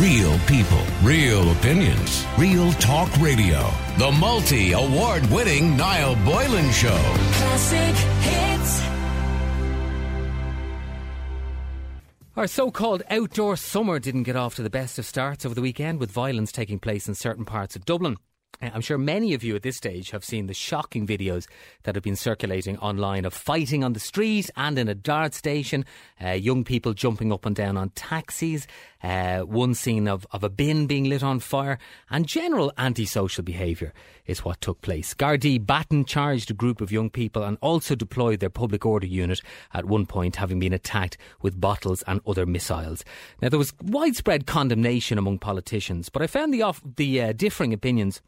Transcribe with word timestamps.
Real 0.00 0.38
people, 0.40 0.82
real 1.02 1.52
opinions, 1.52 2.26
real 2.36 2.70
talk 2.72 3.10
radio. 3.16 3.66
The 3.96 4.12
multi 4.12 4.72
award 4.72 5.24
winning 5.30 5.74
Niall 5.74 6.16
Boylan 6.16 6.70
Show. 6.70 6.98
Classic 7.32 7.96
hits. 8.20 8.82
Our 12.36 12.46
so 12.46 12.70
called 12.70 13.04
outdoor 13.08 13.56
summer 13.56 13.98
didn't 13.98 14.24
get 14.24 14.36
off 14.36 14.56
to 14.56 14.62
the 14.62 14.68
best 14.68 14.98
of 14.98 15.06
starts 15.06 15.46
over 15.46 15.54
the 15.54 15.62
weekend, 15.62 15.98
with 15.98 16.10
violence 16.10 16.52
taking 16.52 16.78
place 16.78 17.08
in 17.08 17.14
certain 17.14 17.46
parts 17.46 17.74
of 17.74 17.86
Dublin. 17.86 18.18
Uh, 18.60 18.70
I'm 18.72 18.80
sure 18.80 18.98
many 18.98 19.34
of 19.34 19.44
you 19.44 19.54
at 19.56 19.62
this 19.62 19.76
stage 19.76 20.10
have 20.10 20.24
seen 20.24 20.46
the 20.46 20.54
shocking 20.54 21.06
videos 21.06 21.46
that 21.82 21.94
have 21.94 22.04
been 22.04 22.16
circulating 22.16 22.78
online 22.78 23.24
of 23.24 23.34
fighting 23.34 23.84
on 23.84 23.92
the 23.92 24.00
street 24.00 24.50
and 24.56 24.78
in 24.78 24.88
a 24.88 24.94
dart 24.94 25.34
station, 25.34 25.84
uh, 26.24 26.30
young 26.30 26.64
people 26.64 26.94
jumping 26.94 27.32
up 27.32 27.46
and 27.46 27.56
down 27.56 27.76
on 27.76 27.90
taxis, 27.90 28.66
uh, 29.02 29.40
one 29.40 29.74
scene 29.74 30.08
of, 30.08 30.26
of 30.32 30.42
a 30.42 30.48
bin 30.48 30.86
being 30.86 31.04
lit 31.04 31.22
on 31.22 31.38
fire, 31.38 31.78
and 32.10 32.26
general 32.26 32.72
antisocial 32.78 33.44
behaviour 33.44 33.92
is 34.26 34.44
what 34.44 34.60
took 34.60 34.80
place. 34.80 35.14
Gardaí 35.14 35.64
Baton 35.64 36.04
charged 36.04 36.50
a 36.50 36.54
group 36.54 36.80
of 36.80 36.90
young 36.90 37.10
people 37.10 37.42
and 37.42 37.58
also 37.60 37.94
deployed 37.94 38.40
their 38.40 38.50
public 38.50 38.84
order 38.84 39.06
unit 39.06 39.40
at 39.72 39.84
one 39.84 40.06
point, 40.06 40.36
having 40.36 40.58
been 40.58 40.72
attacked 40.72 41.16
with 41.42 41.60
bottles 41.60 42.02
and 42.06 42.20
other 42.26 42.46
missiles. 42.46 43.04
Now, 43.40 43.48
there 43.48 43.58
was 43.58 43.74
widespread 43.82 44.46
condemnation 44.46 45.18
among 45.18 45.38
politicians, 45.38 46.08
but 46.08 46.22
I 46.22 46.26
found 46.26 46.52
the, 46.52 46.62
off, 46.62 46.82
the 46.96 47.20
uh, 47.20 47.32
differing 47.32 47.72
opinions 47.72 48.22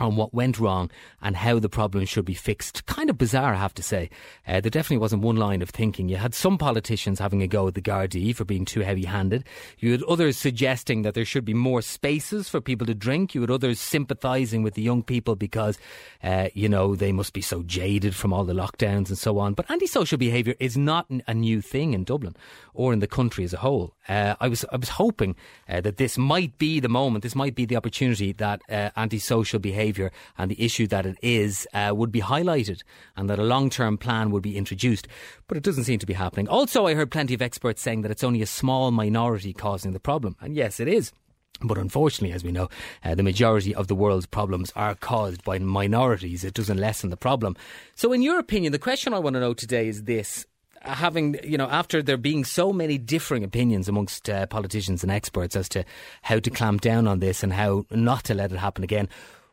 on 0.00 0.16
what 0.16 0.34
went 0.34 0.58
wrong 0.58 0.90
and 1.22 1.36
how 1.36 1.58
the 1.58 1.68
problem 1.68 2.04
should 2.04 2.24
be 2.24 2.34
fixed. 2.34 2.84
Kind 2.86 3.10
of 3.10 3.16
bizarre, 3.16 3.54
I 3.54 3.58
have 3.58 3.74
to 3.74 3.82
say. 3.82 4.10
Uh, 4.46 4.60
there 4.60 4.70
definitely 4.70 4.98
wasn't 4.98 5.22
one 5.22 5.36
line 5.36 5.62
of 5.62 5.70
thinking. 5.70 6.08
You 6.08 6.16
had 6.16 6.34
some 6.34 6.58
politicians 6.58 7.18
having 7.18 7.42
a 7.42 7.46
go 7.46 7.68
at 7.68 7.74
the 7.74 7.82
Gardaí 7.82 8.34
for 8.34 8.44
being 8.44 8.64
too 8.64 8.80
heavy 8.80 9.04
handed. 9.04 9.44
You 9.78 9.92
had 9.92 10.02
others 10.04 10.36
suggesting 10.36 11.02
that 11.02 11.14
there 11.14 11.24
should 11.24 11.44
be 11.44 11.54
more 11.54 11.80
spaces 11.80 12.48
for 12.48 12.60
people 12.60 12.86
to 12.86 12.94
drink. 12.94 13.34
You 13.34 13.40
had 13.42 13.50
others 13.50 13.78
sympathising 13.78 14.62
with 14.62 14.74
the 14.74 14.82
young 14.82 15.02
people 15.02 15.36
because, 15.36 15.78
uh, 16.22 16.48
you 16.54 16.68
know, 16.68 16.96
they 16.96 17.12
must 17.12 17.32
be 17.32 17.40
so 17.40 17.62
jaded 17.62 18.16
from 18.16 18.32
all 18.32 18.44
the 18.44 18.52
lockdowns 18.52 19.08
and 19.08 19.18
so 19.18 19.38
on. 19.38 19.54
But 19.54 19.70
antisocial 19.70 20.18
behaviour 20.18 20.54
is 20.58 20.76
not 20.76 21.06
a 21.26 21.34
new 21.34 21.60
thing 21.60 21.94
in 21.94 22.04
Dublin 22.04 22.34
or 22.72 22.92
in 22.92 22.98
the 22.98 23.06
country 23.06 23.44
as 23.44 23.52
a 23.52 23.58
whole. 23.58 23.94
Uh, 24.08 24.34
I 24.40 24.48
was 24.48 24.64
I 24.72 24.76
was 24.76 24.90
hoping 24.90 25.36
uh, 25.68 25.80
that 25.82 25.96
this 25.96 26.18
might 26.18 26.58
be 26.58 26.80
the 26.80 26.88
moment, 26.88 27.22
this 27.22 27.36
might 27.36 27.54
be 27.54 27.64
the 27.64 27.76
opportunity 27.76 28.32
that 28.32 28.60
uh, 28.68 28.90
antisocial 28.96 29.60
behaviour 29.60 29.83
and 30.38 30.50
the 30.50 30.62
issue 30.62 30.86
that 30.88 31.06
it 31.06 31.16
is 31.22 31.66
uh, 31.74 31.92
would 31.94 32.12
be 32.12 32.20
highlighted, 32.20 32.82
and 33.16 33.28
that 33.28 33.38
a 33.38 33.44
long 33.44 33.70
term 33.70 33.98
plan 33.98 34.30
would 34.30 34.42
be 34.42 34.56
introduced. 34.56 35.08
But 35.46 35.56
it 35.56 35.62
doesn't 35.62 35.84
seem 35.84 35.98
to 35.98 36.06
be 36.06 36.14
happening. 36.14 36.48
Also, 36.48 36.86
I 36.86 36.94
heard 36.94 37.10
plenty 37.10 37.34
of 37.34 37.42
experts 37.42 37.82
saying 37.82 38.02
that 38.02 38.10
it's 38.10 38.24
only 38.24 38.42
a 38.42 38.46
small 38.46 38.90
minority 38.90 39.52
causing 39.52 39.92
the 39.92 40.00
problem, 40.00 40.36
and 40.40 40.54
yes, 40.54 40.80
it 40.80 40.88
is. 40.88 41.12
But 41.60 41.78
unfortunately, 41.78 42.34
as 42.34 42.42
we 42.42 42.52
know, 42.52 42.68
uh, 43.04 43.14
the 43.14 43.22
majority 43.22 43.74
of 43.74 43.86
the 43.86 43.94
world's 43.94 44.26
problems 44.26 44.72
are 44.74 44.94
caused 44.96 45.44
by 45.44 45.58
minorities. 45.58 46.44
It 46.44 46.54
doesn't 46.54 46.78
lessen 46.78 47.10
the 47.10 47.16
problem. 47.16 47.56
So, 47.94 48.12
in 48.12 48.22
your 48.22 48.38
opinion, 48.38 48.72
the 48.72 48.78
question 48.78 49.14
I 49.14 49.20
want 49.20 49.34
to 49.34 49.40
know 49.40 49.54
today 49.54 49.88
is 49.88 50.04
this 50.04 50.46
having, 50.84 51.38
you 51.42 51.56
know, 51.56 51.68
after 51.68 52.02
there 52.02 52.16
being 52.16 52.44
so 52.44 52.72
many 52.72 52.98
differing 52.98 53.44
opinions 53.44 53.88
amongst 53.88 54.28
uh, 54.28 54.46
politicians 54.46 55.02
and 55.02 55.10
experts 55.10 55.56
as 55.56 55.68
to 55.70 55.84
how 56.22 56.38
to 56.38 56.50
clamp 56.50 56.80
down 56.80 57.06
on 57.06 57.20
this 57.20 57.42
and 57.42 57.52
how 57.52 57.86
not 57.90 58.24
to 58.24 58.34
let 58.34 58.52
it 58.52 58.58
happen 58.58 58.84
again, 58.84 59.08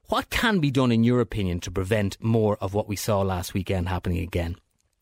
what 0.10 0.30
can 0.30 0.60
be 0.60 0.72
done, 0.72 0.92
in 0.92 1.04
your 1.04 1.22
opinion, 1.22 1.60
to 1.62 1.72
prevent 1.72 2.18
more 2.22 2.58
of 2.62 2.74
what 2.74 2.88
we 2.88 2.96
saw 2.96 3.22
last 3.22 3.54
weekend 3.54 3.90
happening 3.90 4.20
again? 4.20 4.58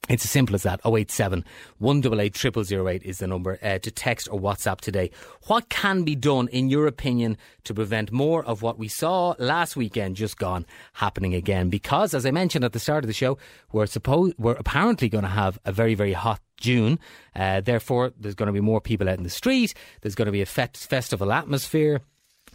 It's 0.08 0.26
as 0.26 0.32
simple 0.32 0.56
as 0.56 0.64
that. 0.64 0.82
087 0.86 1.46
188 1.78 2.66
0008 2.66 3.04
is 3.04 3.20
the 3.20 3.28
number 3.28 3.60
uh, 3.62 3.78
to 3.80 3.92
text 3.92 4.28
or 4.32 4.40
WhatsApp 4.40 4.82
today. 4.82 5.12
What 5.48 5.70
can 5.70 6.04
be 6.04 6.16
done, 6.16 6.48
in 6.48 6.70
your 6.70 6.88
opinion, 6.88 7.38
to 7.66 7.74
prevent 7.74 8.12
more 8.12 8.44
of 8.44 8.62
what 8.62 8.80
we 8.80 8.88
saw 8.88 9.36
last 9.38 9.76
weekend 9.76 10.16
just 10.16 10.38
gone 10.38 10.66
happening 10.94 11.36
again? 11.36 11.70
Because, 11.70 12.14
as 12.14 12.26
I 12.26 12.32
mentioned 12.32 12.66
at 12.66 12.74
the 12.74 12.80
start 12.80 13.04
of 13.04 13.08
the 13.08 13.14
show, 13.14 13.38
we're 13.72 13.86
supposed 13.86 14.34
we're 14.40 14.54
apparently 14.54 15.10
going 15.10 15.26
to 15.26 15.30
have 15.30 15.60
a 15.66 15.72
very 15.72 15.94
very 15.94 16.14
hot 16.14 16.42
June. 16.58 17.00
Uh, 17.36 17.62
therefore, 17.62 18.12
there's 18.20 18.36
going 18.36 18.48
to 18.48 18.54
be 18.54 18.62
more 18.62 18.82
people 18.82 19.08
out 19.08 19.18
in 19.18 19.24
the 19.24 19.30
street. 19.30 19.76
There's 20.02 20.16
going 20.16 20.26
to 20.26 20.32
be 20.32 20.42
a 20.42 20.48
fe- 20.48 20.70
festival 20.74 21.32
atmosphere 21.32 22.02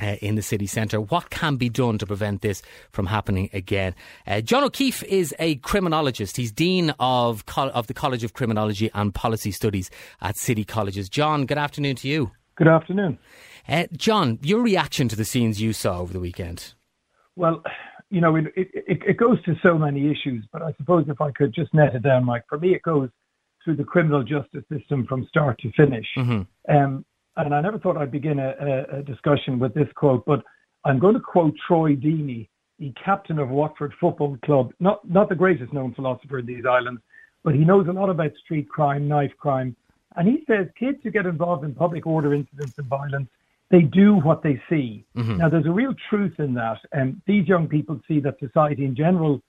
uh, 0.00 0.16
in 0.21 0.34
the 0.34 0.43
city 0.43 0.66
centre. 0.66 1.00
What 1.00 1.31
can 1.31 1.56
be 1.56 1.69
done 1.69 1.99
to 1.99 2.06
prevent 2.06 2.43
this 2.43 2.62
from 2.91 3.06
happening 3.06 3.50
again? 3.53 3.94
Uh, 4.27 4.41
John 4.41 4.65
O'Keeffe 4.65 5.03
is 5.05 5.34
a 5.38 5.56
criminologist. 5.56 6.37
He's 6.37 6.53
Dean 6.53 6.94
of, 6.99 7.47
Col- 7.47 7.71
of 7.71 7.87
the 7.87 7.94
College 7.94 8.25
of 8.25 8.32
Criminology 8.32 8.91
and 8.94 9.15
Policy 9.15 9.50
Studies 9.50 9.91
at 10.21 10.37
City 10.37 10.65
Colleges. 10.65 11.09
John, 11.09 11.47
good 11.47 11.59
afternoon 11.59 11.97
to 11.97 12.09
you. 12.09 12.32
Good 12.56 12.69
afternoon. 12.69 13.19
Uh, 13.69 13.84
John, 13.97 14.38
your 14.43 14.60
reaction 14.60 15.09
to 15.09 15.16
the 15.16 15.25
scenes 15.25 15.60
you 15.60 15.72
saw 15.72 16.00
over 16.00 16.12
the 16.12 16.21
weekend? 16.21 16.75
Well, 17.37 17.62
you 18.11 18.21
know, 18.21 18.37
it, 18.37 18.47
it, 18.55 18.69
it 18.87 19.16
goes 19.16 19.43
to 19.44 19.55
so 19.62 19.76
many 19.76 20.11
issues, 20.11 20.47
but 20.53 20.62
I 20.62 20.72
suppose 20.75 21.06
if 21.09 21.21
I 21.21 21.32
could 21.32 21.53
just 21.55 21.72
net 21.75 21.94
it 21.94 22.03
down, 22.03 22.25
Mike, 22.25 22.44
for 22.49 22.59
me, 22.59 22.75
it 22.75 22.82
goes 22.82 23.09
through 23.65 23.76
the 23.76 23.84
criminal 23.84 24.22
justice 24.22 24.62
system 24.71 25.06
from 25.06 25.26
start 25.26 25.59
to 25.61 25.72
finish. 25.72 26.06
Mm-hmm. 26.16 26.76
Um, 26.76 27.05
and 27.37 27.55
I 27.55 27.61
never 27.61 27.78
thought 27.78 27.97
I'd 27.97 28.11
begin 28.11 28.39
a, 28.39 28.87
a, 28.93 29.03
discussion 29.03 29.59
with 29.59 29.75
this 29.75 29.89
quote, 29.95 30.25
but 30.25 30.43
I'm 30.84 30.99
going 30.99 31.15
to 31.15 31.21
quote 31.21 31.55
Troy 31.67 31.97
Deeney, 31.97 32.49
the 32.78 32.93
captain 33.03 33.39
of 33.39 33.49
Watford 33.49 33.93
Football 34.00 34.39
Club, 34.45 34.72
not 34.81 35.09
not 35.09 35.28
the 35.28 35.34
greatest 35.34 35.73
known 35.73 35.94
philosopher 35.94 36.39
in 36.39 36.47
these 36.47 36.65
islands, 36.67 37.00
but 37.43 37.55
he 37.55 37.65
knows 37.65 37.89
a 37.89 37.93
lot 37.93 38.11
about 38.11 38.33
street 38.44 38.69
crime, 38.69 39.09
knife 39.09 39.33
crime, 39.39 39.75
and 40.17 40.28
he 40.28 40.44
says 40.47 40.67
kids 40.78 40.99
who 41.03 41.11
get 41.11 41.27
involved 41.27 41.65
in 41.65 41.75
public 41.75 42.06
order 42.06 42.34
incidents 42.34 42.78
and 42.78 42.87
violence, 42.87 43.28
they 43.71 43.83
do 43.83 44.15
what 44.17 44.43
they 44.43 44.61
see. 44.69 45.05
Mm-hmm. 45.17 45.39
Now, 45.39 45.49
there's 45.49 45.67
a 45.67 45.73
real 45.73 45.94
truth 46.09 46.39
in 46.39 46.55
that, 46.55 46.78
and 46.93 47.21
these 47.27 47.49
young 47.49 47.69
people 47.69 48.00
see 48.06 48.21
that 48.21 48.39
society 48.39 48.84
in 48.84 48.94
general 48.94 49.43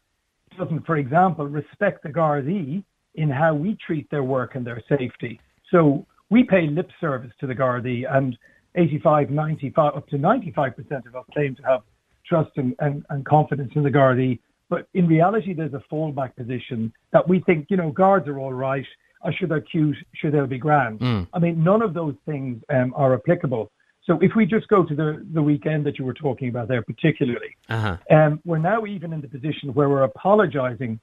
doesn't, 0.57 0.85
for 0.85 0.97
example, 0.97 1.45
respect 1.45 2.03
the 2.03 2.09
Gardaí 2.09 2.83
in 3.15 3.29
how 3.29 3.53
we 3.53 3.77
treat 3.85 4.09
their 4.09 4.23
work 4.23 4.55
and 4.55 4.65
their 4.65 4.81
safety. 4.89 5.39
So 5.71 6.05
we 6.29 6.43
pay 6.43 6.67
lip 6.67 6.89
service 6.99 7.31
to 7.39 7.47
the 7.47 7.55
Gardaí, 7.55 8.05
and 8.09 8.37
85, 8.75 9.29
95, 9.29 9.95
up 9.95 10.07
to 10.09 10.17
95% 10.17 11.07
of 11.07 11.15
us 11.15 11.25
claim 11.33 11.55
to 11.55 11.63
have 11.63 11.81
trust 12.25 12.51
and, 12.57 12.75
and, 12.79 13.05
and 13.09 13.25
confidence 13.25 13.71
in 13.75 13.83
the 13.83 13.91
Gardaí. 13.91 14.39
But 14.69 14.87
in 14.93 15.07
reality, 15.07 15.53
there's 15.53 15.73
a 15.73 15.83
fallback 15.91 16.35
position 16.35 16.91
that 17.11 17.27
we 17.27 17.39
think, 17.41 17.67
you 17.69 17.77
know, 17.77 17.91
guards 17.91 18.27
are 18.27 18.39
all 18.39 18.53
right. 18.53 18.85
Or 19.21 19.31
should 19.31 19.49
they're 19.49 19.61
cute, 19.61 19.97
should 20.13 20.33
they 20.33 20.45
be 20.45 20.57
grand? 20.57 20.99
Mm. 20.99 21.27
I 21.33 21.39
mean, 21.39 21.63
none 21.63 21.81
of 21.81 21.93
those 21.93 22.15
things 22.25 22.61
um, 22.69 22.93
are 22.95 23.13
applicable. 23.13 23.71
So 24.03 24.19
if 24.21 24.35
we 24.35 24.45
just 24.45 24.67
go 24.67 24.83
to 24.83 24.95
the, 24.95 25.25
the 25.33 25.41
weekend 25.41 25.85
that 25.87 25.97
you 25.97 26.05
were 26.05 26.13
talking 26.13 26.49
about 26.49 26.67
there, 26.67 26.83
particularly, 26.83 27.57
uh-huh. 27.69 27.97
um, 28.11 28.39
we're 28.45 28.59
now 28.59 28.85
even 28.85 29.13
in 29.13 29.21
the 29.21 29.27
position 29.27 29.73
where 29.73 29.89
we're 29.89 30.03
apologising 30.03 30.99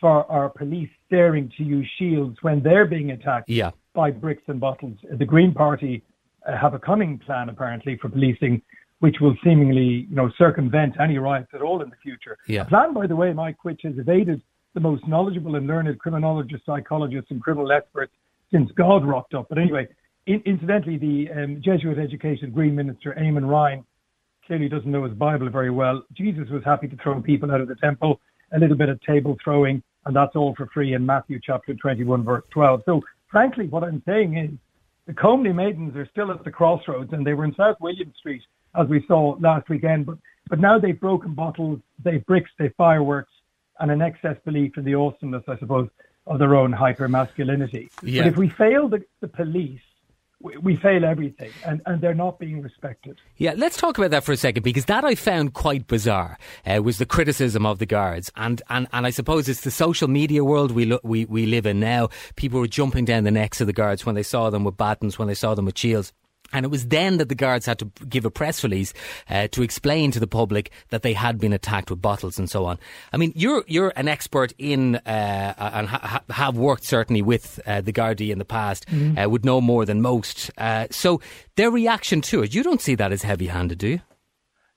for 0.00 0.30
our 0.30 0.48
police 0.48 0.90
daring 1.10 1.50
to 1.56 1.64
use 1.64 1.88
shields 1.98 2.36
when 2.42 2.62
they're 2.62 2.86
being 2.86 3.12
attacked 3.12 3.48
yeah 3.48 3.70
by 3.96 4.10
bricks 4.10 4.42
and 4.46 4.60
bottles. 4.60 4.96
The 5.10 5.24
Green 5.24 5.52
Party 5.52 6.04
uh, 6.46 6.56
have 6.56 6.74
a 6.74 6.78
cunning 6.78 7.18
plan, 7.18 7.48
apparently, 7.48 7.96
for 7.96 8.08
policing, 8.10 8.62
which 9.00 9.16
will 9.20 9.34
seemingly, 9.42 10.06
you 10.08 10.14
know, 10.14 10.30
circumvent 10.38 10.94
any 11.00 11.18
riots 11.18 11.48
at 11.54 11.62
all 11.62 11.82
in 11.82 11.88
the 11.88 11.96
future. 11.96 12.36
Yeah. 12.46 12.62
A 12.62 12.64
plan, 12.66 12.92
by 12.92 13.06
the 13.08 13.16
way, 13.16 13.32
Mike, 13.32 13.64
which 13.64 13.80
has 13.82 13.98
evaded 13.98 14.42
the 14.74 14.80
most 14.80 15.08
knowledgeable 15.08 15.56
and 15.56 15.66
learned 15.66 15.98
criminologists, 15.98 16.66
psychologists, 16.66 17.30
and 17.30 17.42
criminal 17.42 17.72
experts 17.72 18.12
since 18.52 18.70
God 18.72 19.04
rocked 19.04 19.34
up. 19.34 19.48
But 19.48 19.58
anyway, 19.58 19.88
in, 20.26 20.42
incidentally, 20.44 20.98
the 20.98 21.30
um, 21.32 21.62
Jesuit-educated 21.64 22.54
Green 22.54 22.76
Minister 22.76 23.16
Eamon 23.18 23.48
Ryan 23.48 23.82
clearly 24.46 24.68
doesn't 24.68 24.90
know 24.90 25.04
his 25.04 25.14
Bible 25.14 25.48
very 25.48 25.70
well. 25.70 26.02
Jesus 26.12 26.48
was 26.50 26.62
happy 26.64 26.86
to 26.86 26.96
throw 27.02 27.20
people 27.22 27.50
out 27.50 27.62
of 27.62 27.68
the 27.68 27.76
temple, 27.76 28.20
a 28.52 28.58
little 28.58 28.76
bit 28.76 28.88
of 28.88 29.00
table 29.02 29.36
throwing, 29.42 29.82
and 30.04 30.14
that's 30.14 30.36
all 30.36 30.54
for 30.54 30.66
free 30.66 30.94
in 30.94 31.04
Matthew 31.04 31.40
chapter 31.42 31.74
21, 31.74 32.24
verse 32.24 32.44
12. 32.50 32.82
So 32.84 33.02
frankly, 33.28 33.66
what 33.66 33.84
I'm 33.84 34.02
saying 34.06 34.36
is 34.36 34.50
the 35.06 35.14
Comely 35.14 35.52
Maidens 35.52 35.96
are 35.96 36.08
still 36.10 36.30
at 36.30 36.44
the 36.44 36.50
crossroads, 36.50 37.12
and 37.12 37.26
they 37.26 37.34
were 37.34 37.44
in 37.44 37.54
South 37.54 37.76
William 37.80 38.12
Street 38.18 38.42
as 38.74 38.88
we 38.88 39.04
saw 39.06 39.36
last 39.40 39.68
weekend. 39.68 40.06
But 40.06 40.18
but 40.48 40.60
now 40.60 40.78
they've 40.78 40.98
broken 40.98 41.34
bottles, 41.34 41.80
they've 42.02 42.24
bricks, 42.24 42.50
they've 42.58 42.74
fireworks, 42.76 43.32
and 43.80 43.90
an 43.90 44.00
excess 44.00 44.36
belief 44.44 44.76
in 44.76 44.84
the 44.84 44.94
awesomeness, 44.94 45.42
I 45.48 45.58
suppose, 45.58 45.88
of 46.26 46.38
their 46.38 46.54
own 46.54 46.72
hyper 46.72 47.08
masculinity. 47.08 47.90
Yeah. 48.02 48.22
But 48.22 48.28
if 48.28 48.36
we 48.36 48.48
fail 48.48 48.88
the, 48.88 49.04
the 49.20 49.28
police 49.28 49.80
we 50.60 50.76
fail 50.76 51.04
everything 51.04 51.50
and, 51.64 51.80
and 51.86 52.00
they're 52.00 52.14
not 52.14 52.38
being 52.38 52.62
respected. 52.62 53.18
Yeah, 53.36 53.54
let's 53.56 53.76
talk 53.76 53.98
about 53.98 54.10
that 54.10 54.24
for 54.24 54.32
a 54.32 54.36
second 54.36 54.62
because 54.62 54.86
that 54.86 55.04
I 55.04 55.14
found 55.14 55.54
quite 55.54 55.86
bizarre 55.86 56.38
uh, 56.66 56.82
was 56.82 56.98
the 56.98 57.06
criticism 57.06 57.66
of 57.66 57.78
the 57.78 57.86
guards 57.86 58.30
and, 58.36 58.62
and, 58.68 58.86
and 58.92 59.06
I 59.06 59.10
suppose 59.10 59.48
it's 59.48 59.62
the 59.62 59.70
social 59.70 60.08
media 60.08 60.44
world 60.44 60.72
we, 60.72 60.86
lo- 60.86 61.00
we, 61.02 61.24
we 61.26 61.46
live 61.46 61.66
in 61.66 61.80
now. 61.80 62.08
People 62.36 62.60
were 62.60 62.66
jumping 62.66 63.04
down 63.04 63.24
the 63.24 63.30
necks 63.30 63.60
of 63.60 63.66
the 63.66 63.72
guards 63.72 64.06
when 64.06 64.14
they 64.14 64.22
saw 64.22 64.50
them 64.50 64.64
with 64.64 64.76
batons, 64.76 65.18
when 65.18 65.28
they 65.28 65.34
saw 65.34 65.54
them 65.54 65.66
with 65.66 65.78
shields. 65.78 66.12
And 66.52 66.64
it 66.64 66.68
was 66.68 66.88
then 66.88 67.18
that 67.18 67.28
the 67.28 67.34
guards 67.34 67.66
had 67.66 67.78
to 67.80 67.86
give 68.08 68.24
a 68.24 68.30
press 68.30 68.62
release 68.62 68.92
uh, 69.28 69.48
to 69.48 69.62
explain 69.62 70.10
to 70.12 70.20
the 70.20 70.26
public 70.26 70.70
that 70.90 71.02
they 71.02 71.12
had 71.12 71.38
been 71.38 71.52
attacked 71.52 71.90
with 71.90 72.00
bottles 72.00 72.38
and 72.38 72.48
so 72.48 72.64
on. 72.64 72.78
I 73.12 73.16
mean, 73.16 73.32
you're 73.34 73.64
you're 73.66 73.92
an 73.96 74.08
expert 74.08 74.52
in 74.58 74.96
uh, 74.96 75.54
and 75.58 75.88
ha- 75.88 76.22
have 76.30 76.56
worked 76.56 76.84
certainly 76.84 77.22
with 77.22 77.60
uh, 77.66 77.80
the 77.80 77.92
Gardaí 77.92 78.30
in 78.30 78.38
the 78.38 78.44
past, 78.44 78.86
mm-hmm. 78.86 79.18
Uh, 79.18 79.28
would 79.28 79.44
know 79.44 79.60
more 79.60 79.84
than 79.84 80.02
most. 80.02 80.50
Uh, 80.58 80.86
so 80.90 81.20
their 81.56 81.70
reaction 81.70 82.20
to 82.22 82.42
it, 82.42 82.54
you 82.54 82.62
don't 82.62 82.80
see 82.80 82.94
that 82.94 83.12
as 83.12 83.22
heavy-handed, 83.22 83.78
do 83.78 83.88
you? 83.88 84.00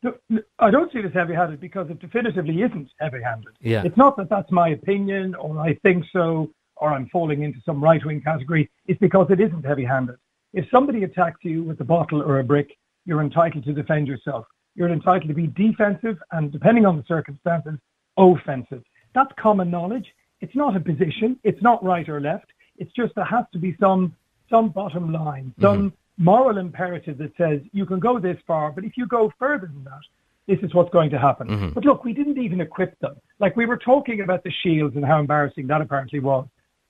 No, 0.02 0.14
I 0.60 0.72
don't 0.72 0.92
see 0.94 1.00
it 1.00 1.06
as 1.06 1.14
heavy-handed 1.14 1.60
because 1.60 1.90
it 1.90 2.00
definitively 2.00 2.62
isn't 2.62 2.90
heavy-handed. 3.00 3.54
Yeah. 3.60 3.84
It's 3.84 3.98
not 3.98 4.16
that 4.18 4.30
that's 4.30 4.52
my 4.52 4.70
opinion 4.70 5.36
or 5.36 5.60
I 5.60 5.76
think 5.76 6.06
so 6.14 6.50
or 6.78 6.94
I'm 6.94 7.10
falling 7.10 7.44
into 7.44 7.60
some 7.66 7.84
right-wing 7.84 8.22
category. 8.22 8.70
It's 8.88 9.00
because 9.00 9.28
it 9.30 9.42
isn't 9.42 9.66
heavy-handed. 9.66 10.16
If 10.54 10.70
somebody 10.70 11.04
attacks 11.04 11.40
you 11.44 11.64
with 11.64 11.80
a 11.82 11.84
bottle 11.84 12.22
or 12.22 12.40
a 12.40 12.44
brick, 12.44 12.78
you're 13.06 13.22
entitled 13.22 13.64
to 13.66 13.74
defend 13.74 14.08
yourself. 14.08 14.46
You're 14.76 14.90
entitled 14.90 15.28
to 15.28 15.34
be 15.34 15.48
defensive 15.48 16.18
and, 16.32 16.52
depending 16.52 16.86
on 16.86 16.98
the 16.98 17.04
circumstances, 17.08 17.80
offensive. 18.18 18.84
That's 19.14 19.32
common 19.38 19.70
knowledge. 19.70 20.14
It's 20.42 20.56
not 20.56 20.76
a 20.76 20.80
position. 20.80 21.40
It's 21.44 21.62
not 21.62 21.84
right 21.84 22.08
or 22.08 22.22
left. 22.22 22.52
It's 22.78 22.94
just 22.94 23.14
there 23.16 23.26
has 23.26 23.46
to 23.54 23.60
be 23.60 23.76
some 23.80 24.16
some 24.50 24.70
bottom 24.70 25.14
line, 25.14 25.54
some 25.62 25.92
mm-hmm. 25.92 26.24
moral 26.24 26.58
imperative 26.58 27.20
that 27.20 27.32
says 27.38 27.62
you 27.72 27.86
can 27.86 28.00
go 28.00 28.20
this 28.20 28.38
far, 28.48 28.72
but 28.72 28.84
if 28.84 28.98
you 28.98 29.06
go 29.06 29.32
further 29.38 29.68
than 29.68 29.84
that, 29.84 30.02
this 30.48 30.58
is 30.64 30.74
what's 30.74 30.90
going 30.90 31.12
to 31.12 31.20
happen. 31.20 31.48
Mm-hmm. 31.48 31.70
But 31.70 31.86
look, 31.86 32.04
we 32.04 32.14
didn't 32.14 32.40
even 32.40 32.60
equip 32.62 32.98
them. 33.00 33.16
Like 33.38 33.56
we 33.56 33.68
were 33.68 33.78
talking 33.78 34.22
about 34.22 34.44
the 34.44 34.52
shields 34.64 34.96
and 34.96 35.06
how 35.06 35.20
embarrassing 35.20 35.68
that 35.68 35.82
apparently 35.82 36.20
was. 36.20 36.48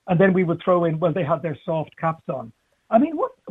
And 0.08 0.18
then 0.20 0.32
we 0.32 0.46
would 0.46 0.62
throw 0.64 0.86
in, 0.86 1.00
well, 1.00 1.12
they 1.12 1.26
had 1.26 1.42
their 1.42 1.58
soft 1.66 1.96
caps 1.98 2.24
on. 2.30 2.54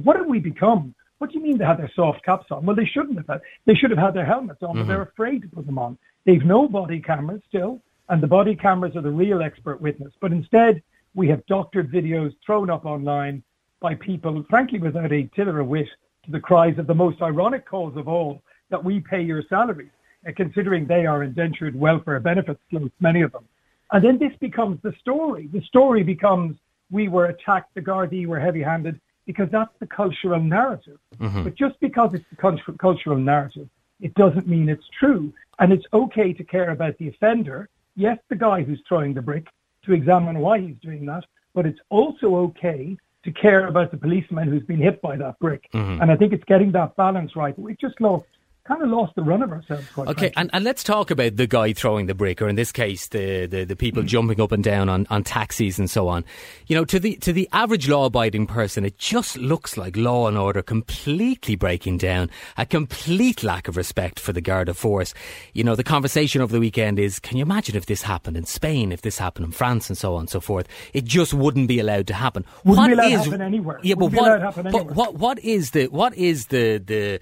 What 0.03 0.17
have 0.17 0.27
we 0.27 0.39
become? 0.39 0.95
What 1.19 1.31
do 1.31 1.39
you 1.39 1.45
mean 1.45 1.59
they 1.59 1.65
had 1.65 1.79
their 1.79 1.91
soft 1.95 2.25
caps 2.25 2.47
on? 2.51 2.65
Well, 2.65 2.77
they 2.77 2.85
shouldn't 2.85 3.19
have 3.19 3.27
had. 3.27 3.41
They 3.67 3.75
should 3.75 3.91
have 3.91 3.99
had 3.99 4.15
their 4.15 4.25
helmets 4.25 4.63
on, 4.63 4.71
mm-hmm. 4.71 4.81
but 4.81 4.89
they're 4.89 5.03
afraid 5.03 5.43
to 5.43 5.49
put 5.49 5.67
them 5.67 5.79
on. 5.79 5.99
They've 6.25 6.45
no 6.45 6.69
body 6.69 7.01
cameras 7.01 7.43
still, 7.49 7.81
and 8.09 8.23
the 8.23 8.27
body 8.27 8.55
cameras 8.55 8.97
are 8.97 9.03
the 9.03 9.11
real 9.11 9.43
expert 9.43 9.81
witness. 9.81 10.13
But 10.21 10.33
instead, 10.33 10.83
we 11.15 11.29
have 11.29 11.45
doctored 11.47 11.91
videos 11.91 12.35
thrown 12.45 12.71
up 12.71 12.85
online 12.85 13.43
by 13.81 13.95
people, 13.95 14.45
frankly, 14.49 14.79
without 14.79 15.13
a 15.13 15.29
tiller 15.35 15.61
of 15.61 15.67
wit, 15.67 15.89
to 16.25 16.31
the 16.31 16.41
cries 16.41 16.79
of 16.79 16.87
the 16.87 16.95
most 16.95 17.23
ironic 17.23 17.67
cause 17.67 17.97
of 17.97 18.09
all 18.09 18.43
that 18.71 18.85
we 18.85 19.01
pay 19.01 19.23
your 19.23 19.43
salaries, 19.49 19.91
uh, 20.27 20.33
considering 20.37 20.87
they 20.87 21.07
are 21.07 21.23
indentured 21.23 21.75
welfare 21.75 22.21
benefits 22.21 22.61
many 23.01 23.23
of 23.23 23.33
them. 23.33 23.45
And 23.93 24.05
then 24.05 24.19
this 24.19 24.37
becomes 24.39 24.81
the 24.83 24.93
story. 25.01 25.49
The 25.53 25.63
story 25.63 26.03
becomes 26.03 26.57
we 26.91 27.09
were 27.09 27.27
attacked, 27.27 27.75
the 27.75 27.81
Gardaí 27.81 28.27
were 28.27 28.39
heavy 28.39 28.63
handed, 28.63 29.01
because 29.29 29.51
that's 29.51 29.75
the 29.79 29.87
cultural 29.87 30.41
narrative. 30.41 30.99
Mm-hmm. 31.19 31.45
But 31.45 31.55
just 31.55 31.79
because 31.81 32.15
it's 32.15 32.25
the 32.31 32.73
cultural 32.79 33.19
narrative, 33.19 33.69
it 34.01 34.15
doesn't 34.15 34.49
mean 34.49 34.71
it's 34.71 34.89
true. 34.99 35.35
And 35.59 35.71
it's 35.71 35.85
okay 35.93 36.33
to 36.33 36.43
care 36.43 36.71
about 36.71 36.97
the 36.97 37.09
offender, 37.09 37.69
yes, 37.95 38.19
the 38.31 38.37
guy 38.37 38.63
who's 38.63 38.81
throwing 38.89 39.13
the 39.13 39.21
brick, 39.21 39.47
to 39.85 39.93
examine 39.93 40.39
why 40.39 40.61
he's 40.61 40.79
doing 40.81 41.05
that, 41.05 41.25
but 41.53 41.67
it's 41.67 41.79
also 41.91 42.37
okay 42.37 42.97
to 43.23 43.31
care 43.31 43.67
about 43.67 43.91
the 43.91 43.99
policeman 43.99 44.49
who's 44.49 44.63
been 44.63 44.79
hit 44.79 45.03
by 45.03 45.15
that 45.19 45.39
brick. 45.41 45.69
Mm-hmm. 45.75 46.01
And 46.01 46.11
I 46.11 46.17
think 46.17 46.33
it's 46.33 46.45
getting 46.45 46.73
that 46.73 46.97
balance 46.97 47.37
right. 47.37 47.59
We've 47.59 47.79
just 47.79 48.01
lost 48.01 48.25
kind 48.69 48.83
of 48.83 48.91
lost 48.91 49.15
the 49.15 49.23
run 49.23 49.43
of 49.43 49.51
ourselves. 49.51 49.87
okay, 49.97 50.31
and, 50.37 50.51
and 50.53 50.63
let's 50.63 50.85
talk 50.85 51.11
about 51.11 51.37
the 51.37 51.47
guy 51.47 51.73
throwing 51.73 52.07
the 52.07 52.15
brick, 52.15 52.43
or 52.43 52.49
in 52.49 52.57
this 52.57 52.71
case, 52.71 53.09
the 53.09 53.47
the, 53.47 53.65
the 53.65 53.75
people 53.75 54.03
mm. 54.03 54.07
jumping 54.07 54.41
up 54.41 54.53
and 54.53 54.63
down 54.63 54.89
on, 54.89 55.07
on 55.09 55.25
taxis 55.25 55.79
and 55.79 55.89
so 55.91 56.09
on. 56.09 56.25
You 56.67 56.77
know, 56.77 56.85
to 56.85 57.01
the 57.01 57.17
to 57.17 57.33
the 57.33 57.49
average 57.53 57.89
law-abiding 57.89 58.47
person, 58.47 58.85
it 58.85 58.99
just 58.99 59.39
looks 59.39 59.77
like 59.77 59.97
law 59.97 60.29
and 60.29 60.37
order 60.37 60.63
completely 60.63 61.57
breaking 61.57 61.97
down, 61.99 62.31
a 62.59 62.67
complete 62.67 63.43
lack 63.43 63.69
of 63.69 63.77
respect 63.77 64.21
for 64.21 64.33
the 64.33 64.43
Garda 64.43 64.75
force. 64.75 65.15
You 65.55 65.65
know, 65.65 65.75
the 65.75 65.85
conversation 65.85 66.43
over 66.43 66.53
the 66.53 66.61
weekend 66.61 66.99
is, 66.99 67.19
can 67.19 67.39
you 67.39 67.43
imagine 67.43 67.75
if 67.75 67.87
this 67.87 68.03
happened 68.03 68.37
in 68.37 68.45
Spain, 68.45 68.93
if 68.93 69.01
this 69.01 69.19
happened 69.19 69.47
in 69.47 69.53
France, 69.53 69.89
and 69.89 69.97
so 69.97 70.15
on 70.15 70.21
and 70.21 70.31
so 70.31 70.41
forth? 70.41 70.69
It 70.93 71.05
just 71.05 71.33
wouldn't 71.33 71.69
be 71.69 71.79
allowed 71.79 72.07
to 72.09 72.15
happen. 72.15 72.45
Wouldn't 72.65 72.79
what 72.79 72.87
be 72.89 72.93
allowed 72.93 73.07
is, 73.07 73.25
to 73.25 73.31
happen 73.31 73.43
anywhere. 73.43 73.81
Yeah, 73.83 73.95
but 73.95 74.13
what, 74.13 74.55
but 74.71 74.87
what 74.95 75.15
what 75.15 75.39
is 75.39 75.71
the 75.71 75.87
what 75.87 76.15
is 76.15 76.47
the 76.47 76.79
the 76.79 77.21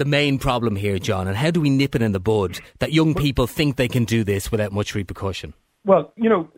the 0.00 0.06
main 0.06 0.38
problem 0.38 0.76
here, 0.76 0.98
John, 0.98 1.28
and 1.28 1.36
how 1.36 1.50
do 1.50 1.60
we 1.60 1.68
nip 1.68 1.94
it 1.94 2.00
in 2.00 2.12
the 2.12 2.18
bud 2.18 2.58
that 2.78 2.90
young 2.90 3.14
people 3.14 3.46
think 3.46 3.76
they 3.76 3.86
can 3.86 4.06
do 4.06 4.24
this 4.24 4.50
without 4.50 4.72
much 4.72 4.94
repercussion? 4.94 5.52
Well, 5.84 6.10
you 6.16 6.30
know, 6.30 6.48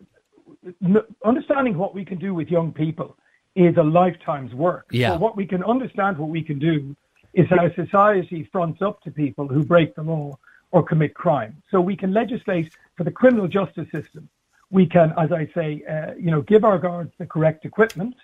understanding 1.25 1.77
what 1.77 1.93
we 1.93 2.05
can 2.05 2.17
do 2.19 2.33
with 2.33 2.47
young 2.47 2.71
people 2.71 3.17
is 3.53 3.75
a 3.75 3.83
lifetime's 3.83 4.53
work. 4.53 4.85
Yeah. 4.91 5.09
So 5.09 5.17
what 5.17 5.35
we 5.35 5.45
can 5.45 5.61
understand, 5.65 6.17
what 6.17 6.29
we 6.29 6.41
can 6.41 6.57
do, 6.57 6.95
is 7.33 7.45
how 7.49 7.69
society 7.73 8.47
fronts 8.49 8.81
up 8.81 9.01
to 9.01 9.11
people 9.11 9.49
who 9.49 9.65
break 9.65 9.93
the 9.95 10.03
law 10.03 10.39
or 10.71 10.81
commit 10.81 11.13
crime. 11.13 11.61
So 11.69 11.81
we 11.81 11.97
can 11.97 12.13
legislate 12.13 12.71
for 12.95 13.03
the 13.03 13.11
criminal 13.11 13.49
justice 13.49 13.91
system. 13.91 14.29
We 14.71 14.85
can, 14.85 15.13
as 15.17 15.33
I 15.33 15.49
say, 15.53 15.83
uh, 15.83 16.13
you 16.17 16.31
know, 16.31 16.41
give 16.41 16.63
our 16.63 16.79
guards 16.79 17.11
the 17.17 17.25
correct 17.25 17.65
equipment. 17.65 18.15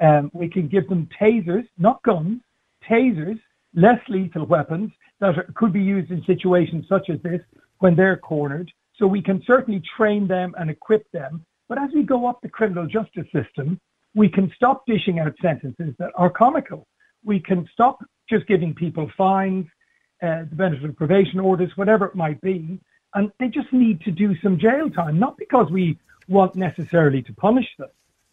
Um, 0.00 0.30
we 0.32 0.48
can 0.48 0.66
give 0.66 0.88
them 0.88 1.10
tasers, 1.20 1.68
not 1.76 2.02
guns, 2.02 2.40
tasers 2.88 3.38
less 3.74 4.00
lethal 4.08 4.46
weapons 4.46 4.90
that 5.20 5.38
are, 5.38 5.46
could 5.54 5.72
be 5.72 5.82
used 5.82 6.10
in 6.10 6.24
situations 6.24 6.86
such 6.88 7.10
as 7.10 7.20
this 7.22 7.40
when 7.78 7.94
they're 7.94 8.16
cornered. 8.16 8.70
So 8.96 9.06
we 9.06 9.22
can 9.22 9.42
certainly 9.46 9.82
train 9.96 10.28
them 10.28 10.54
and 10.58 10.70
equip 10.70 11.10
them. 11.12 11.44
But 11.68 11.78
as 11.78 11.90
we 11.94 12.02
go 12.02 12.26
up 12.26 12.40
the 12.42 12.48
criminal 12.48 12.86
justice 12.86 13.26
system, 13.32 13.80
we 14.14 14.28
can 14.28 14.52
stop 14.54 14.84
dishing 14.86 15.18
out 15.18 15.34
sentences 15.40 15.94
that 15.98 16.10
are 16.16 16.30
comical. 16.30 16.86
We 17.24 17.40
can 17.40 17.68
stop 17.72 18.04
just 18.28 18.46
giving 18.46 18.74
people 18.74 19.10
fines, 19.16 19.66
uh, 20.22 20.44
the 20.50 20.56
benefit 20.56 20.90
of 20.90 20.96
probation 20.96 21.40
orders, 21.40 21.70
whatever 21.76 22.06
it 22.06 22.14
might 22.14 22.40
be. 22.40 22.78
And 23.14 23.32
they 23.38 23.48
just 23.48 23.72
need 23.72 24.00
to 24.02 24.10
do 24.10 24.36
some 24.40 24.58
jail 24.58 24.90
time, 24.90 25.18
not 25.18 25.36
because 25.36 25.70
we 25.70 25.98
want 26.28 26.54
necessarily 26.56 27.22
to 27.22 27.32
punish 27.34 27.68
them, 27.78 27.88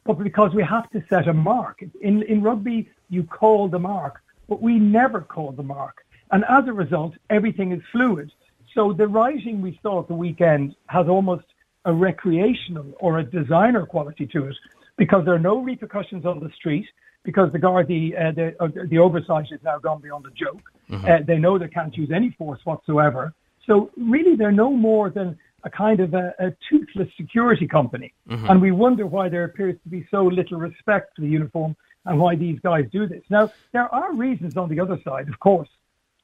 but 0.06 0.20
because 0.20 0.54
we 0.54 0.64
have 0.64 0.90
to 0.92 1.04
set 1.10 1.28
a 1.28 1.34
mark. 1.34 1.84
In, 2.02 2.24
in 2.24 2.42
rugby, 2.42 2.90
you 3.10 3.24
call 3.24 3.68
the 3.68 3.80
mark 3.80 4.22
but 4.50 4.62
we 4.62 4.80
never 4.80 5.22
call 5.22 5.52
the 5.52 5.64
mark. 5.64 6.04
And 6.32 6.44
as 6.50 6.68
a 6.68 6.74
result, 6.74 7.14
everything 7.30 7.72
is 7.72 7.82
fluid. 7.92 8.32
So 8.74 8.94
the 8.94 9.08
writing 9.08 9.62
we 9.62 9.80
saw 9.82 10.02
at 10.02 10.08
the 10.08 10.16
weekend 10.16 10.76
has 10.88 11.08
almost 11.08 11.46
a 11.86 11.94
recreational 11.94 12.92
or 13.00 13.20
a 13.20 13.24
designer 13.24 13.86
quality 13.86 14.28
to 14.34 14.48
it 14.48 14.56
because 14.98 15.24
there 15.26 15.34
are 15.34 15.40
no 15.40 15.60
repercussions 15.60 16.26
on 16.26 16.40
the 16.40 16.52
street 16.52 16.88
because 17.24 17.52
the 17.52 17.60
Gardaí, 17.60 18.14
uh, 18.14 18.32
the, 18.32 18.56
uh, 18.62 18.86
the 18.88 18.98
oversight 18.98 19.48
is 19.52 19.60
now 19.64 19.78
gone 19.78 20.02
beyond 20.02 20.26
a 20.26 20.32
joke. 20.32 20.62
Mm-hmm. 20.90 21.06
Uh, 21.06 21.20
they 21.26 21.38
know 21.38 21.58
they 21.58 21.68
can't 21.68 21.96
use 21.96 22.12
any 22.14 22.32
force 22.32 22.60
whatsoever. 22.64 23.34
So 23.66 23.92
really, 23.98 24.36
they're 24.36 24.52
no 24.52 24.72
more 24.72 25.10
than 25.10 25.38
a 25.64 25.70
kind 25.70 26.00
of 26.00 26.14
a, 26.14 26.34
a 26.40 26.54
toothless 26.70 27.10
security 27.18 27.68
company. 27.68 28.14
Mm-hmm. 28.30 28.50
And 28.50 28.62
we 28.62 28.72
wonder 28.72 29.06
why 29.06 29.30
there 29.30 29.44
appears 29.44 29.76
to 29.84 29.90
be 29.90 30.08
so 30.10 30.24
little 30.24 30.58
respect 30.58 31.16
for 31.16 31.22
the 31.22 31.28
uniform 31.28 31.76
and 32.06 32.20
why 32.20 32.36
these 32.36 32.60
guys 32.60 32.86
do 32.92 33.08
this. 33.08 33.24
Now, 33.30 33.52
there 33.74 33.94
are 33.94 34.14
reasons 34.14 34.58
on 34.58 34.70
the 34.70 34.80
other 34.80 35.00
side, 35.04 35.30
of 35.30 35.40
course, 35.40 35.70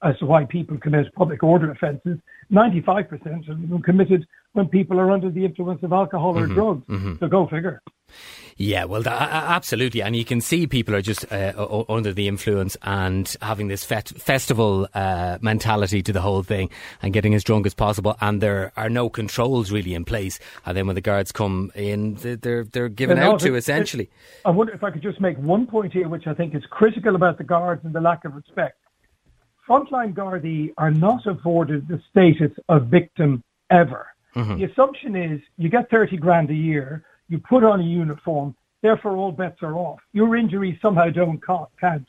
as 0.05 0.17
to 0.19 0.25
why 0.25 0.45
people 0.45 0.77
commit 0.77 1.13
public 1.15 1.43
order 1.43 1.71
offences. 1.71 2.19
95% 2.51 3.49
of 3.49 3.69
them 3.69 3.81
committed 3.81 4.27
when 4.53 4.67
people 4.67 4.99
are 4.99 5.11
under 5.11 5.31
the 5.31 5.43
influence 5.43 5.81
of 5.81 5.91
alcohol 5.91 6.37
or 6.37 6.43
mm-hmm, 6.43 6.53
drugs. 6.53 6.87
Mm-hmm. 6.87 7.15
So 7.19 7.27
go 7.27 7.47
figure. 7.47 7.81
Yeah, 8.55 8.85
well, 8.85 9.05
absolutely, 9.05 10.01
and 10.01 10.15
you 10.15 10.23
can 10.23 10.39
see 10.39 10.65
people 10.65 10.95
are 10.95 11.01
just 11.01 11.29
uh, 11.29 11.83
under 11.89 12.13
the 12.13 12.29
influence 12.29 12.77
and 12.83 13.35
having 13.41 13.67
this 13.67 13.83
fet- 13.83 14.13
festival 14.17 14.87
uh, 14.93 15.39
mentality 15.41 16.01
to 16.03 16.13
the 16.13 16.21
whole 16.21 16.41
thing, 16.41 16.69
and 17.01 17.11
getting 17.11 17.33
as 17.33 17.43
drunk 17.43 17.65
as 17.65 17.73
possible. 17.73 18.15
And 18.21 18.39
there 18.39 18.71
are 18.77 18.89
no 18.89 19.09
controls 19.09 19.71
really 19.71 19.93
in 19.93 20.05
place. 20.05 20.39
And 20.65 20.77
then 20.77 20.87
when 20.87 20.95
the 20.95 21.01
guards 21.01 21.33
come 21.33 21.71
in, 21.75 22.15
they're 22.15 22.63
they're 22.63 22.87
given 22.87 23.17
out 23.17 23.41
to 23.41 23.55
essentially. 23.55 24.09
I 24.45 24.51
wonder 24.51 24.71
if 24.71 24.83
I 24.83 24.91
could 24.91 25.01
just 25.01 25.19
make 25.19 25.37
one 25.37 25.67
point 25.67 25.91
here, 25.91 26.07
which 26.07 26.27
I 26.27 26.33
think 26.33 26.55
is 26.55 26.63
critical 26.69 27.15
about 27.15 27.37
the 27.37 27.43
guards 27.43 27.83
and 27.83 27.93
the 27.93 27.99
lack 27.99 28.23
of 28.23 28.35
respect. 28.35 28.77
Frontline 29.67 30.13
Gardaí 30.13 30.73
are 30.77 30.91
not 30.91 31.25
afforded 31.25 31.87
the 31.87 32.01
status 32.09 32.51
of 32.69 32.87
victim 32.87 33.43
ever. 33.69 34.07
Mm-hmm. 34.35 34.57
The 34.57 34.63
assumption 34.65 35.15
is 35.15 35.41
you 35.57 35.69
get 35.69 35.89
30 35.89 36.17
grand 36.17 36.49
a 36.49 36.55
year 36.55 37.03
you 37.27 37.39
put 37.39 37.63
on 37.63 37.79
a 37.79 37.83
uniform, 37.83 38.55
therefore 38.81 39.17
all 39.17 39.31
bets 39.31 39.61
are 39.63 39.75
off. 39.75 39.99
Your 40.13 40.35
injuries 40.35 40.77
somehow 40.81 41.09
don't 41.09 41.41
count. 41.45 42.05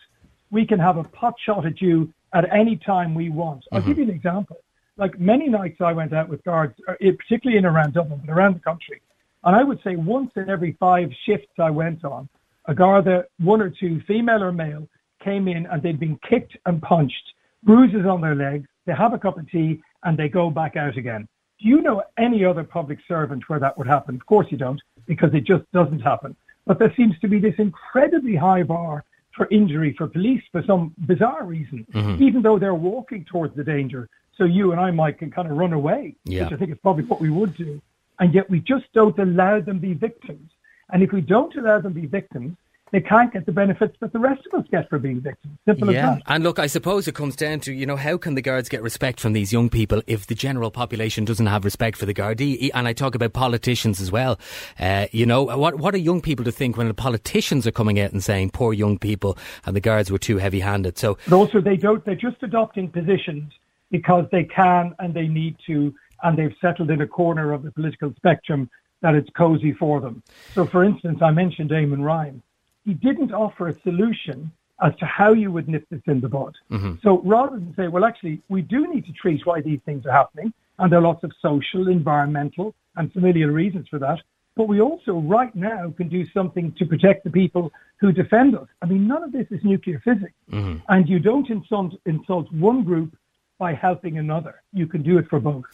We 0.51 0.67
can 0.67 0.79
have 0.79 0.97
a 0.97 1.05
pot 1.05 1.35
shot 1.39 1.67
at 1.67 1.81
you 1.81 2.13
at 2.33 2.53
any 2.55 2.77
time 2.77 3.15
we 3.15 3.31
want. 3.31 3.65
I'll 3.73 3.81
mm-hmm. 3.81 3.89
give 3.89 3.99
you 3.99 4.05
an 4.05 4.11
example. 4.11 4.59
Like 4.97 5.19
many 5.19 5.49
nights 5.49 5.81
I 5.81 5.93
went 5.93 6.13
out 6.13 6.29
with 6.29 6.45
guards, 6.45 6.75
uh, 6.89 6.95
particularly 6.99 7.59
in 7.59 7.67
around 7.67 7.95
Dublin, 7.95 8.23
but 8.25 8.33
around 8.33 8.55
the 8.55 8.61
country. 8.61 9.01
And 9.45 9.55
I 9.55 9.63
would 9.63 9.83
say 9.83 9.97
once 9.97 10.33
in 10.37 10.49
every 10.49 10.73
five 10.73 11.11
shifts 11.25 11.53
I 11.59 11.71
went 11.71 12.05
on, 12.05 12.29
a 12.67 12.75
guard, 12.75 13.09
one 13.39 13.61
or 13.61 13.71
two, 13.71 14.01
female 14.07 14.43
or 14.43 14.53
male, 14.53 14.89
came 15.23 15.49
in 15.49 15.67
and 15.67 15.83
they'd 15.83 16.01
been 16.01 16.19
kicked 16.29 16.57
and 16.67 16.83
punched, 16.83 17.33
bruises 17.63 18.07
on 18.07 18.21
their 18.21 18.35
legs, 18.35 18.67
they 18.87 18.93
have 18.95 19.13
a 19.13 19.19
cup 19.19 19.39
of 19.39 19.51
tea, 19.51 19.81
and 20.05 20.17
they 20.17 20.29
go 20.29 20.51
back 20.51 20.77
out 20.77 20.97
again. 20.97 21.27
Do 21.61 21.69
you 21.69 21.81
know 21.83 22.03
any 22.19 22.45
other 22.45 22.63
public 22.65 22.99
servant 23.09 23.49
where 23.49 23.59
that 23.59 23.77
would 23.79 23.87
happen? 23.87 24.15
Of 24.15 24.27
course 24.27 24.47
you 24.51 24.59
don't, 24.59 24.81
because 25.07 25.33
it 25.35 25.45
just 25.45 25.65
doesn't 25.73 26.01
happen. 26.01 26.37
But 26.67 26.79
there 26.79 26.93
seems 26.97 27.19
to 27.21 27.29
be 27.29 27.39
this 27.39 27.55
incredibly 27.59 28.37
high 28.37 28.63
bar 28.63 29.05
for 29.35 29.49
injury 29.51 29.95
for 29.97 30.07
police 30.07 30.43
for 30.53 30.63
some 30.67 30.95
bizarre 31.07 31.45
reason, 31.45 31.87
Mm-hmm. 31.93 32.23
even 32.23 32.43
though 32.43 32.59
they're 32.59 32.75
walking 32.75 33.25
towards 33.25 33.55
the 33.57 33.65
danger. 33.65 34.09
So 34.37 34.45
you 34.45 34.73
and 34.73 34.81
I, 34.81 34.91
Mike, 34.91 35.19
can 35.19 35.31
kind 35.31 35.51
of 35.51 35.57
run 35.57 35.73
away, 35.73 36.15
Yeah. 36.25 36.45
which 36.45 36.53
I 36.53 36.57
think 36.57 36.73
is 36.73 36.79
probably 36.83 37.05
what 37.05 37.21
we 37.21 37.31
would 37.31 37.57
do. 37.57 37.81
And 38.19 38.33
yet 38.35 38.49
we 38.49 38.61
just 38.61 38.85
don't 38.95 39.19
allow 39.19 39.61
them 39.61 39.79
be 39.79 39.95
victims. 39.95 40.51
And 40.91 41.03
if 41.03 41.13
we 41.13 41.21
don't 41.21 41.55
allow 41.57 41.81
them 41.81 41.93
be 41.95 42.07
victims, 42.07 42.57
they 42.97 43.03
can't 43.03 43.31
get 43.31 43.45
the 43.45 43.53
benefits 43.53 43.95
that 44.01 44.11
the 44.15 44.19
rest 44.19 44.41
of 44.51 44.59
us 44.59 44.67
get 44.71 44.89
for 44.89 44.99
being 44.99 45.21
victims. 45.21 45.59
Simple 45.67 45.93
Yeah, 45.93 46.13
as 46.13 46.17
that. 46.17 46.23
and 46.29 46.43
look, 46.43 46.59
I 46.59 46.67
suppose 46.67 47.07
it 47.07 47.15
comes 47.15 47.37
down 47.37 47.61
to 47.61 47.73
you 47.75 47.85
know 47.85 47.97
how 47.97 48.17
can 48.17 48.37
the 48.37 48.41
guards 48.41 48.71
get 48.71 48.83
respect 48.83 49.21
from 49.21 49.35
these 49.35 49.53
young 49.53 49.69
people 49.69 50.01
if 50.07 50.27
the 50.27 50.35
general 50.35 50.71
population 50.71 51.27
doesn't 51.27 51.45
have 51.45 51.67
respect 51.67 51.99
for 51.99 52.07
the 52.07 52.15
Gardaí? 52.15 52.71
And 52.73 52.89
I 52.89 52.95
talk 52.95 53.15
about 53.15 53.35
politicians 53.35 54.01
as 54.01 54.11
well. 54.11 54.41
Uh, 54.81 55.09
you 55.13 55.27
know, 55.27 55.43
what 55.43 55.75
what 55.75 55.95
are 55.95 55.99
young 55.99 56.23
people 56.23 56.43
to 56.47 56.51
think 56.53 56.79
when 56.79 56.89
the 56.89 56.95
politicians 56.95 57.67
are 57.67 57.71
coming 57.71 58.01
out 58.01 58.13
and 58.13 58.25
saying 58.25 58.49
poor 58.53 58.73
young 58.73 58.99
people 58.99 59.37
and 59.67 59.77
the 59.77 59.81
guards 59.83 60.11
were 60.11 60.19
too 60.19 60.39
heavy-handed? 60.39 60.97
So 60.97 61.19
But 61.29 61.37
also 61.37 61.61
they 61.61 61.77
don't, 61.77 62.03
they're 62.07 62.15
just 62.15 62.43
adopting 62.43 62.89
positions 62.89 63.53
because 63.91 64.25
they 64.33 64.45
can 64.45 64.95
and 65.01 65.13
they 65.13 65.29
need 65.29 65.57
to, 65.67 65.95
and 66.23 66.39
they've 66.39 66.57
settled 66.63 66.91
in 66.91 67.03
a 67.03 67.07
corner 67.07 67.53
of 67.53 67.63
the 67.63 67.73
political 67.73 68.15
spectrum 68.17 68.71
that 69.03 69.15
it's 69.15 69.29
cozy 69.37 69.75
for 69.75 70.01
them. 70.01 70.23
So 70.55 70.65
for 70.65 70.83
instance, 70.83 71.19
I 71.21 71.31
mentioned 71.31 71.69
Eamon 71.69 72.03
Ryan. 72.03 72.43
He 72.87 72.95
didn't 72.95 73.33
offer 73.33 73.69
a 73.69 73.75
solution 73.81 74.51
as 74.81 74.95
to 74.97 75.07
how 75.07 75.33
you 75.33 75.51
would 75.51 75.69
nip 75.69 75.85
this 75.91 76.03
in 76.07 76.21
the 76.21 76.29
bud. 76.29 76.55
Mm-hmm. 76.71 76.95
So 77.03 77.21
rather 77.23 77.57
than 77.57 77.75
say, 77.75 77.89
well, 77.89 78.05
actually, 78.05 78.41
we 78.49 78.63
do 78.63 78.87
need 78.93 79.05
to 79.07 79.13
treat 79.13 79.45
why 79.45 79.61
these 79.61 79.81
things 79.85 80.07
are 80.07 80.13
happening, 80.13 80.53
and 80.79 80.91
there 80.91 81.01
are 81.01 81.03
lots 81.03 81.25
of 81.25 81.33
social, 81.41 81.89
environmental, 81.89 82.75
and 82.97 83.13
familial 83.13 83.51
reasons 83.51 83.89
for 83.89 83.99
that. 83.99 84.21
But 84.55 84.69
we 84.69 84.81
also, 84.81 85.19
right 85.19 85.55
now, 85.55 85.93
can 85.97 86.09
do 86.09 86.25
something 86.27 86.73
to 86.79 86.87
protect 86.87 87.25
the 87.25 87.31
people 87.31 87.73
who 87.99 88.13
defend 88.13 88.57
us. 88.57 88.69
I 88.81 88.87
mean, 88.87 89.07
none 89.07 89.23
of 89.23 89.33
this 89.33 89.47
is 89.51 89.63
nuclear 89.65 90.01
physics. 90.01 90.33
Mm-hmm. 90.51 90.79
And 90.89 91.09
you 91.09 91.19
don't 91.19 91.49
insult, 91.51 91.95
insult 92.07 92.51
one 92.53 92.85
group 92.85 93.17
by 93.59 93.73
helping 93.73 94.19
another. 94.19 94.63
You 94.73 94.87
can 94.87 95.03
do 95.03 95.19
it 95.19 95.29
for 95.29 95.41
both. 95.41 95.65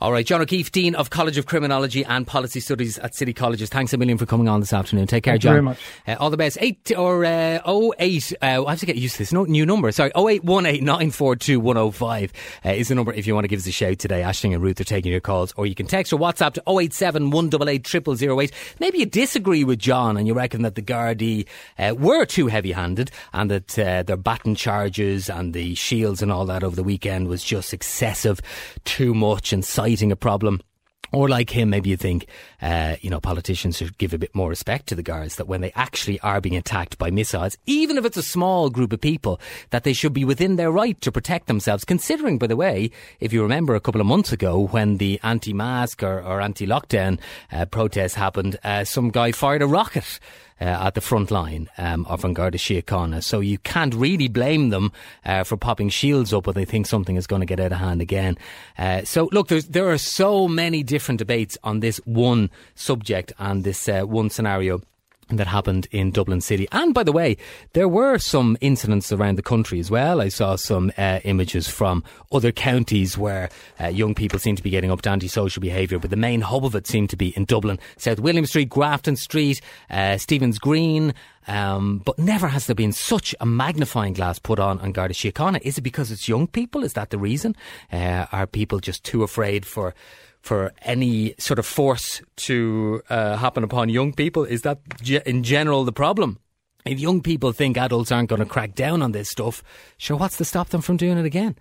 All 0.00 0.12
right, 0.12 0.24
John 0.24 0.40
O'Keeffe, 0.40 0.70
Dean 0.70 0.94
of 0.94 1.10
College 1.10 1.38
of 1.38 1.46
Criminology 1.46 2.04
and 2.04 2.24
Policy 2.24 2.60
Studies 2.60 2.98
at 2.98 3.16
City 3.16 3.32
Colleges. 3.32 3.68
Thanks 3.68 3.92
a 3.92 3.96
million 3.98 4.16
for 4.16 4.26
coming 4.26 4.48
on 4.48 4.60
this 4.60 4.72
afternoon. 4.72 5.08
Take 5.08 5.24
care, 5.24 5.32
Thank 5.32 5.42
you 5.42 5.48
John. 5.48 5.54
very 5.54 5.62
much. 5.62 5.80
Uh, 6.06 6.14
all 6.20 6.30
the 6.30 6.36
best. 6.36 6.56
Eight 6.60 6.92
or 6.96 7.24
uh, 7.24 7.58
08, 7.66 8.32
uh, 8.40 8.64
I 8.64 8.70
have 8.70 8.78
to 8.78 8.86
get 8.86 8.94
used 8.94 9.14
to 9.16 9.18
this 9.22 9.32
no, 9.32 9.42
new 9.42 9.66
number. 9.66 9.90
Sorry, 9.90 10.12
0818 10.16 10.84
942 10.84 11.58
105 11.58 12.32
uh, 12.64 12.68
is 12.68 12.86
the 12.86 12.94
number 12.94 13.12
if 13.12 13.26
you 13.26 13.34
want 13.34 13.42
to 13.42 13.48
give 13.48 13.58
us 13.58 13.66
a 13.66 13.72
shout 13.72 13.98
today. 13.98 14.22
Ashling 14.22 14.54
and 14.54 14.62
Ruth 14.62 14.80
are 14.80 14.84
taking 14.84 15.10
your 15.10 15.20
calls. 15.20 15.52
Or 15.56 15.66
you 15.66 15.74
can 15.74 15.88
text 15.88 16.12
or 16.12 16.18
WhatsApp 16.20 16.52
to 16.54 16.62
087 16.68 17.30
188 17.30 18.18
0008. 18.20 18.52
Maybe 18.78 18.98
you 18.98 19.06
disagree 19.06 19.64
with 19.64 19.80
John 19.80 20.16
and 20.16 20.28
you 20.28 20.34
reckon 20.34 20.62
that 20.62 20.76
the 20.76 20.82
Gardaí 20.82 21.48
uh, 21.76 21.96
were 21.98 22.24
too 22.24 22.46
heavy 22.46 22.70
handed 22.70 23.10
and 23.32 23.50
that 23.50 23.76
uh, 23.76 24.04
their 24.04 24.16
baton 24.16 24.54
charges 24.54 25.28
and 25.28 25.54
the 25.54 25.74
shields 25.74 26.22
and 26.22 26.30
all 26.30 26.46
that 26.46 26.62
over 26.62 26.76
the 26.76 26.84
weekend 26.84 27.26
was 27.26 27.42
just 27.42 27.74
excessive, 27.74 28.40
too 28.84 29.12
much, 29.12 29.52
and 29.52 29.64
citing 29.88 30.12
a 30.12 30.16
problem. 30.16 30.60
Or 31.10 31.26
like 31.26 31.48
him, 31.48 31.70
maybe 31.70 31.88
you 31.88 31.96
think, 31.96 32.26
uh, 32.60 32.96
you 33.00 33.08
know, 33.08 33.18
politicians 33.18 33.78
should 33.78 33.96
give 33.96 34.12
a 34.12 34.18
bit 34.18 34.34
more 34.34 34.50
respect 34.50 34.88
to 34.88 34.94
the 34.94 35.02
guards 35.02 35.36
that 35.36 35.48
when 35.48 35.62
they 35.62 35.72
actually 35.74 36.20
are 36.20 36.38
being 36.38 36.56
attacked 36.56 36.98
by 36.98 37.10
missiles, 37.10 37.56
even 37.64 37.96
if 37.96 38.04
it's 38.04 38.18
a 38.18 38.22
small 38.22 38.68
group 38.68 38.92
of 38.92 39.00
people, 39.00 39.40
that 39.70 39.84
they 39.84 39.94
should 39.94 40.12
be 40.12 40.26
within 40.26 40.56
their 40.56 40.70
right 40.70 41.00
to 41.00 41.10
protect 41.10 41.46
themselves. 41.46 41.86
Considering, 41.86 42.36
by 42.36 42.46
the 42.46 42.56
way, 42.56 42.90
if 43.20 43.32
you 43.32 43.40
remember 43.40 43.74
a 43.74 43.80
couple 43.80 44.02
of 44.02 44.06
months 44.06 44.32
ago 44.32 44.66
when 44.66 44.98
the 44.98 45.18
anti-mask 45.22 46.02
or, 46.02 46.20
or 46.20 46.42
anti-lockdown 46.42 47.18
uh, 47.52 47.64
protests 47.64 48.14
happened, 48.14 48.58
uh, 48.62 48.84
some 48.84 49.08
guy 49.08 49.32
fired 49.32 49.62
a 49.62 49.66
rocket 49.66 50.20
at 50.64 50.94
the 50.94 51.00
front 51.00 51.30
line 51.30 51.68
um, 51.78 52.04
of 52.06 52.24
An 52.24 52.32
Garda 52.32 52.58
Síochána. 52.58 53.22
So 53.22 53.40
you 53.40 53.58
can't 53.58 53.94
really 53.94 54.28
blame 54.28 54.70
them 54.70 54.92
uh, 55.24 55.44
for 55.44 55.56
popping 55.56 55.88
shields 55.88 56.32
up 56.32 56.46
when 56.46 56.54
they 56.54 56.64
think 56.64 56.86
something 56.86 57.16
is 57.16 57.26
going 57.26 57.40
to 57.40 57.46
get 57.46 57.60
out 57.60 57.72
of 57.72 57.78
hand 57.78 58.00
again. 58.00 58.36
Uh, 58.76 59.04
so 59.04 59.28
look, 59.32 59.48
there 59.48 59.90
are 59.90 59.98
so 59.98 60.48
many 60.48 60.82
different 60.82 61.18
debates 61.18 61.58
on 61.62 61.80
this 61.80 61.98
one 62.04 62.50
subject 62.74 63.32
and 63.38 63.64
this 63.64 63.88
uh, 63.88 64.02
one 64.02 64.30
scenario 64.30 64.80
that 65.36 65.46
happened 65.46 65.86
in 65.90 66.10
Dublin 66.10 66.40
City. 66.40 66.66
And 66.72 66.94
by 66.94 67.02
the 67.02 67.12
way, 67.12 67.36
there 67.74 67.88
were 67.88 68.18
some 68.18 68.56
incidents 68.60 69.12
around 69.12 69.36
the 69.36 69.42
country 69.42 69.78
as 69.78 69.90
well. 69.90 70.20
I 70.20 70.28
saw 70.28 70.56
some 70.56 70.90
uh, 70.96 71.20
images 71.24 71.68
from 71.68 72.02
other 72.32 72.52
counties 72.52 73.18
where 73.18 73.50
uh, 73.80 73.88
young 73.88 74.14
people 74.14 74.38
seem 74.38 74.56
to 74.56 74.62
be 74.62 74.70
getting 74.70 74.90
up 74.90 75.02
to 75.02 75.10
antisocial 75.10 75.60
behaviour, 75.60 75.98
but 75.98 76.10
the 76.10 76.16
main 76.16 76.40
hub 76.40 76.64
of 76.64 76.74
it 76.74 76.86
seemed 76.86 77.10
to 77.10 77.16
be 77.16 77.28
in 77.36 77.44
Dublin. 77.44 77.78
South 77.96 78.20
William 78.20 78.46
Street, 78.46 78.68
Grafton 78.68 79.16
Street, 79.16 79.60
uh, 79.90 80.16
Stephen's 80.16 80.58
Green. 80.58 81.14
Um, 81.46 82.02
but 82.04 82.18
never 82.18 82.46
has 82.46 82.66
there 82.66 82.74
been 82.74 82.92
such 82.92 83.34
a 83.40 83.46
magnifying 83.46 84.12
glass 84.12 84.38
put 84.38 84.58
on 84.58 84.78
on 84.80 84.92
Garda 84.92 85.14
Síochána. 85.14 85.60
Is 85.62 85.78
it 85.78 85.80
because 85.80 86.10
it's 86.10 86.28
young 86.28 86.46
people? 86.46 86.84
Is 86.84 86.92
that 86.92 87.08
the 87.08 87.18
reason? 87.18 87.56
Uh, 87.90 88.26
are 88.30 88.46
people 88.46 88.80
just 88.80 89.02
too 89.02 89.22
afraid 89.22 89.64
for 89.64 89.94
for 90.40 90.72
any 90.82 91.34
sort 91.38 91.58
of 91.58 91.66
force 91.66 92.22
to 92.36 93.02
uh, 93.10 93.36
happen 93.36 93.64
upon 93.64 93.88
young 93.88 94.12
people? 94.12 94.44
Is 94.44 94.62
that 94.62 94.80
ge- 95.02 95.22
in 95.26 95.42
general 95.42 95.84
the 95.84 95.92
problem? 95.92 96.38
If 96.84 97.00
young 97.00 97.20
people 97.20 97.52
think 97.52 97.76
adults 97.76 98.10
aren't 98.10 98.30
going 98.30 98.38
to 98.40 98.46
crack 98.46 98.74
down 98.74 99.02
on 99.02 99.12
this 99.12 99.28
stuff, 99.28 99.62
sure, 99.98 100.16
what's 100.16 100.38
to 100.38 100.44
stop 100.44 100.68
them 100.70 100.80
from 100.80 100.96
doing 100.96 101.18
it 101.18 101.26
again? 101.26 101.56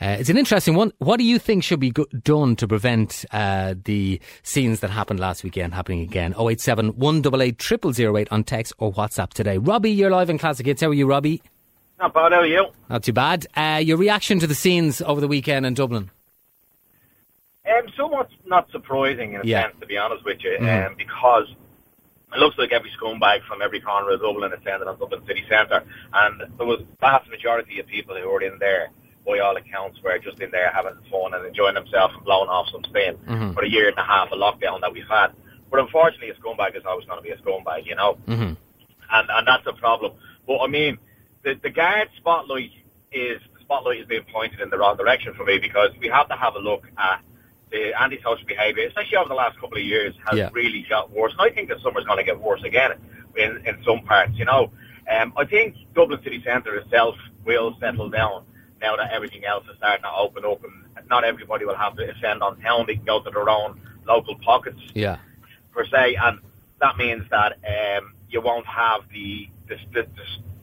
Uh, 0.00 0.16
it's 0.18 0.30
an 0.30 0.36
interesting 0.38 0.74
one. 0.74 0.92
What 0.98 1.18
do 1.18 1.24
you 1.24 1.38
think 1.38 1.62
should 1.62 1.78
be 1.78 1.90
go- 1.90 2.06
done 2.24 2.56
to 2.56 2.66
prevent 2.66 3.24
uh, 3.30 3.74
the 3.84 4.20
scenes 4.42 4.80
that 4.80 4.90
happened 4.90 5.20
last 5.20 5.44
weekend 5.44 5.74
happening 5.74 6.00
again? 6.00 6.34
087 6.36 6.96
188 6.96 7.94
0008 7.94 8.28
on 8.32 8.42
text 8.42 8.72
or 8.78 8.92
WhatsApp 8.92 9.30
today. 9.34 9.58
Robbie, 9.58 9.92
you're 9.92 10.10
live 10.10 10.30
in 10.30 10.38
Classic 10.38 10.66
Hits. 10.66 10.80
How 10.82 10.88
are 10.88 10.94
you, 10.94 11.06
Robbie? 11.06 11.42
Not 12.00 12.14
bad, 12.14 12.32
how 12.32 12.40
are 12.40 12.46
you? 12.46 12.66
Not 12.90 13.04
too 13.04 13.12
bad. 13.12 13.46
Uh, 13.54 13.80
your 13.84 13.98
reaction 13.98 14.40
to 14.40 14.48
the 14.48 14.54
scenes 14.56 15.00
over 15.02 15.20
the 15.20 15.28
weekend 15.28 15.64
in 15.64 15.74
Dublin? 15.74 16.10
Um, 17.78 17.88
somewhat 17.96 18.28
not 18.46 18.70
surprising 18.70 19.34
in 19.34 19.40
a 19.40 19.44
Yeah. 19.44 19.62
sense, 19.62 19.74
to 19.80 19.86
be 19.86 19.96
honest 19.96 20.24
with 20.24 20.42
you, 20.42 20.56
Mhm. 20.60 20.86
um, 20.88 20.94
because 20.96 21.48
it 22.34 22.38
looks 22.38 22.56
like 22.58 22.72
every 22.72 22.90
scumbag 22.90 23.42
from 23.44 23.62
every 23.62 23.80
corner 23.80 24.10
of 24.10 24.20
Dublin 24.20 24.52
is 24.52 24.60
standing 24.60 24.88
on 24.88 24.98
Dublin 24.98 25.24
city 25.26 25.44
centre, 25.48 25.82
and 26.12 26.40
there 26.58 26.66
was 26.66 26.80
a 26.80 26.84
vast 27.00 27.28
majority 27.28 27.78
of 27.78 27.86
people 27.86 28.16
who 28.16 28.28
were 28.28 28.42
in 28.42 28.58
there, 28.58 28.90
by 29.26 29.38
all 29.38 29.56
accounts, 29.56 30.00
were 30.02 30.18
just 30.18 30.40
in 30.40 30.50
there 30.50 30.70
having 30.74 30.94
fun 31.10 31.34
and 31.34 31.46
enjoying 31.46 31.74
themselves 31.74 32.14
and 32.14 32.24
blowing 32.24 32.48
off 32.48 32.68
some 32.70 32.82
steam 32.84 33.16
Mhm. 33.26 33.54
for 33.54 33.62
a 33.64 33.68
year 33.68 33.88
and 33.88 33.98
a 33.98 34.02
half 34.02 34.32
of 34.32 34.38
lockdown 34.38 34.80
that 34.80 34.92
we've 34.92 35.08
had. 35.08 35.32
But 35.70 35.80
unfortunately, 35.80 36.30
a 36.30 36.34
scumbag 36.34 36.74
is 36.74 36.84
always 36.84 37.06
going 37.06 37.18
to 37.18 37.22
be 37.22 37.30
a 37.30 37.36
scumbag, 37.36 37.86
you 37.86 37.94
know. 37.94 38.14
hmm 38.26 38.54
and 39.14 39.28
and 39.30 39.46
that's 39.46 39.66
a 39.66 39.74
problem. 39.74 40.12
But 40.46 40.60
I 40.62 40.66
mean, 40.68 40.98
the 41.42 41.54
the 41.54 41.68
guard 41.70 42.08
spotlight 42.16 42.72
is 43.12 43.40
the 43.54 43.60
spotlight 43.60 44.00
is 44.00 44.06
being 44.06 44.24
pointed 44.24 44.60
in 44.60 44.70
the 44.70 44.78
wrong 44.78 44.96
direction 44.96 45.34
for 45.34 45.44
me 45.44 45.58
because 45.58 45.90
we 46.00 46.08
have 46.08 46.28
to 46.28 46.34
have 46.34 46.56
a 46.56 46.58
look 46.58 46.88
at 46.96 47.20
the 47.72 47.92
antisocial 48.00 48.46
behaviour, 48.46 48.86
especially 48.86 49.16
over 49.16 49.28
the 49.28 49.34
last 49.34 49.58
couple 49.58 49.78
of 49.78 49.82
years, 49.84 50.14
has 50.28 50.38
Yeah. 50.38 50.50
really 50.52 50.82
got 50.88 51.10
worse. 51.10 51.32
And 51.32 51.40
I 51.40 51.50
think 51.54 51.68
the 51.68 51.80
summer's 51.80 52.04
going 52.04 52.18
to 52.18 52.24
get 52.24 52.38
worse 52.38 52.62
again 52.62 52.92
in 53.36 53.50
in 53.66 53.82
some 53.84 54.00
parts. 54.02 54.32
You 54.34 54.44
know, 54.44 54.70
um, 55.10 55.32
I 55.36 55.44
think 55.44 55.74
Dublin 55.94 56.20
city 56.22 56.42
centre 56.44 56.74
itself 56.76 57.16
will 57.44 57.76
settle 57.80 58.08
down 58.10 58.44
now 58.80 58.96
that 58.96 59.10
everything 59.12 59.44
else 59.44 59.64
is 59.70 59.76
starting 59.78 60.02
to 60.02 60.12
open 60.12 60.44
up, 60.44 60.62
and 60.64 61.08
not 61.08 61.24
everybody 61.24 61.64
will 61.64 61.76
have 61.86 61.96
to 61.96 62.08
ascend 62.10 62.42
on 62.42 62.60
town. 62.60 62.84
They 62.86 62.96
can 62.96 63.04
go 63.04 63.20
to 63.20 63.30
their 63.30 63.48
own 63.48 63.80
local 64.06 64.34
pockets 64.36 64.80
Yeah. 64.94 65.16
per 65.72 65.86
se, 65.86 66.16
and 66.16 66.38
that 66.80 66.96
means 66.98 67.22
that 67.30 67.52
um, 67.74 68.12
you 68.28 68.40
won't 68.42 68.66
have 68.66 69.00
the 69.12 69.48
the, 69.68 69.76
the 69.94 70.06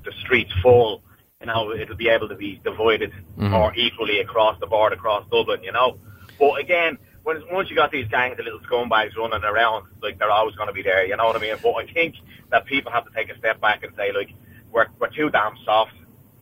the 0.06 0.12
streets 0.24 0.54
full. 0.62 1.02
You 1.42 1.48
know, 1.48 1.72
it'll 1.74 1.96
be 1.96 2.10
able 2.10 2.28
to 2.30 2.36
be 2.36 2.60
divided 2.64 3.12
Mhm. 3.38 3.50
more 3.52 3.74
equally 3.76 4.20
across 4.20 4.60
the 4.60 4.68
board 4.68 4.92
across 4.94 5.24
Dublin. 5.32 5.64
You 5.64 5.72
know, 5.72 5.98
but 6.40 6.60
again, 6.60 6.98
when 7.24 7.42
once 7.52 7.70
you 7.70 7.76
got 7.76 7.92
these 7.92 8.08
gangs 8.08 8.40
of 8.40 8.46
little 8.46 8.60
scumbags 8.62 9.16
running 9.16 9.44
around, 9.44 9.86
like 10.02 10.18
they're 10.18 10.32
always 10.32 10.56
going 10.56 10.68
to 10.68 10.74
be 10.74 10.82
there. 10.82 11.06
You 11.06 11.18
know 11.18 11.26
what 11.26 11.36
I 11.36 11.40
mean? 11.40 11.56
But 11.62 11.72
I 11.74 11.86
think 11.86 12.16
that 12.50 12.66
people 12.66 12.92
have 12.92 13.06
to 13.06 13.12
take 13.14 13.30
a 13.30 13.38
step 13.38 13.60
back 13.62 13.84
and 13.84 13.94
say, 13.96 14.12
like, 14.12 14.32
we're 14.72 14.88
we're 15.00 15.10
too 15.10 15.30
damn 15.30 15.56
soft. 15.66 15.94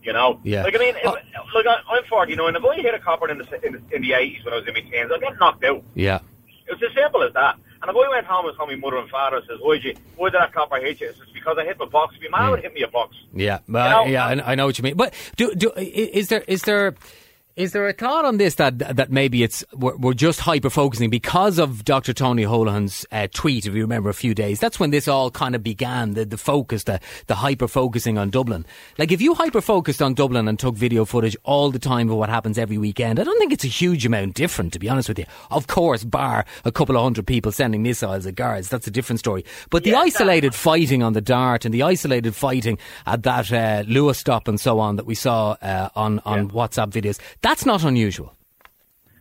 You 0.04 0.14
know, 0.14 0.40
Yeah. 0.44 0.64
Like 0.64 0.76
I 0.76 0.78
mean, 0.78 0.96
Oh. 1.04 1.16
if, 1.16 1.54
like 1.54 1.66
I, 1.66 1.82
I'm 1.90 2.04
49. 2.06 2.56
If 2.56 2.64
I 2.64 2.76
hit 2.76 2.94
a 2.94 3.00
copper 3.00 3.30
in 3.30 3.40
the 3.40 3.66
in 3.66 3.74
the, 3.74 3.96
in 3.96 4.02
the 4.02 4.12
80s 4.12 4.46
when 4.46 4.54
I 4.54 4.58
was 4.58 4.68
in 4.68 4.74
my 4.74 4.80
teens, 4.80 5.12
I'd 5.14 5.20
get 5.20 5.38
knocked 5.40 5.64
out. 5.66 5.84
Yeah. 5.96 6.20
It 6.68 6.72
was 6.74 6.84
as 6.84 6.96
simple 6.96 7.24
as 7.24 7.34
that. 7.34 7.56
And 7.82 7.90
if 7.90 7.96
I 7.96 8.10
went 8.10 8.26
home 8.26 8.48
and 8.48 8.58
told 8.58 8.70
my 8.70 8.76
mother 8.76 8.98
and 8.98 9.10
father, 9.10 9.42
says, 9.48 9.60
why'd 9.62 9.84
you, 9.84 9.96
why 10.16 10.30
did 10.30 10.40
that 10.40 10.54
copper 10.54 10.78
hit 10.78 11.00
you? 11.00 11.10
It's 11.10 11.20
because 11.34 11.58
I 11.60 11.66
hit 11.66 11.78
my 11.78 11.86
box. 11.86 12.16
If 12.20 12.32
my 12.32 12.40
mom 12.40 12.48
mm. 12.48 12.52
would 12.52 12.62
hit 12.62 12.74
me 12.74 12.82
a 12.84 12.88
box. 12.88 13.16
Yeah, 13.34 13.60
well, 13.68 14.06
You 14.08 14.14
know, 14.14 14.14
yeah, 14.14 14.26
I, 14.26 14.52
I 14.52 14.56
know 14.56 14.66
what 14.66 14.78
you 14.78 14.84
mean. 14.84 14.96
But 14.96 15.14
do, 15.36 15.54
do, 15.54 15.72
is 15.76 16.30
there 16.30 16.44
is 16.48 16.64
there 16.64 16.96
Is 17.58 17.72
there 17.72 17.88
a 17.88 17.94
thought 17.94 18.24
on 18.24 18.38
this 18.38 18.54
that 18.56 18.78
that 18.78 19.12
maybe 19.12 19.42
it's 19.42 19.66
we're, 19.74 19.96
we're 19.98 20.14
just 20.14 20.40
hyper 20.40 20.70
focusing 20.70 21.10
because 21.10 21.58
of 21.58 21.84
Dr. 21.84 22.14
Tony 22.14 22.44
Holohan's 22.44 23.04
uh, 23.12 23.26
tweet? 23.34 23.66
If 23.66 23.74
you 23.74 23.82
remember 23.82 24.10
a 24.10 24.14
few 24.14 24.36
days, 24.36 24.60
that's 24.60 24.80
when 24.80 24.92
this 24.92 25.08
all 25.08 25.32
kind 25.32 25.56
of 25.56 25.64
began. 25.64 26.14
The 26.14 26.24
the 26.24 26.38
focus, 26.38 26.84
the 26.84 27.00
the 27.26 27.34
hyper 27.34 27.68
focusing 27.68 28.20
on 28.20 28.30
Dublin. 28.30 28.64
Like 29.00 29.12
if 29.12 29.24
you 29.24 29.34
hyper 29.34 29.62
focused 29.62 30.04
on 30.04 30.14
Dublin 30.14 30.48
and 30.48 30.60
took 30.60 30.76
video 30.76 31.04
footage 31.04 31.36
all 31.44 31.72
the 31.72 31.80
time 31.80 32.12
of 32.12 32.18
what 32.18 32.30
happens 32.30 32.60
every 32.60 32.78
weekend, 32.78 33.20
I 33.20 33.24
don't 33.24 33.40
think 33.40 33.52
it's 33.52 33.66
a 33.66 33.68
huge 33.70 34.06
amount 34.06 34.36
different. 34.36 34.72
To 34.74 34.80
be 34.80 34.88
honest 34.88 35.10
with 35.10 35.18
you, 35.18 35.26
of 35.50 35.66
course, 35.66 36.04
bar 36.04 36.46
a 36.64 36.72
couple 36.72 36.96
of 36.96 37.02
hundred 37.02 37.26
people 37.26 37.52
sending 37.52 37.82
missiles 37.82 38.28
at 38.28 38.36
guards, 38.36 38.70
that's 38.70 38.86
a 38.86 38.92
different 38.92 39.18
story. 39.18 39.44
But 39.72 39.84
the 39.84 39.92
Yeah, 39.92 40.02
isolated 40.02 40.54
fighting 40.54 41.02
on 41.02 41.14
the 41.14 41.22
Dart 41.22 41.66
and 41.66 41.74
the 41.74 41.82
isolated 41.82 42.36
fighting 42.36 42.78
at 43.08 43.24
that 43.24 43.52
uh, 43.52 43.82
Luas 43.86 44.18
stop 44.18 44.48
and 44.48 44.60
so 44.60 44.80
on 44.80 44.98
that 44.98 45.08
we 45.08 45.16
saw 45.16 45.54
uh, 45.60 45.90
on 45.96 46.22
on 46.24 46.52
WhatsApp 46.52 46.92
videos, 46.92 47.18
that's 47.48 47.66
not 47.66 47.84
unusual. 47.84 48.34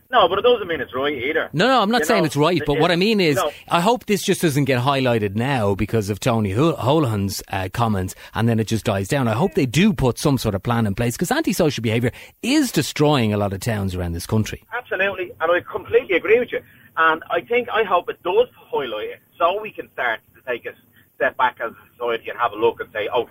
No, 0.09 0.27
but 0.29 0.39
it 0.39 0.43
doesn't 0.43 0.67
mean 0.69 0.79
it's 0.79 0.93
right 0.95 1.13
either. 1.13 1.49
No, 1.51 1.67
no, 1.67 1.81
I'm 1.81 1.91
not 1.91 1.99
You 2.01 2.05
saying 2.05 2.21
know, 2.21 2.25
it's 2.27 2.37
right, 2.37 2.61
but 2.65 2.77
it- 2.77 2.79
what 2.81 2.91
I 2.91 2.95
mean 2.95 3.19
is, 3.19 3.35
no. 3.35 3.51
I 3.69 3.81
hope 3.81 4.05
this 4.05 4.23
just 4.23 4.41
doesn't 4.41 4.63
get 4.65 4.81
highlighted 4.81 5.35
now 5.35 5.75
because 5.75 6.09
of 6.09 6.19
Tony 6.21 6.51
Holohan's 6.53 7.43
uh, 7.51 7.67
comments, 7.73 8.15
and 8.33 8.47
then 8.47 8.57
it 8.59 8.67
just 8.67 8.85
dies 8.85 9.09
down. 9.09 9.27
I 9.27 9.33
hope 9.33 9.53
they 9.55 9.65
do 9.65 9.91
put 9.91 10.17
some 10.17 10.37
sort 10.37 10.55
of 10.55 10.63
plan 10.63 10.87
in 10.87 10.95
place 10.95 11.15
because 11.17 11.29
antisocial 11.31 11.81
behaviour 11.81 12.11
is 12.41 12.71
destroying 12.71 13.33
a 13.33 13.37
lot 13.37 13.51
of 13.51 13.59
towns 13.59 13.95
around 13.95 14.13
this 14.13 14.25
country. 14.25 14.63
Absolutely, 14.73 15.31
and 15.41 15.51
I 15.51 15.59
completely 15.61 16.15
agree 16.15 16.39
with 16.39 16.51
you. 16.53 16.61
And 16.95 17.21
I 17.29 17.41
think 17.41 17.67
I 17.69 17.83
hope 17.83 18.09
it 18.09 18.21
does 18.23 18.47
highlight 18.55 19.09
it, 19.09 19.19
so 19.37 19.61
we 19.61 19.71
can 19.71 19.91
start 19.91 20.19
to 20.35 20.41
take 20.49 20.65
a 20.65 20.73
step 21.15 21.35
back 21.35 21.57
as 21.61 21.71
a 21.71 21.91
society 21.93 22.29
and 22.29 22.39
have 22.39 22.53
a 22.53 22.57
look 22.57 22.79
and 22.79 22.89
say, 22.93 23.09
"Oh, 23.13 23.29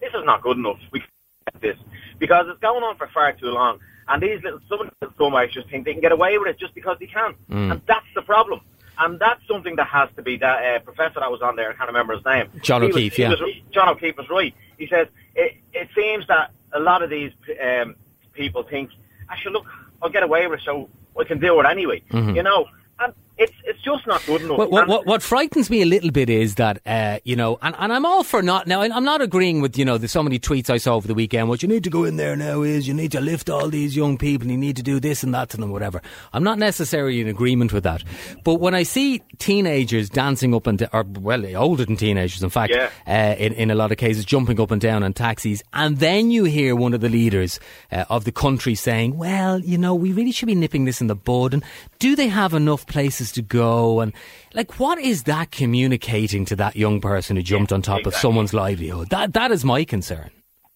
this 0.00 0.10
is 0.12 0.24
not 0.26 0.42
good 0.42 0.58
enough. 0.58 0.78
We 0.92 1.00
can 1.00 1.08
get 1.52 1.60
this," 1.62 1.78
because 2.18 2.46
it's 2.50 2.60
going 2.60 2.82
on 2.82 2.96
for 2.98 3.08
far 3.14 3.32
too 3.32 3.46
long. 3.46 3.78
And 4.08 4.22
these 4.22 4.42
little 4.42 4.60
some 4.68 4.80
of 4.80 4.90
the 5.00 5.06
scumbags 5.08 5.52
just 5.52 5.68
think 5.68 5.84
they 5.84 5.92
can 5.92 6.00
get 6.00 6.12
away 6.12 6.36
with 6.38 6.48
it 6.48 6.58
just 6.58 6.74
because 6.74 6.96
they 6.98 7.06
can, 7.06 7.34
and 7.48 7.80
that's 7.86 8.06
the 8.14 8.22
problem. 8.22 8.60
And 8.98 9.18
that's 9.18 9.40
something 9.48 9.76
that 9.76 9.86
has 9.86 10.10
to 10.16 10.22
be 10.22 10.36
that 10.38 10.76
uh, 10.76 10.78
professor 10.80 11.20
that 11.20 11.30
was 11.30 11.40
on 11.40 11.56
there. 11.56 11.70
I 11.70 11.74
can't 11.74 11.88
remember 11.88 12.14
his 12.14 12.24
name. 12.24 12.48
John 12.62 12.82
He 12.82 12.88
O'Keeffe, 12.90 13.14
he 13.14 13.22
yeah. 13.22 13.30
was- 13.30 13.40
John 13.72 13.88
O'Keeffe 13.88 14.16
was 14.18 14.28
right. 14.28 14.54
He 14.76 14.86
says 14.86 15.08
it, 15.34 15.56
it 15.72 15.88
seems 15.94 16.26
that 16.26 16.50
a 16.72 16.80
lot 16.80 17.02
of 17.02 17.08
these 17.10 17.32
um, 17.62 17.96
people 18.34 18.62
think, 18.64 18.90
actually, 19.30 19.52
look, 19.54 19.66
I'll 20.02 20.10
get 20.10 20.22
away 20.22 20.46
with 20.46 20.60
it, 20.60 20.64
so 20.64 20.88
I 21.18 21.24
can 21.24 21.38
do 21.38 21.58
it 21.60 21.66
anyway. 21.66 22.02
You 22.12 22.42
know, 22.42 22.66
it's 23.38 23.52
it's 23.64 23.80
just 23.82 24.06
not 24.06 24.24
good 24.26 24.42
enough. 24.42 24.58
What, 24.58 24.70
what, 24.70 25.06
what, 25.06 25.22
frightens 25.22 25.70
me 25.70 25.82
a 25.82 25.86
little 25.86 26.10
bit 26.10 26.28
is 26.28 26.56
that, 26.56 26.80
uh, 26.86 27.18
you 27.24 27.34
know, 27.34 27.58
and, 27.62 27.74
and 27.78 27.92
I'm 27.92 28.04
all 28.04 28.22
for 28.22 28.42
not, 28.42 28.66
now 28.66 28.82
I'm 28.82 29.04
not 29.04 29.20
agreeing 29.20 29.60
with, 29.60 29.78
you 29.78 29.84
know, 29.84 29.98
the 29.98 30.06
so 30.08 30.22
many 30.22 30.38
tweets 30.38 30.68
I 30.70 30.76
saw 30.76 30.94
over 30.96 31.08
the 31.08 31.14
weekend. 31.14 31.48
What 31.48 31.62
you 31.62 31.68
need 31.68 31.82
to 31.84 31.90
go 31.90 32.04
in 32.04 32.16
there 32.16 32.36
now 32.36 32.62
is 32.62 32.86
you 32.86 32.94
need 32.94 33.12
to 33.12 33.20
lift 33.20 33.48
all 33.48 33.68
these 33.68 33.96
young 33.96 34.18
people, 34.18 34.48
you 34.48 34.56
need 34.58 34.76
to 34.76 34.82
do 34.82 35.00
this 35.00 35.22
and 35.22 35.34
that 35.34 35.48
to 35.50 35.56
them, 35.56 35.70
whatever. 35.70 36.02
I'm 36.32 36.44
not 36.44 36.58
necessarily 36.58 37.20
in 37.20 37.28
agreement 37.28 37.72
with 37.72 37.84
that. 37.84 38.04
But 38.44 38.56
when 38.56 38.74
I 38.74 38.82
see 38.82 39.22
teenagers 39.38 40.10
dancing 40.10 40.54
up 40.54 40.66
and, 40.66 40.86
or 40.92 41.04
well, 41.04 41.44
older 41.56 41.84
than 41.84 41.96
teenagers, 41.96 42.42
in 42.42 42.50
fact, 42.50 42.72
Yeah. 42.74 42.90
uh, 43.06 43.34
in, 43.38 43.52
in 43.54 43.70
a 43.70 43.74
lot 43.74 43.90
of 43.92 43.98
cases, 43.98 44.24
jumping 44.24 44.60
up 44.60 44.70
and 44.70 44.80
down 44.80 45.02
on 45.02 45.12
taxis, 45.12 45.62
and 45.72 45.98
then 45.98 46.30
you 46.30 46.44
hear 46.44 46.76
one 46.76 46.94
of 46.94 47.00
the 47.00 47.08
leaders 47.08 47.58
uh, 47.90 48.04
of 48.10 48.24
the 48.24 48.32
country 48.32 48.74
saying, 48.74 49.16
well, 49.16 49.58
you 49.60 49.78
know, 49.78 49.94
we 49.94 50.12
really 50.12 50.32
should 50.32 50.46
be 50.46 50.54
nipping 50.54 50.84
this 50.84 51.00
in 51.00 51.06
the 51.06 51.16
bud, 51.16 51.54
and 51.54 51.64
do 51.98 52.14
they 52.14 52.28
have 52.28 52.52
enough 52.54 52.86
places 52.86 53.21
to 53.32 53.42
go? 53.42 54.00
And, 54.00 54.12
like, 54.54 54.80
what 54.80 54.98
is 54.98 55.22
that 55.24 55.52
communicating 55.52 56.44
to 56.46 56.56
that 56.56 56.74
young 56.74 57.00
person 57.00 57.36
who 57.36 57.42
jumped 57.42 57.72
on 57.72 57.82
top 57.82 58.04
of 58.06 58.14
someone's 58.16 58.52
livelihood? 58.52 59.10
That 59.10 59.34
That 59.34 59.52
is 59.52 59.64
my 59.64 59.84
concern. 59.84 60.30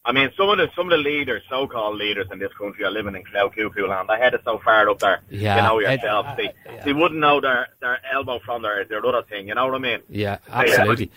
I 0.08 0.12
mean, 0.12 0.30
some 0.36 0.48
of 0.50 0.58
the 0.58 0.68
some 0.76 0.86
of 0.86 0.90
the 0.92 0.98
leaders, 0.98 1.42
so-called 1.50 1.96
leaders 1.96 2.28
in 2.30 2.38
this 2.38 2.52
country, 2.56 2.84
are 2.84 2.92
living 2.92 3.16
in 3.16 3.24
Cloud 3.24 3.56
Cuckoo 3.56 3.88
land. 3.88 4.08
They 4.08 4.16
headed 4.16 4.38
so 4.44 4.60
far 4.64 4.88
up 4.88 5.00
there, 5.00 5.20
Yeah, 5.30 5.56
you 5.56 5.62
know 5.62 5.78
it- 5.80 5.90
yourself. 6.00 6.26
they, 6.36 6.52
they 6.84 6.92
wouldn't 6.92 7.18
know 7.18 7.40
their, 7.40 7.66
their 7.80 7.98
elbow 8.14 8.38
from 8.44 8.62
their 8.62 8.84
their 8.84 9.04
other 9.04 9.22
thing. 9.28 9.48
You 9.48 9.56
know 9.56 9.66
what 9.66 9.74
I 9.74 9.78
mean? 9.78 9.98
Yeah, 10.08 10.38
absolutely. 10.48 11.10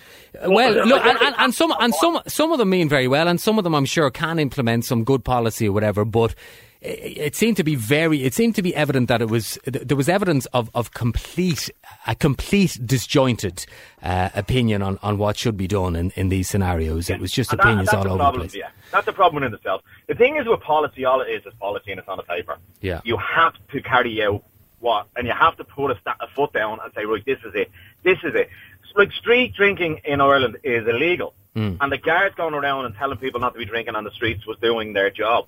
Uh, 0.44 0.50
Well, 0.50 0.74
but- 0.74 0.88
look, 0.88 1.06
and, 1.06 1.22
and, 1.22 1.36
and 1.38 1.54
some 1.54 1.72
and 1.80 1.94
some 1.94 2.20
some 2.26 2.52
of 2.52 2.58
them 2.58 2.72
mean 2.72 2.90
very 2.90 3.08
well, 3.08 3.28
and 3.28 3.40
some 3.40 3.60
of 3.60 3.64
them 3.64 3.76
I'm 3.76 3.86
sure 3.86 4.10
can 4.10 4.40
implement 4.40 4.86
some 4.86 5.04
good 5.04 5.24
policy 5.24 5.68
or 5.68 5.72
whatever. 5.72 6.04
But 6.04 6.34
it, 6.82 7.36
seemed 7.36 7.58
to 7.58 7.64
be 7.64 7.76
very. 7.76 8.24
It 8.24 8.34
seemed 8.34 8.56
to 8.56 8.62
be 8.62 8.74
evident 8.76 9.08
that 9.10 9.22
it 9.22 9.30
was 9.30 9.58
there 9.66 9.98
was 9.98 10.08
evidence 10.08 10.46
of 10.48 10.70
of 10.74 10.92
complete 10.94 11.70
a 12.08 12.16
complete 12.16 12.80
disjointed 12.86 13.66
uh, 14.02 14.30
opinion 14.36 14.82
on, 14.82 14.98
on 15.04 15.18
what 15.18 15.38
should 15.38 15.58
be 15.58 15.68
done 15.68 15.96
in, 15.96 16.12
in 16.12 16.30
these 16.30 16.50
scenarios. 16.50 17.10
It 17.10 17.20
was 17.20 17.32
just 17.32 17.52
And 17.52 17.60
that- 17.60 17.64
opinions 17.66 17.90
that's 17.92 18.06
all 18.06 18.12
over 18.14 18.18
problem, 18.20 18.42
the 18.44 18.48
place. 18.50 18.56
Yeah, 18.56 18.70
that's 18.92 19.06
the 19.06 19.14
problem 19.14 19.44
in 19.44 19.54
itself. 19.54 19.82
The 20.08 20.16
thing 20.16 20.38
is 20.38 20.48
with 20.48 20.62
policy, 20.62 21.04
all 21.06 21.22
it 21.22 21.30
is 21.30 21.46
is 21.46 21.54
policy, 21.60 21.92
and 21.92 22.00
it's 22.00 22.08
on 22.08 22.18
the 22.18 22.24
paper. 22.24 22.58
Yeah. 22.82 23.02
you 23.04 23.18
have 23.18 23.54
to 23.74 23.82
carry 23.82 24.24
out 24.24 24.44
what, 24.80 25.08
and 25.18 25.28
you 25.28 25.34
have 25.34 25.58
to 25.58 25.66
put 25.66 25.92
a, 25.92 26.00
sta- 26.00 26.16
a 26.22 26.28
foot 26.34 26.54
down 26.54 26.80
and 26.82 26.94
say, 26.94 27.04
right, 27.04 27.26
this 27.26 27.40
is 27.46 27.54
it, 27.56 27.70
this 28.04 28.18
is 28.24 28.34
it. 28.36 28.48
Like 28.96 29.12
street 29.12 29.54
drinking 29.54 30.02
in 30.06 30.20
Ireland 30.22 30.58
is 30.64 30.88
illegal, 30.88 31.34
Hmm. 31.56 31.76
and 31.82 31.92
the 31.92 31.98
guards 31.98 32.36
going 32.36 32.54
around 32.54 32.86
and 32.86 32.96
telling 32.96 33.18
people 33.18 33.40
not 33.42 33.54
to 33.54 33.60
be 33.60 33.66
drinking 33.66 33.96
on 33.96 34.04
the 34.06 34.12
streets 34.12 34.46
was 34.48 34.58
doing 34.60 34.94
their 34.94 35.10
job. 35.10 35.48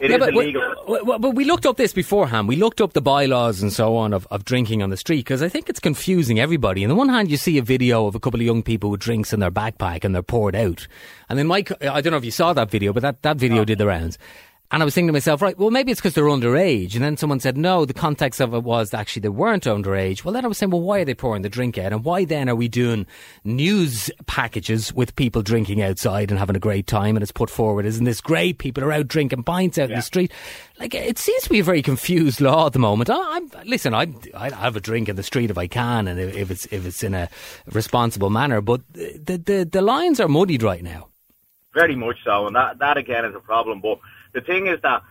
It 0.00 0.06
is 0.06 0.10
Yeah, 0.12 0.18
but, 0.18 0.34
illegal. 0.34 0.62
w- 0.86 1.00
w- 1.00 1.18
but 1.18 1.30
we 1.34 1.44
looked 1.44 1.66
up 1.66 1.76
this 1.76 1.92
beforehand. 1.92 2.48
We 2.48 2.56
looked 2.56 2.80
up 2.80 2.92
the 2.92 3.00
bylaws 3.00 3.62
and 3.62 3.72
so 3.72 3.96
on 3.96 4.12
of, 4.12 4.26
of 4.30 4.44
drinking 4.44 4.82
on 4.82 4.90
the 4.90 4.96
street 4.96 5.18
because 5.18 5.42
I 5.42 5.48
think 5.48 5.68
it's 5.68 5.80
confusing 5.80 6.40
everybody. 6.40 6.84
On 6.84 6.88
the 6.88 6.94
one 6.94 7.08
hand, 7.08 7.30
you 7.30 7.36
see 7.36 7.58
a 7.58 7.62
video 7.62 8.06
of 8.06 8.14
a 8.14 8.20
couple 8.20 8.40
of 8.40 8.46
young 8.46 8.62
people 8.62 8.90
with 8.90 9.00
drinks 9.00 9.32
in 9.32 9.40
their 9.40 9.50
backpack 9.50 10.04
and 10.04 10.14
they're 10.14 10.22
poured 10.22 10.54
out. 10.56 10.86
And 11.28 11.38
then 11.38 11.46
Mike, 11.46 11.70
I 11.84 12.00
don't 12.00 12.10
know 12.10 12.16
if 12.16 12.24
you 12.24 12.30
saw 12.30 12.52
that 12.52 12.70
video, 12.70 12.92
but 12.92 13.02
that, 13.02 13.22
that 13.22 13.36
video 13.36 13.64
did 13.64 13.78
the 13.78 13.86
rounds. 13.86 14.18
And 14.72 14.82
I 14.82 14.86
was 14.86 14.94
thinking 14.94 15.08
to 15.08 15.12
myself, 15.12 15.42
right, 15.42 15.56
well, 15.58 15.70
maybe 15.70 15.92
it's 15.92 16.00
because 16.00 16.14
they're 16.14 16.24
underage. 16.24 16.94
And 16.94 17.04
then 17.04 17.18
someone 17.18 17.40
said, 17.40 17.58
no, 17.58 17.84
the 17.84 17.92
context 17.92 18.40
of 18.40 18.54
it 18.54 18.62
was 18.64 18.94
actually 18.94 19.20
they 19.20 19.28
weren't 19.28 19.64
underage. 19.64 20.24
Well, 20.24 20.32
then 20.32 20.46
I 20.46 20.48
was 20.48 20.56
saying, 20.56 20.70
well, 20.70 20.80
why 20.80 21.00
are 21.00 21.04
they 21.04 21.14
pouring 21.14 21.42
the 21.42 21.50
drink 21.50 21.76
out? 21.76 21.92
And 21.92 22.04
why 22.04 22.24
then 22.24 22.48
are 22.48 22.54
we 22.54 22.68
doing 22.68 23.06
news 23.44 24.10
packages 24.26 24.90
with 24.94 25.14
people 25.14 25.42
drinking 25.42 25.82
outside 25.82 26.30
and 26.30 26.38
having 26.40 26.56
a 26.56 26.58
great 26.58 26.86
time? 26.86 27.16
And 27.16 27.22
it's 27.22 27.30
put 27.30 27.50
forward, 27.50 27.84
isn't 27.84 28.06
this 28.06 28.22
great? 28.22 28.56
People 28.56 28.82
are 28.82 28.92
out 28.92 29.08
drinking 29.08 29.42
pints 29.42 29.76
out 29.76 29.90
in 29.90 29.96
the 29.96 30.02
street. 30.02 30.32
Like, 30.80 30.94
it 30.94 31.18
seems 31.18 31.42
to 31.42 31.50
be 31.50 31.58
a 31.60 31.64
very 31.64 31.82
confused 31.82 32.40
law 32.40 32.66
at 32.66 32.72
the 32.72 32.78
moment. 32.78 33.10
I, 33.10 33.36
I'm, 33.36 33.50
listen, 33.66 33.92
I, 33.92 34.06
I 34.34 34.48
have 34.48 34.74
a 34.74 34.80
drink 34.80 35.10
in 35.10 35.16
the 35.16 35.22
street 35.22 35.50
if 35.50 35.58
I 35.58 35.66
can 35.66 36.08
and 36.08 36.18
if, 36.18 36.34
if 36.34 36.50
it's, 36.50 36.64
if 36.70 36.86
it's 36.86 37.02
in 37.02 37.12
a 37.12 37.28
responsible 37.70 38.30
manner. 38.30 38.62
But 38.62 38.80
the, 38.94 39.36
the, 39.44 39.68
the 39.70 39.82
lines 39.82 40.18
are 40.18 40.28
muddied 40.28 40.62
right 40.62 40.82
now. 40.82 41.08
Very 41.74 41.96
much 41.96 42.16
so, 42.22 42.46
and 42.46 42.54
that 42.54 42.80
that 42.80 42.98
again 42.98 43.24
is 43.24 43.34
a 43.34 43.40
problem. 43.40 43.80
But 43.80 43.98
the 44.32 44.40
thing 44.40 44.66
is 44.66 44.80
that 44.82 45.02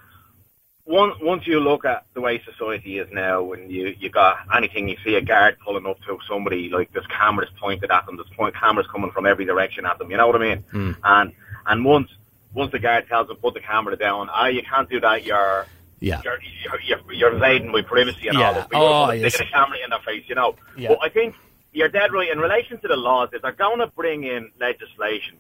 once 0.86 1.16
once 1.22 1.46
you 1.46 1.60
look 1.60 1.86
at 1.86 2.06
the 2.14 2.22
way 2.22 2.42
society 2.44 2.98
is 2.98 3.08
now, 3.12 3.44
when 3.44 3.70
you 3.70 3.96
you 4.00 4.10
got 4.10 4.40
anything, 4.56 4.90
you 4.90 4.98
see 5.04 5.16
a 5.16 5.22
guard 5.22 5.58
pulling 5.64 5.86
up 5.86 6.00
to 6.08 6.18
somebody, 6.28 6.70
like 6.70 6.92
there's 6.92 7.06
cameras 7.08 7.50
pointed 7.60 7.92
at 7.92 8.06
them, 8.06 8.18
there's 8.18 8.30
point 8.36 8.56
cameras 8.56 8.88
coming 8.88 9.12
from 9.12 9.26
every 9.26 9.46
direction 9.46 9.86
at 9.86 9.98
them. 10.00 10.10
You 10.10 10.18
know 10.18 10.28
what 10.28 10.42
I 10.42 10.56
mean? 10.56 10.96
And 11.04 11.34
and 11.68 11.86
once 11.86 12.10
once 12.54 12.72
the 12.72 12.80
guard 12.80 13.08
tells 13.08 13.28
them 13.28 13.38
put 13.38 13.54
the 13.54 13.60
camera 13.62 13.96
down, 13.96 14.30
ah, 14.32 14.48
you 14.48 14.64
can't 14.64 14.90
do 14.90 15.00
that. 15.00 15.24
You're 15.24 15.66
Yeah. 16.00 16.20
you're, 16.26 16.40
you're, 16.84 17.14
you're, 17.14 17.34
invading 17.34 17.72
my 17.72 17.82
privacy 17.84 18.28
and 18.28 18.38
Yeah. 18.40 18.48
all 18.48 18.54
this. 18.56 18.66
But 18.72 18.78
Oh, 18.78 18.82
you're 18.82 19.08
gonna 19.08 19.16
yes. 19.22 19.40
a 19.40 19.46
camera 19.46 19.78
in 19.84 19.90
their 19.92 20.00
face, 20.00 20.24
you 20.28 20.36
know. 20.36 20.56
Yeah. 20.76 20.90
But 20.90 21.00
I 21.04 21.10
think 21.10 21.36
you're 21.74 21.90
dead 21.90 22.12
right 22.12 22.30
in 22.30 22.40
relation 22.40 22.80
to 22.82 22.88
the 22.88 22.98
laws. 22.98 23.30
If 23.34 23.44
they're 23.44 23.52
going 23.54 23.80
to 23.80 23.88
bring 23.88 24.24
in 24.26 24.52
legislation, 24.60 25.38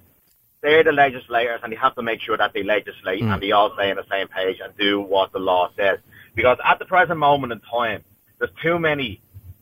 they're 0.62 0.84
the 0.84 0.91
legislators, 0.91 1.60
and 1.63 1.71
they 1.71 1.78
have 1.78 1.95
to 1.95 2.04
make 2.04 2.21
sure 2.21 2.38
that 2.38 2.54
they 2.54 2.63
legislate 2.63 3.21
and 3.21 3.41
they 3.41 3.52
all 3.52 3.74
stay 3.74 3.89
on 3.89 3.97
the 3.97 4.06
same 4.10 4.28
page 4.28 4.60
and 4.63 4.76
do 4.78 5.02
what 5.02 5.32
the 5.32 5.39
law 5.39 5.69
says. 5.76 6.00
Because 6.36 6.58
at 6.63 6.80
the 6.80 6.86
present 6.86 7.19
moment 7.19 7.52
in 7.52 7.60
time, 7.62 8.04
there's 8.38 8.52
too 8.62 8.78
many, 8.80 9.21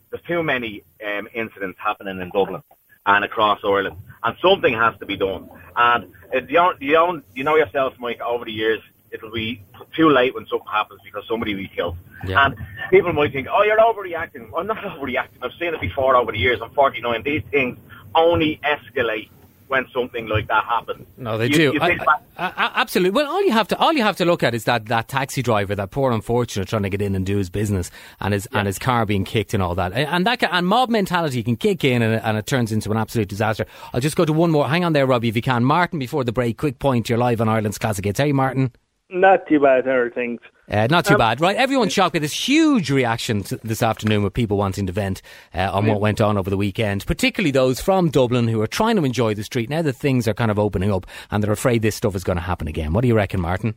there's 0.10 0.24
too 0.24 0.44
many 0.44 0.84
um, 1.06 1.28
incidents 1.34 1.80
happening 1.82 2.20
in 2.20 2.30
Dublin 2.30 2.62
and 3.06 3.26
across 3.26 3.60
Ireland, 3.64 3.98
and 4.24 4.36
something 4.42 4.74
has 4.74 4.98
to 5.00 5.06
be 5.06 5.16
done. 5.16 5.50
And 5.76 6.14
uh, 6.34 6.42
you, 6.48 6.56
know, 6.56 6.74
you, 6.80 6.94
know, 6.94 7.22
you 7.34 7.44
know 7.44 7.56
yourself, 7.56 7.94
Mike. 7.98 8.20
Over 8.22 8.46
the 8.46 8.52
years, 8.52 8.82
it'll 9.12 9.32
be 9.32 9.64
too 9.96 10.10
late 10.10 10.36
when 10.36 10.46
something 10.48 10.68
happens 10.72 11.00
because 11.04 11.24
somebody 11.28 11.56
will 11.56 11.62
be 11.62 11.70
killed. 11.70 11.98
Yeah. 12.28 12.46
And 12.46 12.56
people 12.90 13.14
might 13.14 13.32
think, 13.32 13.48
"Oh, 13.50 13.64
you're 13.64 13.78
overreacting." 13.78 14.52
I'm 14.56 14.68
not 14.68 14.84
overreacting. 14.84 15.42
I've 15.42 15.54
seen 15.60 15.74
it 15.74 15.82
before 15.82 16.18
over 16.18 16.34
the 16.34 16.38
years. 16.38 16.60
I'm 16.62 16.72
49. 16.72 17.24
These 17.24 17.44
things 17.52 17.80
only 18.14 18.60
escalate 18.64 19.30
when 19.70 19.86
something 19.94 20.28
like 20.28 20.48
that 20.50 20.64
happens. 20.66 21.06
No, 21.18 21.38
they 21.38 21.46
You- 21.48 21.54
do. 21.54 21.64
you 21.76 21.80
I- 21.82 21.88
I- 21.88 22.06
I- 22.38 22.54
I- 22.58 22.72
absolutely. 22.76 23.12
Well, 23.12 23.32
all 23.32 23.42
you 23.44 23.52
have 23.54 23.68
to 23.70 23.78
all 23.78 23.94
you 23.94 24.04
have 24.04 24.18
to 24.18 24.26
look 24.26 24.44
at 24.44 24.54
is 24.54 24.66
that, 24.66 24.88
that 24.88 25.08
taxi 25.08 25.42
driver, 25.42 25.76
that 25.76 25.92
poor 25.92 26.12
unfortunate, 26.12 26.68
trying 26.68 26.84
to 26.84 26.90
get 26.90 27.02
in 27.02 27.16
and 27.16 27.26
do 27.26 27.38
his 27.38 27.50
business, 27.50 27.90
and 28.20 28.34
his 28.34 28.48
and 28.52 28.68
his 28.68 28.78
car 28.78 29.06
being 29.06 29.24
kicked 29.24 29.54
and 29.54 29.64
all 29.64 29.76
that, 29.76 29.94
and 29.94 30.08
and 30.08 30.28
that 30.28 30.40
can, 30.40 30.50
and 30.52 30.68
mob 30.68 30.90
mentality 30.90 31.42
can 31.44 31.56
kick 31.56 31.84
in, 31.84 32.02
and, 32.02 32.16
it- 32.16 32.22
and 32.26 32.38
it 32.38 32.46
turns 32.46 32.72
into 32.72 32.92
an 32.92 32.98
absolute 32.98 33.28
disaster. 33.30 33.66
I'll 33.94 34.02
just 34.02 34.16
go 34.18 34.26
to 34.26 34.34
one 34.34 34.52
more. 34.52 34.68
Hang 34.68 34.84
on 34.84 34.94
there, 34.94 35.06
Robbie, 35.06 35.30
if 35.30 35.36
you 35.36 35.42
can. 35.42 35.64
Martin, 35.64 35.98
before 36.00 36.24
the 36.24 36.32
break, 36.34 36.58
quick 36.58 36.80
point. 36.80 37.08
You're 37.10 37.18
live 37.18 37.40
on 37.40 37.48
Ireland's 37.48 37.78
Classic 37.78 38.04
Hits. 38.04 38.20
Hey, 38.20 38.32
Martin. 38.34 38.72
Not 39.12 39.48
too 39.48 39.60
bad, 39.60 39.86
how 39.86 39.92
are 39.92 40.10
things? 40.10 40.40
Uh, 40.70 40.88
not 40.90 41.06
too 41.06 41.18
bad, 41.18 41.42
right? 41.42 41.56
Everyone 41.56 41.90
shocked 41.90 42.14
by 42.14 42.20
this 42.20 42.48
huge 42.48 42.92
reaction 42.92 43.44
this 43.64 43.82
afternoon 43.82 44.24
with 44.24 44.34
people 44.34 44.56
wanting 44.56 44.86
to 44.86 44.94
vent 44.94 45.22
uh, 45.54 45.72
on 45.72 45.88
what 45.88 46.00
went 46.00 46.22
on 46.22 46.38
over 46.38 46.50
the 46.50 46.58
weekend, 46.58 47.06
particularly 47.08 47.52
those 47.52 47.82
from 47.82 48.10
Dublin 48.10 48.48
who 48.48 48.62
are 48.62 48.68
trying 48.68 48.96
to 48.96 49.04
enjoy 49.04 49.34
the 49.34 49.44
street 49.44 49.70
now 49.70 49.82
that 49.82 49.94
things 49.94 50.28
are 50.28 50.34
kind 50.34 50.52
of 50.52 50.60
opening 50.60 50.92
up 50.92 51.08
and 51.32 51.44
they're 51.44 51.52
afraid 51.52 51.82
this 51.82 51.96
stuff 51.96 52.16
is 52.16 52.24
going 52.24 52.38
to 52.38 52.44
happen 52.44 52.68
again. 52.68 52.94
What 52.94 53.02
do 53.02 53.08
you 53.08 53.16
reckon, 53.16 53.42
Martin? 53.42 53.76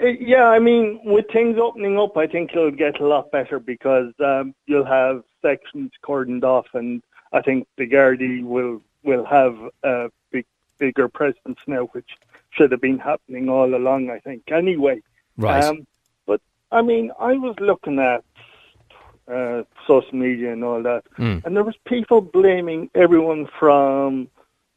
Yeah, 0.00 0.48
I 0.48 0.60
mean, 0.60 1.00
with 1.04 1.26
things 1.32 1.58
opening 1.60 1.98
up, 1.98 2.16
I 2.16 2.26
think 2.26 2.52
it'll 2.52 2.70
get 2.70 3.00
a 3.00 3.06
lot 3.06 3.30
better 3.32 3.58
because 3.58 4.12
um, 4.24 4.54
you'll 4.66 4.84
have 4.86 5.24
sections 5.42 5.90
cordoned 6.02 6.44
off, 6.44 6.66
and 6.72 7.02
I 7.32 7.42
think 7.42 7.66
the 7.76 7.86
Gardaí 7.86 8.44
will 8.44 8.80
will 9.02 9.24
have 9.24 9.56
a 9.82 10.10
big, 10.30 10.46
bigger 10.78 11.08
presence 11.08 11.58
now, 11.66 11.84
which 11.92 12.08
should 12.50 12.72
have 12.72 12.80
been 12.80 12.98
happening 12.98 13.48
all 13.48 13.74
along. 13.74 14.10
I 14.10 14.20
think 14.20 14.50
anyway. 14.50 15.02
Right. 15.38 15.64
Um, 15.64 15.86
but 16.26 16.40
I 16.70 16.82
mean, 16.82 17.12
I 17.18 17.32
was 17.34 17.54
looking 17.60 17.98
at 17.98 18.24
uh, 19.32 19.62
social 19.86 20.14
media 20.14 20.52
and 20.52 20.64
all 20.64 20.82
that, 20.82 21.04
Mm. 21.18 21.44
and 21.44 21.56
there 21.56 21.64
was 21.64 21.76
people 21.86 22.20
blaming 22.20 22.90
everyone 22.94 23.46
from 23.58 24.28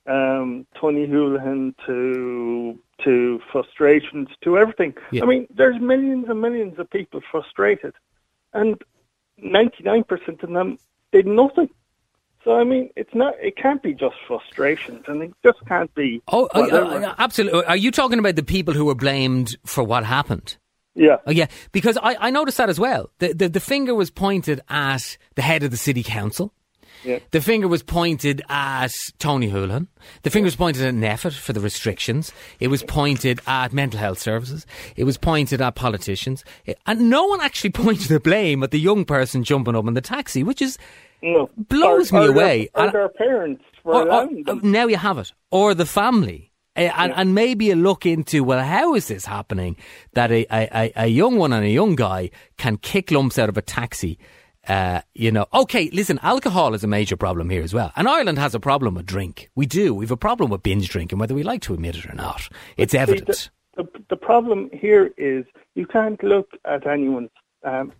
um, 0.07 0.65
Tony 0.79 1.05
Houlihan 1.07 1.75
to 1.85 2.79
to 3.03 3.41
frustrations 3.51 4.29
to 4.41 4.57
everything. 4.57 4.93
Yeah. 5.11 5.23
I 5.23 5.25
mean, 5.25 5.47
there's 5.53 5.79
millions 5.79 6.25
and 6.29 6.39
millions 6.39 6.77
of 6.79 6.89
people 6.89 7.21
frustrated, 7.31 7.93
and 8.53 8.81
ninety 9.37 9.83
nine 9.83 10.03
percent 10.03 10.43
of 10.43 10.51
them 10.51 10.77
did 11.11 11.25
nothing. 11.27 11.69
So 12.43 12.55
I 12.55 12.63
mean, 12.63 12.89
it's 12.95 13.13
not. 13.13 13.35
It 13.39 13.55
can't 13.55 13.83
be 13.83 13.93
just 13.93 14.15
frustrations, 14.27 15.03
and 15.07 15.21
it 15.21 15.31
just 15.43 15.59
can't 15.67 15.93
be. 15.93 16.21
Oh, 16.27 16.49
uh, 16.55 16.59
uh, 16.61 17.15
absolutely. 17.19 17.63
Are 17.65 17.75
you 17.77 17.91
talking 17.91 18.17
about 18.19 18.35
the 18.35 18.43
people 18.43 18.73
who 18.73 18.85
were 18.85 18.95
blamed 18.95 19.55
for 19.65 19.83
what 19.83 20.03
happened? 20.05 20.57
yeah. 20.95 21.17
Oh, 21.25 21.31
yeah, 21.31 21.47
because 21.71 21.97
I, 22.01 22.15
I 22.19 22.29
noticed 22.31 22.57
that 22.57 22.69
as 22.69 22.79
well. 22.79 23.11
The, 23.19 23.33
the 23.33 23.49
the 23.49 23.59
finger 23.59 23.93
was 23.93 24.09
pointed 24.09 24.59
at 24.69 25.17
the 25.35 25.41
head 25.43 25.63
of 25.63 25.71
the 25.71 25.77
city 25.77 26.03
council. 26.03 26.53
Yeah. 27.03 27.19
The 27.31 27.41
finger 27.41 27.67
was 27.67 27.81
pointed 27.81 28.43
at 28.49 28.91
Tony 29.17 29.49
Holohan. 29.49 29.87
The 30.21 30.29
finger 30.29 30.45
was 30.45 30.55
pointed 30.55 30.83
at 30.85 30.93
NPHET 30.93 31.33
for 31.33 31.51
the 31.51 31.59
restrictions. 31.59 32.31
It 32.59 32.67
was 32.67 32.83
pointed 32.83 33.39
at 33.47 33.73
mental 33.73 33.99
health 33.99 34.19
services. 34.19 34.67
It 34.95 35.05
was 35.05 35.17
pointed 35.17 35.61
at 35.61 35.73
politicians. 35.73 36.43
It- 36.65 36.77
and 36.85 37.09
no 37.09 37.25
one 37.25 37.41
actually 37.41 37.69
pointed 37.85 38.09
the 38.09 38.19
blame 38.19 38.61
at 38.61 38.69
the 38.69 38.79
young 38.79 39.05
person 39.05 39.43
jumping 39.43 39.75
up 39.75 39.87
in 39.87 39.95
the 39.95 40.01
taxi, 40.01 40.43
which 40.43 40.61
is 40.61 40.77
No. 41.21 41.49
blows 41.57 42.11
Or- 42.11 42.19
me 42.21 42.27
or 42.27 42.31
away. 42.31 42.69
Their, 42.75 42.83
And- 42.85 42.93
their 42.93 43.09
parents 43.09 43.63
for 43.83 43.93
or, 43.93 44.11
or, 44.11 44.27
them. 44.27 44.59
now 44.63 44.87
you 44.87 44.97
have 44.97 45.17
it. 45.17 45.31
Or 45.51 45.73
the 45.73 45.85
family. 45.85 46.51
Uh, 46.75 46.81
and, 46.95 47.11
and 47.17 47.35
maybe 47.35 47.69
a 47.69 47.75
look 47.75 48.05
into, 48.05 48.43
well, 48.45 48.63
how 48.63 48.95
is 48.95 49.09
this 49.09 49.25
happening 49.25 49.75
that 50.13 50.31
a, 50.31 50.45
a, 50.49 50.69
a- 50.73 50.93
a 51.03 51.07
young 51.07 51.37
one 51.37 51.51
and 51.51 51.65
a 51.65 51.69
young 51.69 51.95
guy 51.95 52.29
can 52.57 52.77
kick 52.77 53.11
lumps 53.11 53.37
out 53.37 53.49
of 53.49 53.57
a 53.57 53.61
taxi? 53.61 54.17
Uh, 54.67 55.01
you 55.13 55.31
know, 55.31 55.47
okay, 55.53 55.89
listen, 55.91 56.17
alcohol 56.21 56.73
is 56.73 56.83
a 56.83 56.87
major 56.87 57.17
problem 57.17 57.49
here 57.49 57.63
as 57.63 57.73
well. 57.73 57.91
And 57.97 58.07
Ireland 58.07 58.37
has 58.39 58.55
a 58.55 58.59
problem 58.59 58.93
with 58.93 59.05
drink. 59.05 59.49
We 59.55 59.65
do. 59.65 59.93
We 59.93 60.05
have 60.05 60.11
a 60.11 60.17
problem 60.17 60.49
with 60.49 60.63
binge 60.63 60.87
drinking, 60.87 61.17
whether 61.19 61.33
we 61.35 61.43
like 61.43 61.61
to 61.63 61.73
admit 61.73 61.95
it 61.97 62.05
or 62.05 62.13
not. 62.13 62.47
It's 62.77 62.91
See, 62.93 62.97
evident. 62.99 63.49
The, 63.75 63.83
the, 63.83 63.89
the 64.11 64.15
problem 64.15 64.69
here 64.71 65.11
is 65.17 65.45
you 65.75 65.85
can't 65.87 66.23
look 66.23 66.51
at 66.65 66.85
anyone 66.87 67.29
um, 67.65 67.91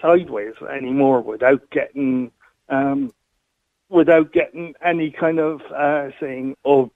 sideways 0.00 0.54
anymore 0.74 1.20
without 1.20 1.60
getting 1.70 2.30
um, 2.68 3.12
without 3.88 4.32
getting 4.32 4.74
any 4.84 5.10
kind 5.10 5.38
of 5.38 5.60
uh, 5.74 6.08
saying, 6.20 6.56
"Oh, 6.64 6.90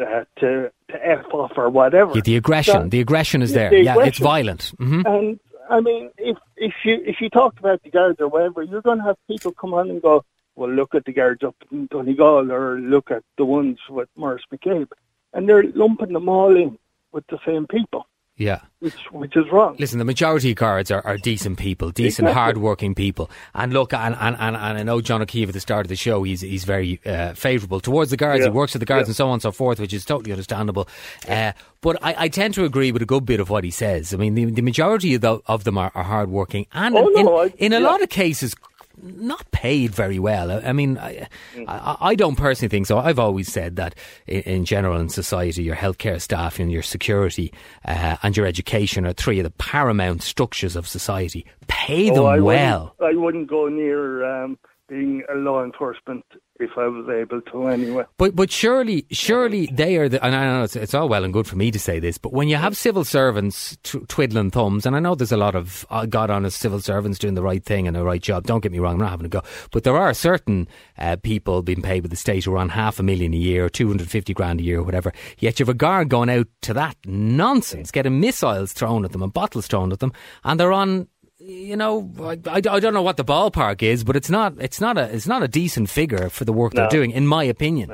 uh, 0.00 0.24
to 0.40 0.72
to 0.88 1.06
f 1.06 1.24
off" 1.32 1.52
or 1.56 1.68
whatever. 1.70 2.12
Yeah, 2.14 2.22
the 2.24 2.36
aggression, 2.36 2.74
So- 2.82 2.88
the 2.88 3.00
aggression 3.00 3.42
is 3.42 3.52
there. 3.52 3.70
the 3.70 3.82
Yeah, 3.82 3.96
it's 4.04 4.18
violent. 4.18 4.72
hmm 4.78 5.02
And 5.04 5.40
I 5.70 5.80
mean, 5.80 6.10
if 6.18 6.38
if 6.56 6.74
you 6.84 7.02
if 7.04 7.16
you 7.20 7.28
talk 7.30 7.58
about 7.58 7.82
the 7.82 7.90
guards 7.90 8.20
or 8.20 8.28
whatever, 8.28 8.62
you're 8.62 8.82
going 8.82 8.98
to 8.98 9.04
have 9.04 9.16
people 9.28 9.52
come 9.52 9.74
on 9.74 9.90
and 9.90 10.00
go, 10.02 10.24
"Well, 10.56 10.70
look 10.70 10.94
at 10.94 11.04
the 11.04 11.12
guards 11.12 11.42
up 11.42 11.56
in 11.70 11.86
Donegal, 11.86 12.50
or 12.52 12.78
look 12.80 13.10
at 13.10 13.22
the 13.38 13.44
ones 13.44 13.78
with 13.88 14.08
Maurice 14.16 14.44
McCabe," 14.52 14.90
and 15.32 15.48
they're 15.48 15.64
lumping 15.74 16.12
them 16.12 16.28
all 16.28 16.56
in 16.56 16.78
with 17.12 17.26
the 17.28 17.38
same 17.46 17.66
people, 17.66 18.06
Yeah. 18.38 18.60
which 18.80 18.94
which 19.12 19.36
is 19.36 19.44
wrong. 19.52 19.76
Listen, 19.78 19.98
the 19.98 20.04
majority 20.04 20.50
of 20.50 20.56
guards 20.56 20.90
are, 20.90 21.04
are 21.06 21.16
decent 21.18 21.58
people, 21.58 21.90
decent, 21.90 22.26
Exactly. 22.28 22.32
hard-working 22.32 22.94
people. 22.94 23.30
And 23.54 23.72
look, 23.72 23.92
and, 23.92 24.16
and, 24.18 24.36
and, 24.40 24.56
and 24.56 24.78
I 24.78 24.82
know 24.82 25.00
John 25.02 25.20
O'Keeffe 25.22 25.48
at 25.48 25.54
the 25.54 25.60
start 25.60 25.84
of 25.84 25.88
the 25.88 25.96
show, 25.96 26.22
he's 26.22 26.40
he's 26.40 26.64
very 26.64 26.98
uh, 27.06 27.34
favourable 27.34 27.78
towards 27.78 28.10
the 28.10 28.16
guards. 28.16 28.40
Yeah. 28.40 28.46
He 28.46 28.50
works 28.50 28.72
with 28.72 28.80
the 28.80 28.86
guards 28.86 29.06
Yeah. 29.06 29.10
and 29.10 29.16
so 29.16 29.26
on 29.28 29.34
and 29.34 29.42
so 29.42 29.52
forth, 29.52 29.78
which 29.78 29.92
is 29.92 30.04
totally 30.04 30.32
understandable. 30.32 30.88
Uh, 31.28 31.52
but 31.82 32.02
I, 32.02 32.14
I 32.24 32.28
tend 32.28 32.54
to 32.54 32.64
agree 32.64 32.90
with 32.90 33.02
a 33.02 33.06
good 33.06 33.26
bit 33.26 33.38
of 33.38 33.50
what 33.50 33.64
he 33.64 33.70
says. 33.70 34.14
I 34.14 34.16
mean, 34.16 34.34
the, 34.34 34.46
the 34.46 34.62
majority 34.62 35.14
of, 35.14 35.20
the, 35.20 35.40
of 35.46 35.64
them 35.64 35.76
are, 35.76 35.92
are 35.94 36.04
hard-working, 36.04 36.66
and 36.72 36.96
Oh, 36.96 37.08
in, 37.08 37.26
no, 37.26 37.38
I- 37.42 37.54
in 37.58 37.72
a 37.72 37.80
yeah. 37.80 37.86
lot 37.86 38.02
of 38.02 38.08
cases. 38.08 38.54
Not 39.00 39.50
paid 39.52 39.94
very 39.94 40.18
well. 40.18 40.50
I, 40.50 40.68
I 40.68 40.72
mean, 40.72 40.98
I, 40.98 41.28
Mm. 41.54 41.64
I, 41.68 41.96
I 42.00 42.14
don't 42.14 42.36
personally 42.36 42.68
think 42.70 42.86
so. 42.86 42.98
I've 42.98 43.18
always 43.18 43.52
said 43.52 43.76
that 43.76 43.94
in, 44.26 44.40
in 44.42 44.64
general 44.64 44.98
in 45.00 45.08
society, 45.08 45.62
your 45.62 45.76
healthcare 45.76 46.20
staff 46.20 46.58
and 46.58 46.70
your 46.72 46.82
security 46.82 47.52
uh, 47.84 48.16
and 48.22 48.36
your 48.36 48.46
education 48.46 49.06
are 49.06 49.12
three 49.12 49.38
of 49.38 49.44
the 49.44 49.50
paramount 49.50 50.22
structures 50.22 50.76
of 50.76 50.86
society. 50.88 51.44
Pay 51.68 52.10
them 52.10 52.20
Oh, 52.20 52.26
I 52.26 52.40
well. 52.40 52.94
Wouldn't, 53.00 53.18
I 53.18 53.20
wouldn't 53.22 53.48
go 53.48 53.68
near 53.68 54.24
um, 54.44 54.58
being 54.88 55.22
a 55.32 55.36
law 55.36 55.62
enforcement 55.64 56.24
if 56.62 56.78
I 56.78 56.86
was 56.86 57.08
able 57.08 57.40
to 57.40 57.66
anyway. 57.68 58.04
But 58.16 58.34
but 58.34 58.50
surely 58.50 59.06
surely 59.10 59.66
they 59.66 59.96
are 59.96 60.08
the 60.08 60.24
and 60.24 60.34
I 60.34 60.44
know 60.44 60.64
it's, 60.64 60.76
it's 60.76 60.94
all 60.94 61.08
well 61.08 61.24
and 61.24 61.32
good 61.32 61.46
for 61.46 61.56
me 61.56 61.70
to 61.70 61.78
say 61.78 61.98
this, 61.98 62.18
but 62.18 62.32
when 62.32 62.48
you 62.48 62.56
have 62.56 62.76
civil 62.76 63.04
servants 63.04 63.76
tw- 63.82 64.08
twiddling 64.08 64.50
thumbs, 64.50 64.86
and 64.86 64.96
I 64.96 65.00
know 65.00 65.14
there's 65.14 65.32
a 65.32 65.36
lot 65.36 65.54
of 65.54 65.84
uh, 65.90 66.06
God 66.06 66.30
honest 66.30 66.58
civil 66.60 66.80
servants 66.80 67.18
doing 67.18 67.34
the 67.34 67.42
right 67.42 67.64
thing 67.64 67.86
and 67.86 67.96
the 67.96 68.04
right 68.04 68.22
job. 68.22 68.46
Don't 68.46 68.62
get 68.62 68.72
me 68.72 68.78
wrong, 68.78 68.94
I'm 68.94 69.00
not 69.00 69.10
having 69.10 69.26
a 69.26 69.28
go, 69.28 69.42
but 69.70 69.84
there 69.84 69.96
are 69.96 70.14
certain 70.14 70.68
uh, 70.98 71.16
people 71.16 71.62
being 71.62 71.82
paid 71.82 72.02
with 72.02 72.10
the 72.10 72.16
state 72.16 72.44
who 72.44 72.54
are 72.54 72.58
on 72.58 72.70
half 72.70 72.98
a 72.98 73.02
million 73.02 73.34
a 73.34 73.36
year, 73.36 73.64
or 73.64 73.68
two 73.68 73.88
hundred 73.88 74.10
fifty 74.10 74.32
grand 74.32 74.60
a 74.60 74.62
year, 74.62 74.80
or 74.80 74.82
whatever. 74.84 75.12
Yet 75.38 75.58
you 75.58 75.64
have 75.64 75.74
a 75.74 75.74
guard 75.74 76.08
going 76.08 76.30
out 76.30 76.46
to 76.62 76.74
that 76.74 76.96
nonsense, 77.04 77.90
getting 77.90 78.20
missiles 78.20 78.72
thrown 78.72 79.04
at 79.04 79.12
them 79.12 79.22
and 79.22 79.32
bottles 79.32 79.66
thrown 79.66 79.92
at 79.92 80.00
them, 80.00 80.12
and 80.44 80.58
they're 80.58 80.72
on 80.72 81.08
you 81.44 81.76
know, 81.76 82.10
I, 82.20 82.38
I, 82.48 82.60
don't 82.60 82.94
know 82.94 83.02
what 83.02 83.16
the 83.16 83.24
ballpark 83.24 83.82
is, 83.82 84.04
but 84.04 84.16
it's 84.16 84.30
not 84.30 84.54
it's 84.58 84.80
not 84.80 84.96
a 84.96 85.14
it's 85.14 85.26
not 85.26 85.42
a 85.42 85.48
decent 85.48 85.90
figure 85.90 86.28
for 86.28 86.44
the 86.44 86.52
work 86.52 86.72
they're 86.74 86.88
doing, 86.88 87.10
in 87.10 87.26
my 87.26 87.44
opinion. 87.44 87.90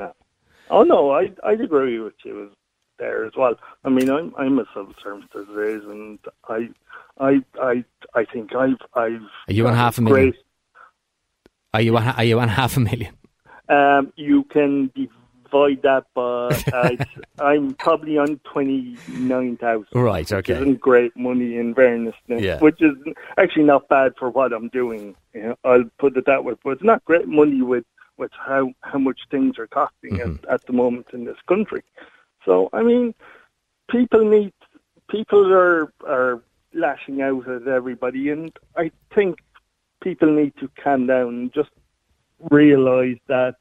Oh 0.69 0.83
no, 0.83 1.11
I 1.11 1.31
I 1.43 1.53
agree 1.53 1.99
with 1.99 2.13
you 2.23 2.51
there 2.97 3.25
as 3.25 3.33
well. 3.35 3.55
I 3.83 3.89
mean, 3.89 4.09
I'm 4.09 4.33
I'm 4.37 4.59
a 4.59 4.65
civil 4.73 4.93
servant 5.01 5.31
as 5.35 5.45
it 5.49 5.59
is, 5.59 5.83
and 5.85 6.19
I 6.47 6.69
I 7.19 7.43
I 7.61 7.83
I 8.13 8.25
think 8.25 8.55
I've 8.55 8.77
I've 8.93 9.21
Are 9.47 9.53
you 9.53 9.67
on 9.67 9.73
half 9.73 9.97
a 9.97 10.01
million? 10.01 10.31
great- 10.31 10.43
Are 11.73 11.81
you 11.81 11.97
on, 11.97 12.03
are 12.07 12.23
you 12.23 12.39
on 12.39 12.49
half 12.49 12.77
a 12.77 12.79
million? 12.79 13.15
Um, 13.69 14.11
you 14.15 14.43
can 14.45 14.91
divide 15.49 15.81
that 15.83 16.05
by. 16.13 16.49
Uh, 16.73 16.95
I'm 17.43 17.73
probably 17.75 18.17
on 18.17 18.39
twenty 18.51 18.97
nine 19.09 19.57
thousand. 19.57 19.87
Right. 19.93 20.21
Which 20.21 20.31
Okay. 20.33 20.53
isn't 20.53 20.79
great 20.79 21.15
money 21.15 21.57
in 21.57 21.73
fairness, 21.75 22.15
Yeah. 22.27 22.59
which 22.59 22.81
is 22.81 22.95
actually 23.37 23.63
not 23.63 23.87
bad 23.89 24.13
for 24.17 24.29
what 24.29 24.53
I'm 24.53 24.69
doing. 24.69 25.15
You 25.33 25.41
know, 25.43 25.55
I'll 25.63 25.83
put 25.99 26.17
it 26.17 26.25
that 26.25 26.43
way, 26.43 26.53
but 26.63 26.71
it's 26.71 26.83
not 26.83 27.03
great 27.05 27.27
money 27.27 27.61
with 27.61 27.85
with 28.17 28.31
how 28.33 28.71
how 28.81 28.99
much 28.99 29.21
things 29.31 29.57
are 29.57 29.67
costing 29.67 30.17
Mm-hmm. 30.17 30.45
at, 30.45 30.53
at 30.55 30.65
the 30.65 30.73
moment 30.73 31.07
in 31.13 31.25
this 31.25 31.37
country. 31.47 31.83
So 32.45 32.69
I 32.73 32.83
mean, 32.83 33.13
people 33.89 34.23
need 34.25 34.53
people 35.09 35.51
are 35.53 35.91
are 36.07 36.41
lashing 36.73 37.21
out 37.21 37.47
at 37.47 37.67
everybody, 37.67 38.29
and 38.29 38.51
I 38.75 38.91
think 39.15 39.39
people 40.01 40.31
need 40.31 40.53
to 40.59 40.69
calm 40.81 41.07
down 41.07 41.27
and 41.29 41.53
just 41.53 41.69
realize 42.49 43.17
that 43.27 43.55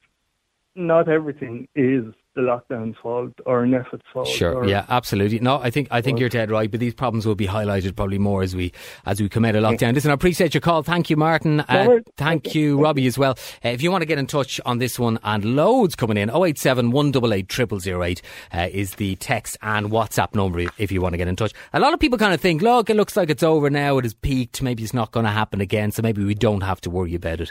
not 0.78 1.08
everything 1.08 1.68
is 1.74 2.04
the 2.38 2.42
lockdown's 2.42 2.96
fault 3.02 3.32
or 3.46 3.64
NPHET's 3.64 4.04
fault. 4.12 4.28
Sure. 4.28 4.64
Yeah. 4.64 4.86
Absolutely. 4.88 5.40
No, 5.40 5.58
I 5.60 5.70
think 5.70 5.88
I 5.90 6.00
think 6.00 6.20
you're 6.20 6.28
dead 6.28 6.52
right. 6.52 6.70
But 6.70 6.78
these 6.78 6.94
problems 6.94 7.26
will 7.26 7.34
be 7.34 7.48
highlighted 7.48 7.96
probably 7.96 8.18
more 8.18 8.42
as 8.42 8.54
we 8.54 8.72
as 9.04 9.20
we 9.20 9.28
come 9.28 9.44
out 9.44 9.56
of 9.56 9.64
lockdown. 9.64 9.92
Listen, 9.94 10.12
I 10.12 10.14
appreciate 10.14 10.54
your 10.54 10.60
call. 10.60 10.84
Thank 10.84 11.10
you, 11.10 11.16
Martin. 11.16 11.60
Uh, 11.60 11.98
thank 12.16 12.54
you, 12.54 12.80
Robbie, 12.80 13.08
as 13.08 13.18
well. 13.18 13.32
Uh, 13.64 13.70
if 13.70 13.82
you 13.82 13.90
want 13.90 14.02
to 14.02 14.06
get 14.06 14.18
in 14.18 14.26
touch 14.28 14.60
on 14.64 14.78
this 14.78 15.00
one 15.00 15.18
and 15.24 15.56
loads 15.56 15.96
coming 15.96 16.16
in, 16.16 16.30
087 16.30 16.92
188 16.92 17.82
0008 17.82 18.22
uh, 18.52 18.68
is 18.70 18.94
the 18.94 19.16
text 19.16 19.56
and 19.60 19.90
WhatsApp 19.90 20.34
number 20.36 20.60
if 20.78 20.92
you 20.92 21.00
want 21.00 21.14
to 21.14 21.18
get 21.18 21.26
in 21.26 21.34
touch. 21.34 21.52
A 21.72 21.80
lot 21.80 21.92
of 21.92 21.98
people 21.98 22.18
kind 22.18 22.34
of 22.34 22.40
think, 22.40 22.62
look, 22.62 22.88
it 22.88 22.94
looks 22.94 23.16
like 23.16 23.30
it's 23.30 23.42
over 23.42 23.68
now. 23.68 23.98
It 23.98 24.04
has 24.04 24.14
peaked. 24.14 24.62
Maybe 24.62 24.84
it's 24.84 24.94
not 24.94 25.10
going 25.10 25.26
to 25.26 25.32
happen 25.32 25.60
again. 25.60 25.90
So 25.90 26.02
maybe 26.02 26.22
we 26.22 26.34
don't 26.34 26.62
have 26.62 26.80
to 26.82 26.90
worry 26.90 27.16
about 27.16 27.40
it. 27.40 27.50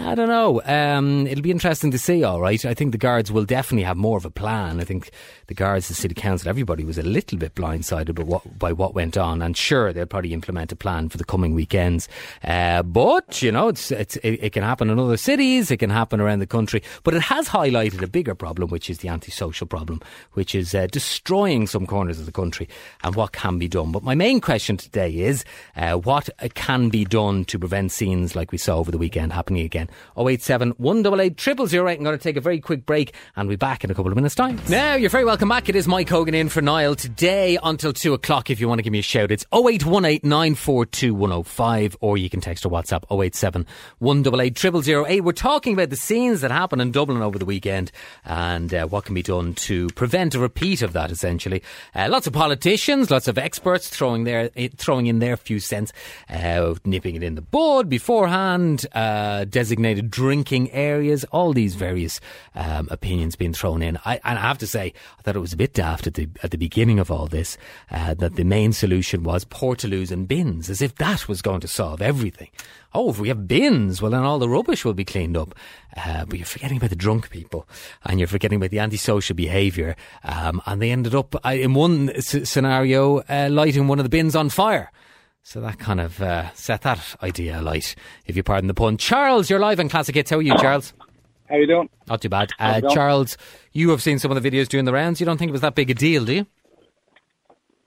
I 0.00 0.14
don't 0.14 0.28
know. 0.28 0.62
Um, 0.64 1.26
it'll 1.26 1.42
be 1.42 1.50
interesting 1.50 1.90
to 1.90 1.98
see, 1.98 2.24
all 2.24 2.40
right. 2.40 2.64
I 2.64 2.74
think 2.74 2.92
the 2.92 2.98
guards 2.98 3.30
will 3.30 3.44
definitely 3.44 3.84
have 3.84 3.96
more 3.96 4.16
of 4.16 4.24
a 4.24 4.30
plan. 4.30 4.80
I 4.80 4.84
think 4.84 5.10
the 5.46 5.54
guards, 5.54 5.88
the 5.88 5.94
city 5.94 6.14
council, 6.14 6.48
everybody 6.48 6.84
was 6.84 6.98
a 6.98 7.02
little 7.02 7.38
bit 7.38 7.54
blindsided 7.54 8.14
by 8.14 8.22
what, 8.22 8.58
by 8.58 8.72
what 8.72 8.94
went 8.94 9.16
on. 9.16 9.42
And 9.42 9.56
sure, 9.56 9.92
they'll 9.92 10.06
probably 10.06 10.32
implement 10.32 10.72
a 10.72 10.76
plan 10.76 11.08
for 11.08 11.18
the 11.18 11.24
coming 11.24 11.54
weekends. 11.54 12.08
Uh, 12.42 12.82
but, 12.82 13.42
you 13.42 13.52
know, 13.52 13.68
it's, 13.68 13.90
it's, 13.90 14.16
it, 14.16 14.38
it 14.42 14.52
can 14.52 14.62
happen 14.62 14.90
in 14.90 14.98
other 14.98 15.16
cities, 15.16 15.70
it 15.70 15.78
can 15.78 15.90
happen 15.90 16.20
around 16.20 16.38
the 16.38 16.46
country. 16.46 16.82
But 17.02 17.14
it 17.14 17.22
has 17.22 17.48
highlighted 17.48 18.02
a 18.02 18.06
bigger 18.06 18.34
problem, 18.34 18.70
which 18.70 18.88
is 18.88 18.98
the 18.98 19.08
antisocial 19.08 19.66
problem, 19.66 20.00
which 20.32 20.54
is 20.54 20.74
uh, 20.74 20.86
destroying 20.88 21.66
some 21.66 21.86
corners 21.86 22.20
of 22.20 22.26
the 22.26 22.32
country 22.32 22.68
and 23.02 23.14
what 23.14 23.32
can 23.32 23.58
be 23.58 23.68
done. 23.68 23.92
But 23.92 24.02
my 24.02 24.14
main 24.14 24.40
question 24.40 24.76
today 24.76 25.14
is 25.14 25.44
uh, 25.76 25.94
what 25.94 26.28
can 26.54 26.88
be 26.88 27.04
done 27.04 27.44
to 27.46 27.58
prevent 27.58 27.92
scenes 27.92 28.34
like 28.36 28.52
we 28.52 28.58
saw 28.58 28.78
over 28.78 28.90
the 28.90 28.98
weekend 28.98 29.32
happening 29.32 29.64
again 29.64 29.83
again. 29.84 29.94
087 30.16 30.70
188 30.78 31.68
0008. 31.68 31.98
I'm 31.98 32.04
going 32.04 32.16
to 32.16 32.22
take 32.22 32.36
a 32.36 32.40
very 32.40 32.60
quick 32.60 32.86
break 32.86 33.14
and 33.36 33.48
be 33.48 33.56
back 33.56 33.84
in 33.84 33.90
a 33.90 33.94
couple 33.94 34.10
of 34.10 34.16
minutes' 34.16 34.34
time. 34.34 34.60
Now, 34.68 34.94
you're 34.94 35.10
very 35.10 35.24
welcome 35.24 35.48
back. 35.48 35.68
It 35.68 35.76
is 35.76 35.86
Mike 35.86 36.08
Hogan 36.08 36.34
in 36.34 36.48
for 36.48 36.62
Niall 36.62 36.94
today 36.94 37.58
until 37.62 37.92
2 37.92 38.14
o'clock 38.14 38.50
if 38.50 38.60
you 38.60 38.68
want 38.68 38.78
to 38.78 38.82
give 38.82 38.92
me 38.92 38.98
a 38.98 39.02
shout. 39.02 39.30
It's 39.30 39.44
0818 39.52 40.20
942 40.28 41.14
105 41.14 41.96
or 42.00 42.18
you 42.18 42.30
can 42.30 42.40
text 42.40 42.64
or 42.64 42.70
WhatsApp 42.70 43.04
087 43.10 43.66
188 43.98 44.84
0008. 44.84 45.20
We're 45.24 45.32
talking 45.32 45.74
about 45.74 45.90
the 45.90 45.96
scenes 45.96 46.40
that 46.40 46.50
happened 46.50 46.82
in 46.82 46.92
Dublin 46.92 47.22
over 47.22 47.38
the 47.38 47.44
weekend 47.44 47.90
and 48.24 48.72
uh, 48.72 48.86
what 48.86 49.04
can 49.04 49.14
be 49.14 49.22
done 49.22 49.54
to 49.54 49.88
prevent 49.90 50.34
a 50.34 50.38
repeat 50.38 50.82
of 50.82 50.92
that, 50.92 51.10
essentially. 51.10 51.62
Uh, 51.94 52.08
lots 52.10 52.26
of 52.26 52.32
politicians, 52.32 53.10
lots 53.10 53.28
of 53.28 53.38
experts 53.38 53.88
throwing 53.88 54.24
their 54.24 54.50
eh, 54.56 54.68
throwing 54.76 55.06
in 55.06 55.18
their 55.18 55.36
few 55.36 55.60
cents, 55.60 55.92
uh, 56.28 56.74
nipping 56.84 57.14
it 57.14 57.22
in 57.22 57.34
the 57.34 57.42
bud 57.42 57.88
beforehand, 57.88 58.86
uh, 58.92 59.44
designated 59.64 60.10
drinking 60.10 60.70
areas, 60.72 61.24
all 61.32 61.54
these 61.54 61.74
various 61.74 62.20
um, 62.54 62.86
opinions 62.90 63.34
being 63.34 63.54
thrown 63.54 63.80
in. 63.80 63.98
I, 64.04 64.20
and 64.22 64.38
I 64.38 64.42
have 64.42 64.58
to 64.58 64.66
say, 64.66 64.92
I 65.18 65.22
thought 65.22 65.36
it 65.36 65.40
was 65.40 65.54
a 65.54 65.56
bit 65.56 65.72
daft 65.72 66.06
at 66.06 66.14
the 66.14 66.28
at 66.42 66.50
the 66.50 66.58
beginning 66.58 66.98
of 66.98 67.10
all 67.10 67.26
this 67.28 67.56
uh, 67.90 68.12
that 68.12 68.36
the 68.36 68.44
main 68.44 68.74
solution 68.74 69.22
was 69.22 69.46
portaloos 69.46 70.10
and 70.10 70.28
bins, 70.28 70.68
as 70.68 70.82
if 70.82 70.96
that 70.96 71.28
was 71.28 71.40
going 71.40 71.60
to 71.60 71.68
solve 71.68 72.02
everything. 72.02 72.50
Oh, 72.92 73.08
if 73.08 73.18
we 73.18 73.28
have 73.28 73.48
bins, 73.48 74.02
well, 74.02 74.10
then 74.10 74.20
all 74.20 74.38
the 74.38 74.50
rubbish 74.50 74.84
will 74.84 74.92
be 74.92 75.04
cleaned 75.04 75.36
up. 75.36 75.54
Uh, 75.96 76.26
but 76.26 76.38
you're 76.38 76.44
forgetting 76.44 76.76
about 76.76 76.90
the 76.90 76.96
drunk 76.96 77.30
people 77.30 77.66
and 78.04 78.20
you're 78.20 78.28
forgetting 78.28 78.58
about 78.58 78.70
the 78.70 78.80
antisocial 78.80 79.34
behaviour. 79.34 79.96
Um, 80.24 80.60
and 80.66 80.80
they 80.82 80.90
ended 80.90 81.14
up, 81.14 81.34
uh, 81.44 81.48
in 81.48 81.72
one 81.72 82.12
scenario, 82.20 83.20
uh, 83.20 83.48
lighting 83.50 83.88
one 83.88 83.98
of 83.98 84.04
the 84.04 84.10
bins 84.10 84.36
on 84.36 84.50
fire. 84.50 84.92
So 85.46 85.60
that 85.60 85.78
kind 85.78 86.00
of 86.00 86.22
uh, 86.22 86.50
set 86.54 86.80
that 86.82 87.16
idea 87.22 87.60
alight, 87.60 87.94
if 88.26 88.34
you 88.34 88.42
pardon 88.42 88.66
the 88.66 88.72
pun. 88.72 88.96
Charles, 88.96 89.50
you're 89.50 89.60
live 89.60 89.78
on 89.78 89.90
Classic 89.90 90.14
Hits. 90.14 90.30
How 90.30 90.38
are 90.38 90.42
you, 90.42 90.56
Charles? 90.56 90.94
How 91.50 91.56
you 91.56 91.66
doing? 91.66 91.90
Not 92.08 92.22
too 92.22 92.30
bad. 92.30 92.50
Uh? 92.58 92.80
Charles, 92.94 93.36
you 93.72 93.90
have 93.90 94.02
seen 94.02 94.18
some 94.18 94.32
of 94.32 94.42
the 94.42 94.50
videos 94.50 94.68
doing 94.68 94.86
the 94.86 94.92
rounds. 94.92 95.20
You 95.20 95.26
don't 95.26 95.36
think 95.36 95.50
it 95.50 95.52
was 95.52 95.60
that 95.60 95.74
big 95.74 95.90
a 95.90 95.94
deal, 95.94 96.24
do 96.24 96.32
you? 96.32 96.46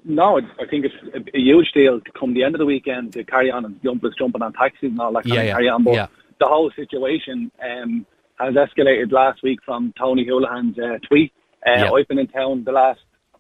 No, 0.06 0.38
I 0.38 0.68
think 0.70 0.86
it's 0.86 0.94
a, 1.16 1.38
huge 1.40 1.72
deal 1.74 2.00
to 2.00 2.12
come 2.18 2.36
the 2.36 2.44
end 2.44 2.54
of 2.54 2.60
the 2.60 2.66
weekend 2.66 3.14
to 3.14 3.24
carry 3.24 3.50
on 3.50 3.66
and 3.66 3.82
jumpers 3.84 4.14
jumping 4.18 4.44
on 4.44 4.54
taxis 4.54 4.92
and 4.92 5.02
all 5.02 5.12
that 5.14 5.24
kind 5.24 5.34
Yeah, 5.34 5.42
of 5.42 5.46
yeah, 5.48 5.54
carry 5.54 5.70
on. 5.70 5.84
But 5.84 5.94
yeah. 5.96 6.08
the 6.40 6.46
whole 6.46 6.70
situation 6.76 7.52
um, 7.62 8.06
has 8.40 8.54
escalated 8.54 9.12
last 9.12 9.42
week 9.42 9.60
from 9.66 9.96
Tony 9.98 10.26
Houlihan's 10.26 10.78
uh, 10.78 11.00
tweet. 11.08 11.34
Uh, 11.66 11.72
Yeah. 11.72 11.92
I've 11.92 12.08
been 12.08 12.20
in 12.20 12.28
town 12.28 12.66
the 12.66 12.72
last, 12.72 13.00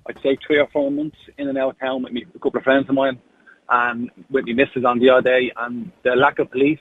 I'd 0.09 0.19
say, 0.23 0.37
three 0.45 0.57
or 0.57 0.67
four 0.73 0.89
months 0.89 1.17
in 1.37 1.47
and 1.47 1.57
out 1.59 1.69
of 1.75 1.79
town 1.79 2.01
with 2.01 2.13
me, 2.13 2.25
a 2.35 2.39
couple 2.39 2.57
of 2.57 2.63
friends 2.63 2.89
of 2.89 2.95
mine 2.95 3.19
and 3.69 4.09
with 4.29 4.45
my 4.45 4.53
missus 4.53 4.85
on 4.85 4.99
the 4.99 5.09
other 5.09 5.21
day. 5.21 5.51
And 5.57 5.91
the 6.03 6.15
lack 6.15 6.39
of 6.39 6.51
police, 6.51 6.79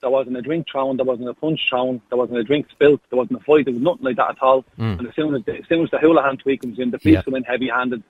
there 0.00 0.10
wasn't 0.10 0.36
a 0.36 0.42
drink 0.42 0.66
thrown, 0.70 0.96
there 0.96 1.04
wasn't 1.06 1.28
a 1.28 1.34
punch 1.34 1.60
thrown, 1.68 2.00
there 2.08 2.18
wasn't 2.18 2.38
a 2.38 2.44
drink 2.44 2.66
spilt, 2.70 3.00
there 3.10 3.18
wasn't 3.18 3.40
a 3.40 3.44
fight, 3.44 3.64
there 3.66 3.74
was 3.74 3.82
nothing 3.82 4.04
like 4.04 4.16
that 4.16 4.30
at 4.30 4.42
all. 4.42 4.64
And 4.78 5.06
as 5.06 5.14
soon 5.14 5.34
as, 5.34 5.44
the, 5.44 5.58
as 5.58 5.66
soon 5.68 5.82
as 5.84 5.90
the 5.90 5.98
Houlihan 5.98 6.36
tweet 6.38 6.62
comes 6.62 6.78
in, 6.78 6.90
the 6.90 6.98
police 6.98 7.16
Mm. 7.16 7.18
Yeah. 7.18 7.22
come 7.22 7.34
in 7.36 7.42
heavy-handed, 7.44 8.02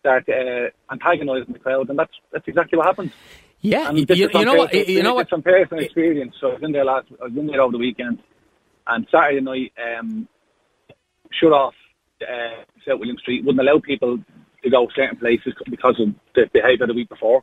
start 0.00 0.28
uh, 0.28 0.68
antagonising 0.92 1.52
the 1.52 1.58
crowd, 1.58 1.88
and 1.90 1.98
that's 1.98 2.12
that's 2.32 2.46
exactly 2.46 2.76
what 2.78 2.86
happened. 2.86 3.12
Yeah, 3.60 3.88
And 3.88 3.98
you, 3.98 4.06
you 4.08 4.44
know 4.44 4.54
what? 4.54 4.72
You 4.72 5.02
know 5.02 5.14
what? 5.14 5.22
It's 5.22 5.30
from 5.30 5.42
personal 5.42 5.82
experience. 5.82 6.36
So 6.40 6.50
I 6.50 6.54
was 6.54 6.62
in 6.62 6.70
there 6.72 6.84
last. 6.84 7.08
I 7.20 7.24
was 7.24 7.36
in 7.36 7.46
there 7.48 7.60
over 7.60 7.72
the 7.72 7.78
weekend, 7.78 8.20
and 8.86 9.06
Saturday 9.10 9.40
night, 9.40 9.72
um, 9.98 10.28
shut 11.32 11.52
off 11.52 11.74
uh, 12.22 12.62
South 12.86 13.00
William 13.00 13.18
Street. 13.18 13.44
Wouldn't 13.44 13.60
allow 13.66 13.80
people 13.80 14.18
to 14.62 14.70
go 14.70 14.88
certain 14.94 15.16
places 15.16 15.54
because 15.68 15.98
of 16.00 16.14
the 16.36 16.48
behaviour 16.52 16.86
the 16.86 16.94
week 16.94 17.08
before. 17.08 17.42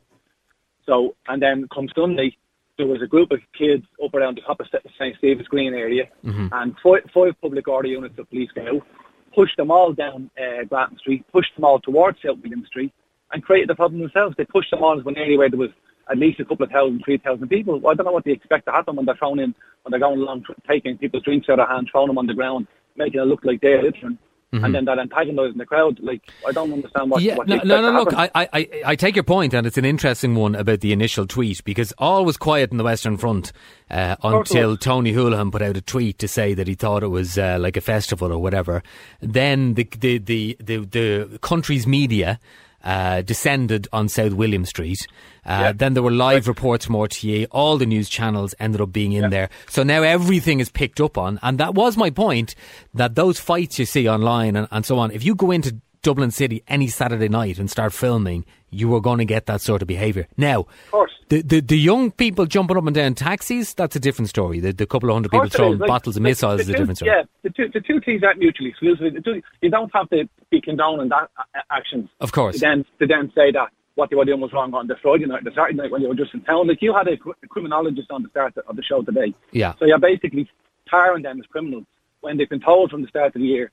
So, 0.86 1.16
and 1.28 1.42
then 1.42 1.68
come 1.74 1.88
Sunday, 1.96 2.36
there 2.78 2.88
was 2.88 3.02
a 3.02 3.08
group 3.08 3.32
of 3.32 3.40
kids 3.58 3.86
up 4.04 4.14
around 4.14 4.38
the 4.38 4.42
top 4.42 4.60
of 4.60 4.68
St 4.68 5.16
Stephen's 5.18 5.48
Green 5.48 5.74
area, 5.74 6.10
and 6.52 6.76
five, 6.84 7.02
five 7.14 7.34
public 7.42 7.68
order 7.68 7.88
units 7.88 8.16
of 8.20 8.30
police 8.30 8.50
go 8.54 8.62
out, 8.68 8.88
pushed 9.34 9.58
them 9.58 9.72
all 9.72 9.94
down 9.94 10.30
uh, 10.38 10.64
Grafton 10.66 10.98
Street, 11.00 11.26
pushed 11.32 11.56
them 11.56 11.64
all 11.66 11.80
towards 11.80 12.18
South 12.24 12.38
William 12.44 12.66
Street, 12.68 12.94
and 13.32 13.44
created 13.44 13.70
the 13.70 13.76
problem 13.76 14.02
themselves. 14.02 14.36
They 14.38 14.46
pushed 14.46 14.72
them 14.72 14.84
all 14.84 14.98
into 14.98 15.10
an 15.10 15.18
area 15.18 15.38
where 15.38 15.50
there 15.50 15.60
was 15.60 15.72
at 16.12 16.18
least 16.18 16.40
a 16.40 16.46
couple 16.46 16.66
of 16.66 16.72
thousand, 16.72 17.02
three 17.04 17.18
thousand 17.18 17.48
people. 17.48 17.80
Well, 17.80 17.94
I 17.94 17.96
don't 17.96 18.06
know 18.06 18.12
what 18.12 18.26
they 18.26 18.32
expect 18.32 18.66
to 18.66 18.72
happen 18.72 18.96
when 18.96 19.06
they're 19.06 19.16
thrown 19.16 19.40
in, 19.40 19.56
when 19.84 19.92
they're 19.92 20.00
going 20.00 20.20
along, 20.20 20.46
taking 20.70 20.98
people's 20.98 21.24
drinks 21.24 21.50
out 21.50 21.60
of 21.60 21.68
hand, 21.68 21.90
throwing 21.92 22.08
them 22.08 22.18
on 22.18 22.28
the 22.28 22.34
ground, 22.34 22.68
making 22.96 23.22
it 23.22 23.26
look 23.26 23.44
like 23.44 23.62
they're 23.62 23.82
littering. 23.82 24.18
And 24.64 24.74
then 24.74 24.86
that 24.86 25.00
antagonising 25.00 25.58
the 25.58 25.66
crowd, 25.66 26.00
like 26.02 26.22
I 26.48 26.52
don't 26.52 26.72
understand 26.72 27.12
what. 27.12 27.22
Yeah, 27.22 27.36
what 27.36 27.48
no, 27.48 27.58
no, 27.64 27.82
no. 27.82 27.92
Look. 28.00 28.14
I, 28.14 28.30
I, 28.36 28.48
I- 28.54 28.70
I 28.86 28.96
take 28.96 29.16
your 29.16 29.24
point, 29.24 29.54
and 29.54 29.66
it's 29.68 29.78
an 29.78 29.86
interesting 29.86 30.36
one 30.36 30.56
about 30.56 30.80
the 30.82 30.94
initial 30.94 31.28
tweet 31.28 31.64
because 31.64 31.94
all 31.98 32.24
was 32.26 32.38
quiet 32.38 32.72
in 32.72 32.78
the 32.78 32.84
Western 32.84 33.18
Front 33.18 33.52
uh, 33.90 34.16
until. 34.24 34.78
Tony 34.78 35.14
Holohan 35.14 35.52
put 35.52 35.62
out 35.62 35.78
a 35.78 35.82
tweet 35.82 36.20
to 36.20 36.28
say 36.28 36.54
that 36.54 36.68
he 36.68 36.76
thought 36.76 37.02
it 37.04 37.08
was 37.08 37.38
uh, 37.38 37.58
like 37.60 37.76
a 37.78 37.82
festival 37.82 38.32
or 38.32 38.40
whatever. 38.40 38.84
Then 39.22 39.74
the 39.76 39.84
the 40.00 40.18
the 40.20 40.58
the, 40.60 40.78
the 40.86 41.40
country's 41.42 41.86
media. 41.88 42.40
Uh, 42.86 43.24
descended 43.24 43.88
on 43.92 44.08
South 44.08 44.34
William 44.34 44.64
Street. 44.64 45.08
Uh, 45.44 45.74
Then 45.74 45.96
there 45.96 46.04
were 46.04 46.12
live 46.12 46.48
reports 46.48 46.86
RTE. 46.86 47.48
All 47.50 47.80
the 47.80 47.86
news 47.88 48.08
channels 48.10 48.54
ended 48.60 48.80
up 48.80 48.92
being 48.94 49.12
in 49.14 49.32
there. 49.32 49.50
So 49.68 49.82
now 49.82 50.04
everything 50.04 50.60
is 50.60 50.70
picked 50.70 51.02
up 51.02 51.18
on. 51.18 51.40
And 51.42 51.58
that 51.58 51.74
was 51.74 51.98
my 51.98 52.12
point 52.12 52.54
that 52.94 53.16
those 53.16 53.40
fights 53.40 53.80
you 53.80 53.86
see 53.86 54.08
online 54.08 54.56
and, 54.56 54.68
and 54.70 54.86
so 54.86 55.00
on, 55.00 55.10
if 55.10 55.24
you 55.26 55.34
go 55.34 55.50
into 55.50 55.78
Dublin 56.06 56.32
City 56.32 56.64
any 56.68 56.88
Saturday 56.88 57.28
night 57.28 57.58
and 57.60 57.70
start 57.70 57.92
filming, 57.94 58.46
you 58.70 58.88
were 58.88 59.02
going 59.02 59.18
to 59.18 59.26
get 59.26 59.48
that 59.48 59.60
sort 59.62 59.82
of 59.82 59.88
behaviour. 59.88 60.28
Now, 60.38 60.60
Of 60.62 60.92
course. 60.92 61.12
the, 61.30 61.42
the 61.42 61.60
the 61.62 61.78
young 61.78 62.12
people 62.12 62.46
jumping 62.46 62.78
up 62.78 62.86
and 62.86 62.96
down 62.96 63.16
taxis, 63.16 63.74
that's 63.74 63.96
a 63.96 64.00
different 64.00 64.30
story. 64.30 64.60
The, 64.60 64.72
the 64.72 64.86
couple 64.86 65.10
of 65.10 65.16
hundred 65.16 65.32
people 65.32 65.48
Of 65.48 65.54
it 65.54 65.58
throwing. 65.58 65.80
Like, 65.80 65.88
bottles 65.88 66.16
of 66.18 66.22
missiles 66.24 66.62
is 66.62 66.70
a 66.70 66.74
two- 66.74 66.78
different 66.80 66.98
story. 67.00 67.12
Yeah, 67.16 67.24
the 67.44 67.50
two, 67.50 67.68
the 67.74 67.82
two 67.82 68.00
things 68.06 68.22
aren't 68.24 68.40
mutually 68.40 68.70
exclusive. 68.70 69.14
You 69.62 69.70
don't 69.70 69.92
have 69.94 70.10
to 70.12 70.30
be 70.52 70.62
condoning 70.62 71.10
that 71.10 71.30
uh, 71.38 71.62
actions. 71.72 72.10
Of 72.22 72.32
course. 72.32 72.56
To 72.56 72.62
then, 72.62 72.86
to 73.00 73.08
then 73.08 73.32
say 73.36 73.52
that 73.52 73.70
what 73.96 74.10
they 74.12 74.16
were 74.16 74.26
doing 74.26 74.42
was 74.42 74.54
wrong 74.54 74.74
on 74.76 74.86
the 74.88 74.96
Friday 75.02 75.26
night, 75.26 75.44
the 75.44 75.52
Saturday 75.56 75.78
night 75.82 75.90
when 75.92 76.02
you 76.04 76.10
were 76.10 76.16
just 76.24 76.34
in 76.36 76.42
town. 76.42 76.68
Like 76.68 76.82
you 76.82 76.94
had 76.94 77.08
a, 77.08 77.14
a 77.44 77.48
criminologist 77.48 78.12
on 78.12 78.22
the 78.24 78.30
start 78.30 78.54
of 78.70 78.76
the 78.76 78.84
show 78.84 79.02
today. 79.02 79.34
Yeah. 79.52 79.74
So 79.80 79.86
you're 79.86 80.00
basically 80.00 80.48
tarring 80.88 81.24
them 81.24 81.40
as 81.40 81.46
criminals 81.48 81.86
when 82.22 82.38
they've 82.38 82.50
been 82.50 82.60
told 82.62 82.92
from 82.92 83.02
the 83.02 83.08
start 83.08 83.28
of 83.36 83.42
the 83.42 83.48
year 83.48 83.72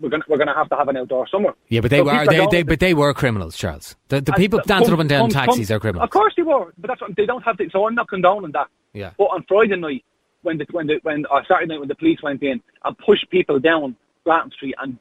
we're 0.00 0.08
going 0.08 0.22
we're 0.28 0.38
to 0.38 0.52
have 0.54 0.68
to 0.70 0.76
have 0.76 0.88
an 0.88 0.96
outdoor 0.96 1.28
summer. 1.28 1.54
Yeah, 1.68 1.80
but 1.80 1.90
they 1.90 1.98
So 1.98 2.04
were 2.04 2.26
they, 2.26 2.46
they 2.50 2.62
but 2.62 2.80
they 2.80 2.94
were 2.94 3.12
criminals, 3.14 3.56
Charles. 3.56 3.96
The, 4.08 4.20
the 4.20 4.32
people 4.32 4.58
come- 4.60 4.66
dancing 4.66 4.94
up 4.94 5.00
and 5.00 5.08
down 5.08 5.30
come- 5.30 5.46
taxis 5.46 5.68
come- 5.68 5.76
are 5.76 5.80
criminals. 5.80 6.04
Of 6.04 6.10
course 6.10 6.32
they 6.36 6.42
were, 6.42 6.72
but 6.78 6.88
that's 6.88 7.00
what, 7.00 7.14
they 7.16 7.26
don't 7.26 7.42
have 7.42 7.56
to. 7.58 7.68
So 7.70 7.86
I'm 7.86 7.94
not 7.94 8.08
condoning 8.08 8.52
that. 8.52 8.68
Yeah. 8.94 9.10
But 9.18 9.24
on 9.24 9.44
Friday 9.46 9.76
night, 9.76 10.04
when 10.42 10.58
the 10.58 10.66
when 10.72 10.86
the 10.86 10.98
when 11.02 11.26
or 11.26 11.44
Saturday 11.46 11.66
night 11.66 11.80
when 11.80 11.88
the 11.88 11.94
police 11.94 12.22
went 12.22 12.42
in 12.42 12.60
and 12.84 12.98
pushed 12.98 13.28
people 13.30 13.58
down 13.60 13.94
Grafton 14.24 14.50
Street 14.52 14.74
and 14.80 14.98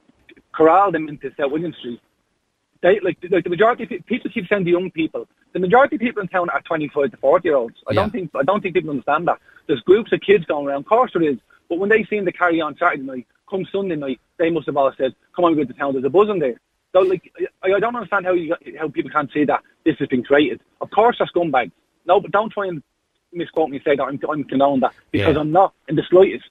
corralled 0.53 0.93
them 0.95 1.07
into 1.07 1.31
South 1.39 1.51
William 1.51 1.73
Street, 1.79 2.01
they 2.81 2.99
like 3.01 3.19
the, 3.21 3.41
the 3.41 3.49
majority 3.49 3.83
of 3.83 4.05
people 4.05 4.29
keep 4.33 4.47
saying 4.47 4.63
the 4.65 4.71
young 4.71 4.91
people. 4.91 5.27
The 5.53 5.59
majority 5.59 5.95
of 5.95 6.01
people 6.01 6.21
in 6.21 6.27
town 6.27 6.49
are 6.49 6.61
25 6.61 7.11
to 7.11 7.17
40 7.17 7.47
year 7.47 7.55
olds. 7.55 7.75
I 7.87 7.93
Yeah. 7.93 8.01
don't 8.01 8.11
think 8.11 8.31
I 8.35 8.43
don't 8.43 8.61
think 8.61 8.75
people 8.75 8.89
understand 8.91 9.27
that. 9.27 9.39
There's 9.67 9.81
groups 9.81 10.11
of 10.13 10.21
kids 10.21 10.45
going 10.45 10.67
around. 10.67 10.81
Of 10.81 10.85
course 10.87 11.11
there 11.13 11.23
is. 11.23 11.37
But 11.69 11.77
when 11.79 11.89
they 11.89 12.03
seen 12.05 12.25
the 12.25 12.31
carry 12.31 12.59
on 12.61 12.75
Saturday 12.77 13.03
night, 13.03 13.27
come 13.49 13.65
Sunday 13.71 13.95
night, 13.95 14.19
they 14.37 14.49
must 14.49 14.67
have 14.67 14.77
all 14.77 14.91
said, 14.97 15.13
"Come 15.35 15.45
on, 15.45 15.55
we 15.55 15.63
go 15.63 15.71
to 15.71 15.77
town. 15.77 15.93
There's 15.93 16.05
a 16.05 16.09
buzz 16.09 16.29
in 16.29 16.39
there." 16.39 16.59
So 16.93 17.01
like, 17.01 17.31
I, 17.63 17.73
I 17.73 17.79
don't 17.79 17.95
understand 17.95 18.25
how 18.25 18.33
you 18.33 18.55
how 18.79 18.87
people 18.89 19.11
can't 19.11 19.31
see 19.31 19.45
that 19.45 19.61
this 19.85 19.97
has 19.99 20.07
been 20.07 20.23
created. 20.23 20.61
Of 20.81 20.89
course, 20.91 21.17
they're 21.19 21.27
scumbags. 21.27 21.71
No, 22.05 22.19
but 22.19 22.31
don't 22.31 22.51
try 22.51 22.67
and 22.67 22.81
misquote 23.31 23.69
me 23.69 23.77
and 23.77 23.83
say 23.83 23.95
that 23.95 24.03
I'm, 24.03 24.19
I'm 24.29 24.43
condoning 24.43 24.79
that 24.81 24.93
because 25.11 25.35
Yeah. 25.35 25.41
I'm 25.41 25.51
not 25.51 25.73
in 25.87 25.95
the 25.95 26.03
slightest. 26.09 26.49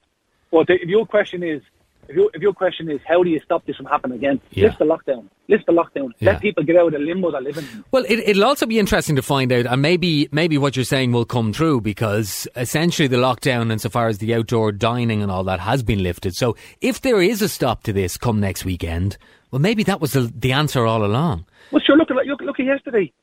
But 0.51 0.69
if 0.69 0.87
your 0.87 1.05
question 1.05 1.43
is, 1.43 1.61
if 2.09 2.15
your, 2.15 2.29
if 2.33 2.41
your 2.41 2.53
question 2.53 2.89
is, 2.89 2.99
how 3.07 3.23
do 3.23 3.29
you 3.29 3.39
stop 3.45 3.65
this 3.65 3.75
from 3.75 3.85
happening 3.85 4.17
again? 4.17 4.41
Yeah. 4.51 4.65
Lift 4.65 4.79
the 4.79 4.85
lockdown. 4.85 5.25
Lift 5.47 5.67
the 5.67 5.71
lockdown. 5.71 6.09
Yeah. 6.19 6.31
Let 6.31 6.41
people 6.41 6.63
get 6.63 6.75
out 6.75 6.87
of 6.87 6.93
the 6.93 6.99
limbo 6.99 7.31
they're 7.31 7.41
living 7.41 7.65
in. 7.71 7.83
Well, 7.91 8.03
it, 8.07 8.19
it'll 8.19 8.45
also 8.45 8.65
be 8.65 8.79
interesting 8.79 9.15
to 9.15 9.21
find 9.21 9.51
out, 9.51 9.67
and 9.67 9.81
maybe 9.81 10.27
maybe 10.31 10.57
what 10.57 10.75
you're 10.75 10.85
saying 10.85 11.11
will 11.11 11.25
come 11.25 11.51
true 11.53 11.79
because 11.79 12.47
essentially 12.55 13.07
the 13.07 13.17
lockdown, 13.17 13.71
insofar 13.71 14.07
as 14.07 14.17
the 14.17 14.33
outdoor 14.33 14.71
dining 14.71 15.21
and 15.21 15.31
all 15.31 15.43
that, 15.43 15.59
has 15.59 15.83
been 15.83 16.01
lifted. 16.01 16.35
So 16.35 16.55
if 16.81 17.01
there 17.01 17.21
is 17.21 17.41
a 17.41 17.49
stop 17.49 17.83
to 17.83 17.93
this 17.93 18.17
come 18.17 18.39
next 18.39 18.65
weekend, 18.65 19.17
well, 19.51 19.59
maybe 19.59 19.83
that 19.83 20.01
was 20.01 20.13
the, 20.13 20.31
the 20.35 20.51
answer 20.51 20.85
all 20.85 21.05
along. 21.05 21.45
Well, 21.71 21.81
sure. 21.85 21.95
Look 21.95 22.09
at 22.09 22.15
look, 22.25 22.41
look 22.41 22.59
at 22.59 22.65
yesterday. 22.65 23.13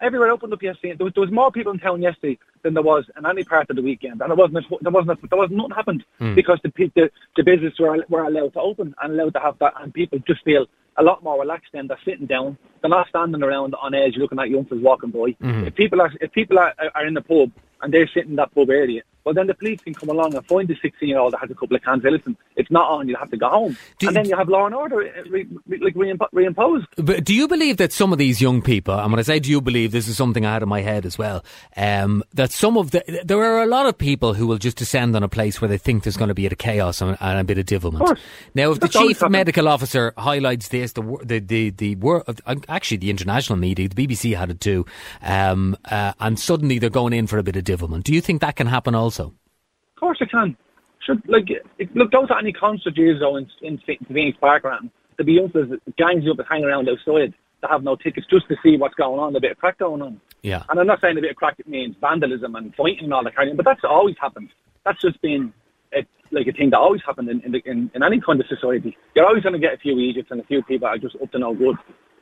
Everywhere 0.00 0.30
opened 0.30 0.52
up 0.52 0.62
yesterday. 0.62 0.94
There 0.94 1.04
was, 1.04 1.12
there 1.14 1.22
was 1.22 1.32
more 1.32 1.50
people 1.50 1.72
in 1.72 1.78
town 1.78 2.02
yesterday 2.02 2.38
than 2.62 2.74
there 2.74 2.82
was 2.82 3.04
in 3.16 3.26
any 3.26 3.42
part 3.42 3.68
of 3.68 3.76
the 3.76 3.82
weekend, 3.82 4.20
and 4.20 4.30
there 4.30 4.36
wasn't 4.36 4.64
there 4.80 4.92
wasn't 4.92 5.30
there 5.30 5.38
was 5.38 5.50
nothing 5.50 5.74
happened 5.74 6.04
hmm. 6.18 6.34
because 6.34 6.60
the, 6.62 6.72
the 6.94 7.10
the 7.36 7.42
business 7.42 7.74
were 7.78 8.04
were 8.08 8.24
allowed 8.24 8.52
to 8.52 8.60
open 8.60 8.94
and 9.02 9.12
allowed 9.12 9.34
to 9.34 9.40
have 9.40 9.58
that, 9.58 9.74
and 9.80 9.92
people 9.92 10.18
just 10.26 10.44
feel 10.44 10.66
a 10.98 11.02
lot 11.02 11.22
more 11.24 11.40
relaxed. 11.40 11.70
Then 11.72 11.88
they're 11.88 11.98
sitting 12.04 12.26
down, 12.26 12.56
they're 12.80 12.90
not 12.90 13.08
standing 13.08 13.42
around 13.42 13.74
on 13.80 13.94
edge 13.94 14.16
looking 14.16 14.38
at 14.38 14.50
youngsters 14.50 14.82
walking 14.82 15.10
by. 15.10 15.34
Hmm. 15.40 15.64
If 15.64 15.74
people 15.74 16.00
are 16.00 16.12
if 16.20 16.30
people 16.32 16.58
are, 16.58 16.74
are 16.94 17.06
in 17.06 17.14
the 17.14 17.22
pub 17.22 17.50
and 17.82 17.92
they're 17.92 18.10
sitting 18.14 18.30
in 18.30 18.36
that 18.36 18.54
pub 18.54 18.70
area 18.70 19.02
well, 19.28 19.34
then 19.34 19.46
the 19.46 19.52
police 19.54 19.78
can 19.82 19.92
come 19.92 20.08
along 20.08 20.34
and 20.34 20.46
find 20.46 20.66
the 20.68 20.74
16 20.80 21.06
year 21.06 21.18
old 21.18 21.34
that 21.34 21.40
has 21.40 21.50
a 21.50 21.54
couple 21.54 21.76
of 21.76 21.82
cans. 21.82 22.02
Say, 22.02 22.08
listen, 22.10 22.34
it's 22.56 22.70
not 22.70 22.88
on. 22.90 23.06
You'll 23.08 23.18
have 23.18 23.30
to 23.30 23.36
go 23.36 23.50
home, 23.50 23.76
Do- 23.98 24.06
and 24.06 24.16
then 24.16 24.26
you 24.26 24.34
have 24.36 24.48
law 24.48 24.64
and 24.64 24.74
order 24.74 25.02
uh, 25.02 25.22
re, 25.28 25.46
re, 25.66 25.78
like 25.80 25.94
reimpo- 25.94 26.30
reimposed. 26.34 26.86
But 26.96 27.24
do 27.24 27.34
you 27.34 27.46
believe 27.46 27.76
that 27.76 27.92
some 27.92 28.10
of 28.10 28.18
these 28.18 28.40
young 28.40 28.62
people, 28.62 28.98
and 28.98 29.12
when 29.12 29.18
I 29.18 29.22
say 29.22 29.38
do 29.38 29.50
you 29.50 29.60
believe, 29.60 29.92
this 29.92 30.08
is 30.08 30.16
something 30.16 30.46
I 30.46 30.54
had 30.54 30.62
in 30.62 30.68
my 30.70 30.80
head 30.80 31.04
as 31.04 31.18
well, 31.18 31.44
um, 31.76 32.24
that 32.32 32.52
some 32.52 32.78
of 32.78 32.90
the, 32.92 33.22
there 33.22 33.38
are 33.42 33.62
a 33.62 33.66
lot 33.66 33.84
of 33.84 33.98
people 33.98 34.32
who 34.32 34.46
will 34.46 34.56
just 34.58 34.78
descend 34.78 35.14
on 35.14 35.22
a 35.22 35.28
place 35.28 35.60
where 35.60 35.68
they 35.68 35.76
think 35.78 36.04
there's 36.04 36.16
going 36.16 36.28
to 36.28 36.34
be 36.34 36.46
a 36.46 36.50
chaos 36.54 37.02
and, 37.02 37.18
and 37.20 37.38
a 37.38 37.44
bit 37.44 37.58
of 37.58 37.66
devilment. 37.66 38.04
course. 38.04 38.20
Now, 38.54 38.70
if 38.72 38.80
That's 38.80 38.94
the 38.94 38.98
chief 39.00 39.22
medical 39.28 39.68
officer 39.68 40.14
highlights 40.16 40.68
this, 40.68 40.92
the 40.94 41.02
the 41.22 41.38
the, 41.40 41.70
the 41.70 41.94
wor- 41.96 42.24
uh, 42.26 42.56
actually 42.68 42.96
the 42.98 43.10
international 43.10 43.58
media, 43.58 43.88
the 43.88 44.06
BBC 44.06 44.36
had 44.36 44.50
it 44.50 44.60
too, 44.60 44.86
um, 45.22 45.76
uh, 45.90 46.12
and 46.20 46.38
suddenly 46.38 46.78
they're 46.78 46.90
going 46.90 47.12
in 47.12 47.26
for 47.26 47.38
a 47.38 47.42
bit 47.42 47.56
of 47.56 47.64
divilment. 47.64 48.04
Do 48.04 48.14
you 48.14 48.20
think 48.20 48.40
that 48.40 48.56
can 48.56 48.66
happen 48.66 48.94
also? 48.94 49.17
Of 49.26 50.00
course 50.00 50.18
it 50.20 50.30
can. 50.30 50.56
Should 51.04 51.22
like 51.28 51.50
it, 51.50 51.94
look 51.94 52.10
go 52.10 52.26
to 52.26 52.36
any 52.36 52.52
concert 52.52 52.96
years 52.96 53.20
though 53.20 53.36
in 53.36 53.48
in 53.62 53.78
Ph- 53.78 54.00
Phoenix 54.08 54.38
Park 54.40 54.64
around. 54.64 54.90
There'll 55.16 55.26
be 55.26 55.32
youngsters, 55.32 55.78
gangs 55.96 56.24
up 56.30 56.38
and 56.38 56.48
hanging 56.48 56.66
around 56.66 56.88
outside 56.88 57.34
that 57.60 57.70
have 57.70 57.82
no 57.82 57.96
tickets 57.96 58.26
just 58.30 58.46
to 58.48 58.56
see 58.62 58.76
what's 58.76 58.94
going 58.94 59.18
on, 59.18 59.34
a 59.34 59.40
bit 59.40 59.52
of 59.52 59.58
crack 59.58 59.78
going 59.78 60.02
on. 60.02 60.20
Yeah. 60.42 60.62
And 60.68 60.78
I'm 60.78 60.86
not 60.86 61.00
saying 61.00 61.18
a 61.18 61.20
bit 61.20 61.30
of 61.30 61.36
crack 61.36 61.56
means 61.66 61.96
vandalism 62.00 62.54
and 62.54 62.72
fighting 62.74 63.04
and 63.04 63.14
all 63.14 63.24
that 63.24 63.34
kind 63.34 63.48
of, 63.48 63.52
thing, 63.52 63.56
but 63.56 63.64
that's 63.64 63.84
always 63.84 64.16
happened. 64.20 64.50
That's 64.84 65.00
just 65.00 65.20
been 65.20 65.52
a, 65.92 66.06
like 66.30 66.46
a 66.46 66.52
thing 66.52 66.70
that 66.70 66.78
always 66.78 67.02
happened 67.04 67.28
in 67.28 67.40
in, 67.40 67.52
the, 67.52 67.62
in 67.64 67.90
in 67.94 68.02
any 68.02 68.20
kind 68.20 68.40
of 68.40 68.46
society. 68.46 68.96
You're 69.14 69.26
always 69.26 69.42
going 69.42 69.54
to 69.54 69.58
get 69.58 69.74
a 69.74 69.78
few 69.78 69.98
idiots 69.98 70.28
and 70.30 70.40
a 70.40 70.44
few 70.44 70.62
people 70.62 70.86
that 70.86 70.94
are 70.94 70.98
just 70.98 71.16
up 71.20 71.32
to 71.32 71.38
no 71.38 71.54
good. 71.54 71.76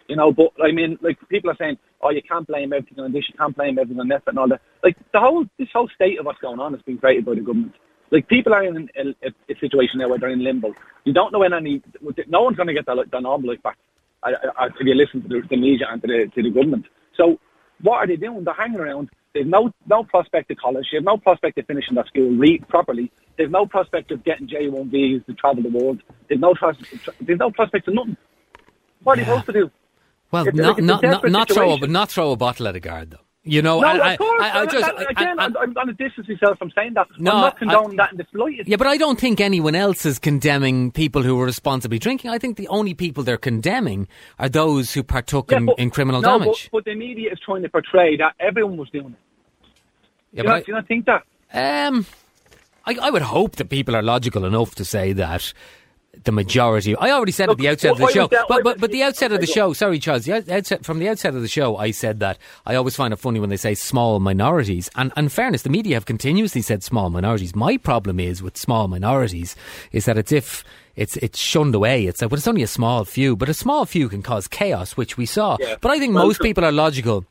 You 0.09 0.17
know, 0.17 0.33
but 0.33 0.53
I 0.63 0.73
mean, 0.73 0.99
like 1.01 1.19
people 1.29 1.51
are 1.51 1.57
saying, 1.57 1.79
oh, 2.01 2.11
you 2.11 2.23
can't 2.23 2.47
blame 2.47 2.73
everything 2.73 3.03
on 3.03 3.13
this, 3.13 3.29
you 3.29 3.35
can't 3.37 3.57
blame 3.57 3.79
everything 3.79 4.01
on 4.01 4.09
that, 4.09 4.23
and 4.27 4.39
all 4.39 4.49
that. 4.49 4.61
Like 4.83 4.97
the 5.13 5.21
whole 5.21 5.47
this 5.59 5.69
whole 5.73 5.89
state 5.89 6.19
of 6.19 6.27
what's 6.27 6.41
going 6.41 6.61
on 6.61 6.73
has 6.75 6.83
been 6.83 6.99
created 6.99 7.25
by 7.25 7.35
the 7.35 7.41
government. 7.41 7.75
Like 8.11 8.29
people 8.29 8.55
are 8.55 8.63
in 8.63 8.89
a, 8.97 9.01
a, 9.27 9.33
a 9.51 9.59
situation 9.59 9.99
now 9.99 10.09
where 10.09 10.19
they're 10.19 10.31
in 10.31 10.45
limbo. 10.45 10.75
You 11.05 11.13
don't 11.13 11.33
know 11.33 11.41
when 11.41 11.53
any, 11.53 11.83
no 12.29 12.43
one's 12.43 12.57
going 12.57 12.69
to 12.69 12.75
get 12.75 12.87
their, 12.87 13.05
their 13.05 13.21
normal 13.21 13.51
life 13.51 13.63
back. 13.63 13.79
I, 14.23 14.33
I, 14.57 14.67
if 14.67 14.75
you 14.81 14.95
listen 14.95 15.23
to 15.23 15.29
the, 15.29 15.43
the 15.49 15.57
media 15.57 15.87
and 15.91 16.01
to 16.03 16.07
the, 16.09 16.31
to 16.35 16.43
the 16.43 16.51
government. 16.51 16.87
So 17.17 17.41
what 17.83 17.99
are 17.99 18.07
they 18.07 18.17
doing? 18.17 18.45
They're 18.45 18.55
hanging 18.55 18.81
around. 18.81 19.11
They've 19.35 19.47
no 19.47 19.73
no 19.87 20.03
prospect 20.03 20.51
of 20.51 20.57
college. 20.57 20.87
They 20.91 20.97
have 20.97 21.05
no 21.05 21.19
prospect 21.19 21.59
of 21.59 21.67
finishing 21.67 21.95
their 21.95 22.07
school 22.07 22.31
read 22.31 22.67
properly. 22.69 23.13
They've 23.37 23.51
no 23.51 23.67
prospect 23.67 24.11
of 24.11 24.25
getting 24.25 24.49
J1 24.49 24.91
visas 24.91 25.27
to 25.27 25.35
travel 25.35 25.63
the 25.63 25.69
world. 25.69 26.01
They've 26.29 26.41
no 26.41 26.55
pros- 26.55 26.83
they've 27.21 27.39
no 27.39 27.51
prospect 27.51 27.87
of 27.89 27.95
nothing. 27.95 28.17
What 29.03 29.19
are 29.19 29.25
they 29.25 29.25
supposed 29.27 29.47
to 29.47 29.53
do? 29.53 29.71
Well, 30.45 30.49
It's 30.49 30.81
not 30.81 31.03
not 31.03 31.03
not, 31.03 31.31
not 31.31 31.51
throw 31.51 31.75
a, 31.75 31.87
not 31.87 32.11
throw 32.11 32.33
a 32.33 32.37
bottle 32.37 32.69
at 32.69 32.77
a 32.77 32.81
guard 32.81 33.11
though. 33.13 33.19
You 33.49 33.63
know, 33.63 33.79
No, 33.81 33.87
I, 33.87 34.13
of 34.15 34.19
course. 34.19 34.43
I, 34.43 34.49
I 34.51 34.63
and 34.63 34.71
just 34.73 34.93
again, 35.09 35.39
I- 35.39 35.43
I- 35.43 35.47
I'm, 35.47 35.57
I'm 35.59 35.73
going 35.73 35.87
to 35.87 35.93
distance 35.93 36.29
myself 36.29 36.59
from 36.59 36.73
saying 36.75 36.95
that. 36.95 37.07
No, 37.21 37.31
I'm 37.31 37.41
not 37.43 37.55
I- 37.55 37.59
condoning 37.61 37.97
that 37.99 38.11
in 38.11 38.19
the 38.19 38.27
slightest. 38.33 38.69
Yeah, 38.69 38.75
but 38.77 38.89
I 38.89 38.97
don't 38.97 39.21
think 39.21 39.41
anyone 39.41 39.77
else 39.77 40.05
is 40.05 40.19
condemning 40.19 40.91
people 40.91 41.23
who 41.23 41.37
were 41.37 41.45
responsibly 41.45 42.01
drinking. 42.01 42.29
I 42.33 42.39
think 42.39 42.57
the 42.57 42.67
only 42.67 42.93
people 42.93 43.23
they're 43.23 43.37
condemning 43.37 44.09
are 44.41 44.49
those 44.49 44.93
who 44.95 45.05
partook 45.05 45.53
Yeah, 45.53 45.59
in, 45.59 45.67
but- 45.67 45.79
in 45.79 45.91
criminal 45.91 46.23
no, 46.23 46.41
damage. 46.41 46.71
But, 46.73 46.79
but 46.79 46.85
the 46.91 46.97
media 46.97 47.31
is 47.31 47.39
trying 47.39 47.63
to 47.63 47.69
portray 47.69 48.17
that 48.17 48.35
everyone 48.41 48.79
was 48.79 48.91
doing 48.91 49.15
it. 49.15 49.69
yeah, 50.33 50.43
do, 50.43 50.49
you 50.49 50.55
not, 50.55 50.65
do 50.65 50.73
you 50.73 50.75
not 50.75 50.89
think 50.89 51.07
that? 51.07 51.23
Um, 51.53 52.05
I, 52.85 52.97
I 53.01 53.11
would 53.11 53.23
hope 53.23 53.57
that 53.57 53.69
people 53.69 53.95
are 53.95 54.03
logical 54.03 54.45
enough 54.45 54.75
to 54.75 54.85
say 54.85 55.13
that 55.13 55.53
the 56.25 56.33
majority. 56.33 56.97
I 56.97 57.11
already 57.11 57.33
said 57.33 57.49
Look, 57.49 57.59
at 57.59 57.63
the 57.63 57.69
outset 57.69 57.93
of 57.93 57.99
the 57.99 58.09
show, 58.09 58.29
but, 58.29 58.65
but 58.65 58.81
but 58.81 58.91
the 58.91 59.03
outset 59.03 59.33
of 59.33 59.41
the 59.41 59.47
show. 59.47 59.73
Sorry, 59.73 59.99
Charles. 59.99 60.25
The 60.25 60.55
outset, 60.55 60.85
from 60.85 60.99
the 60.99 61.09
outset 61.09 61.35
of 61.35 61.43
the 61.43 61.49
show, 61.49 61.77
I 61.77 61.91
said 61.91 62.21
that 62.21 62.39
I 62.65 62.75
always 62.75 62.97
find 62.97 63.13
it 63.13 63.17
funny 63.17 63.41
when 63.41 63.51
they 63.51 63.57
say 63.57 63.75
small 63.75 64.21
minorities. 64.21 64.91
And 64.97 65.13
in 65.17 65.29
fairness, 65.29 65.63
the 65.63 65.71
media 65.71 65.97
have 65.97 66.07
continuously 66.07 66.63
said 66.63 66.83
small 66.83 67.11
minorities. 67.11 67.55
My 67.55 67.77
problem 67.77 68.21
is 68.21 68.43
with 68.43 68.57
small 68.57 68.89
minorities 68.89 69.57
is 69.93 70.05
that 70.07 70.19
it's 70.19 70.33
if 70.33 70.65
it's 70.97 71.17
it's 71.19 71.39
shunned 71.39 71.75
away. 71.75 72.07
It's 72.07 72.23
like, 72.23 72.31
well, 72.31 72.39
it's 72.39 72.49
only 72.49 72.63
a 72.63 72.67
small 72.69 73.05
few, 73.05 73.37
but 73.37 73.49
a 73.49 73.55
small 73.55 73.85
few 73.85 74.09
can 74.09 74.23
cause 74.23 74.49
chaos, 74.49 74.97
which 74.97 75.17
we 75.17 75.27
saw. 75.27 75.57
Yeah. 75.61 75.77
But 75.81 75.91
I 75.91 75.99
think 75.99 76.15
Well, 76.15 76.27
most 76.27 76.41
people 76.41 76.65
are 76.65 76.73
logical 76.73 77.27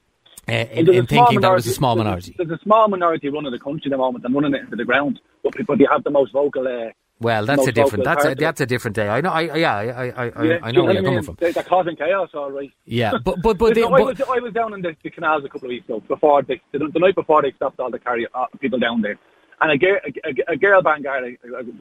uh, 0.48 0.52
in, 0.54 0.90
in 0.90 1.04
a 1.04 1.08
thinking 1.08 1.42
that 1.42 1.52
was 1.52 1.66
a 1.66 1.74
small 1.74 1.96
there's 1.96 2.06
minority. 2.06 2.36
There's 2.38 2.52
a 2.52 2.60
small 2.64 2.88
minority 2.88 3.30
running 3.30 3.52
the 3.52 3.60
country 3.60 3.90
at 3.90 3.92
the 3.92 3.98
moment 3.98 4.24
and 4.26 4.34
running 4.34 4.54
it 4.54 4.62
into 4.62 4.76
the 4.76 4.86
ground. 4.86 5.20
But 5.44 5.56
people, 5.56 5.76
they 5.78 5.88
have 5.92 6.04
the 6.04 6.12
most 6.12 6.32
vocal. 6.32 6.68
Uh, 6.68 6.92
Well, 7.20 7.46
that's 7.46 7.66
a 7.66 7.72
different. 7.72 8.04
That's 8.04 8.24
a, 8.24 8.28
part 8.28 8.32
of 8.34 8.38
it. 8.38 8.40
that's 8.42 8.62
a 8.62 8.66
different 8.66 8.96
day. 8.96 9.08
I 9.08 9.22
know. 9.22 9.30
I 9.30 9.56
yeah. 9.56 9.76
I 9.76 9.84
I, 9.84 10.30
I, 10.30 10.44
Yeah, 10.44 10.60
I 10.62 10.72
know 10.72 10.84
where 10.84 10.94
you're 10.94 11.04
coming 11.04 11.24
from. 11.24 11.38
They, 11.40 11.52
they're 11.52 11.64
causing 11.64 11.96
chaos, 11.96 12.30
all 12.34 12.52
right. 12.52 12.72
Yeah, 12.84 13.14
but 13.24 13.42
but 13.42 13.58
but, 13.58 13.74
they, 13.74 13.82
Listen, 13.86 13.94
I, 13.94 14.02
was, 14.02 14.22
I 14.22 14.40
was 14.40 14.54
down 14.54 14.74
in 14.74 14.82
the, 14.82 14.96
the 15.02 15.10
canals 15.10 15.46
a 15.46 15.50
couple 15.50 15.68
of 15.68 15.70
weeks 15.70 15.86
ago, 15.86 16.02
before 16.02 16.42
they, 16.44 16.62
the, 16.74 16.80
the 16.94 17.00
night 17.00 17.16
before 17.16 17.42
they 17.42 17.54
stopped 17.54 17.80
all 17.80 17.90
the 17.90 18.00
carry 18.00 18.28
uh, 18.34 18.46
people 18.60 18.80
down 18.80 19.02
there. 19.02 19.18
And 19.62 19.72
a, 19.72 19.78
girl, 19.78 19.98
a, 20.06 20.30
a, 20.30 20.54
a 20.54 20.58
girl 20.58 20.82
ban 20.82 21.02
garda, 21.02 21.36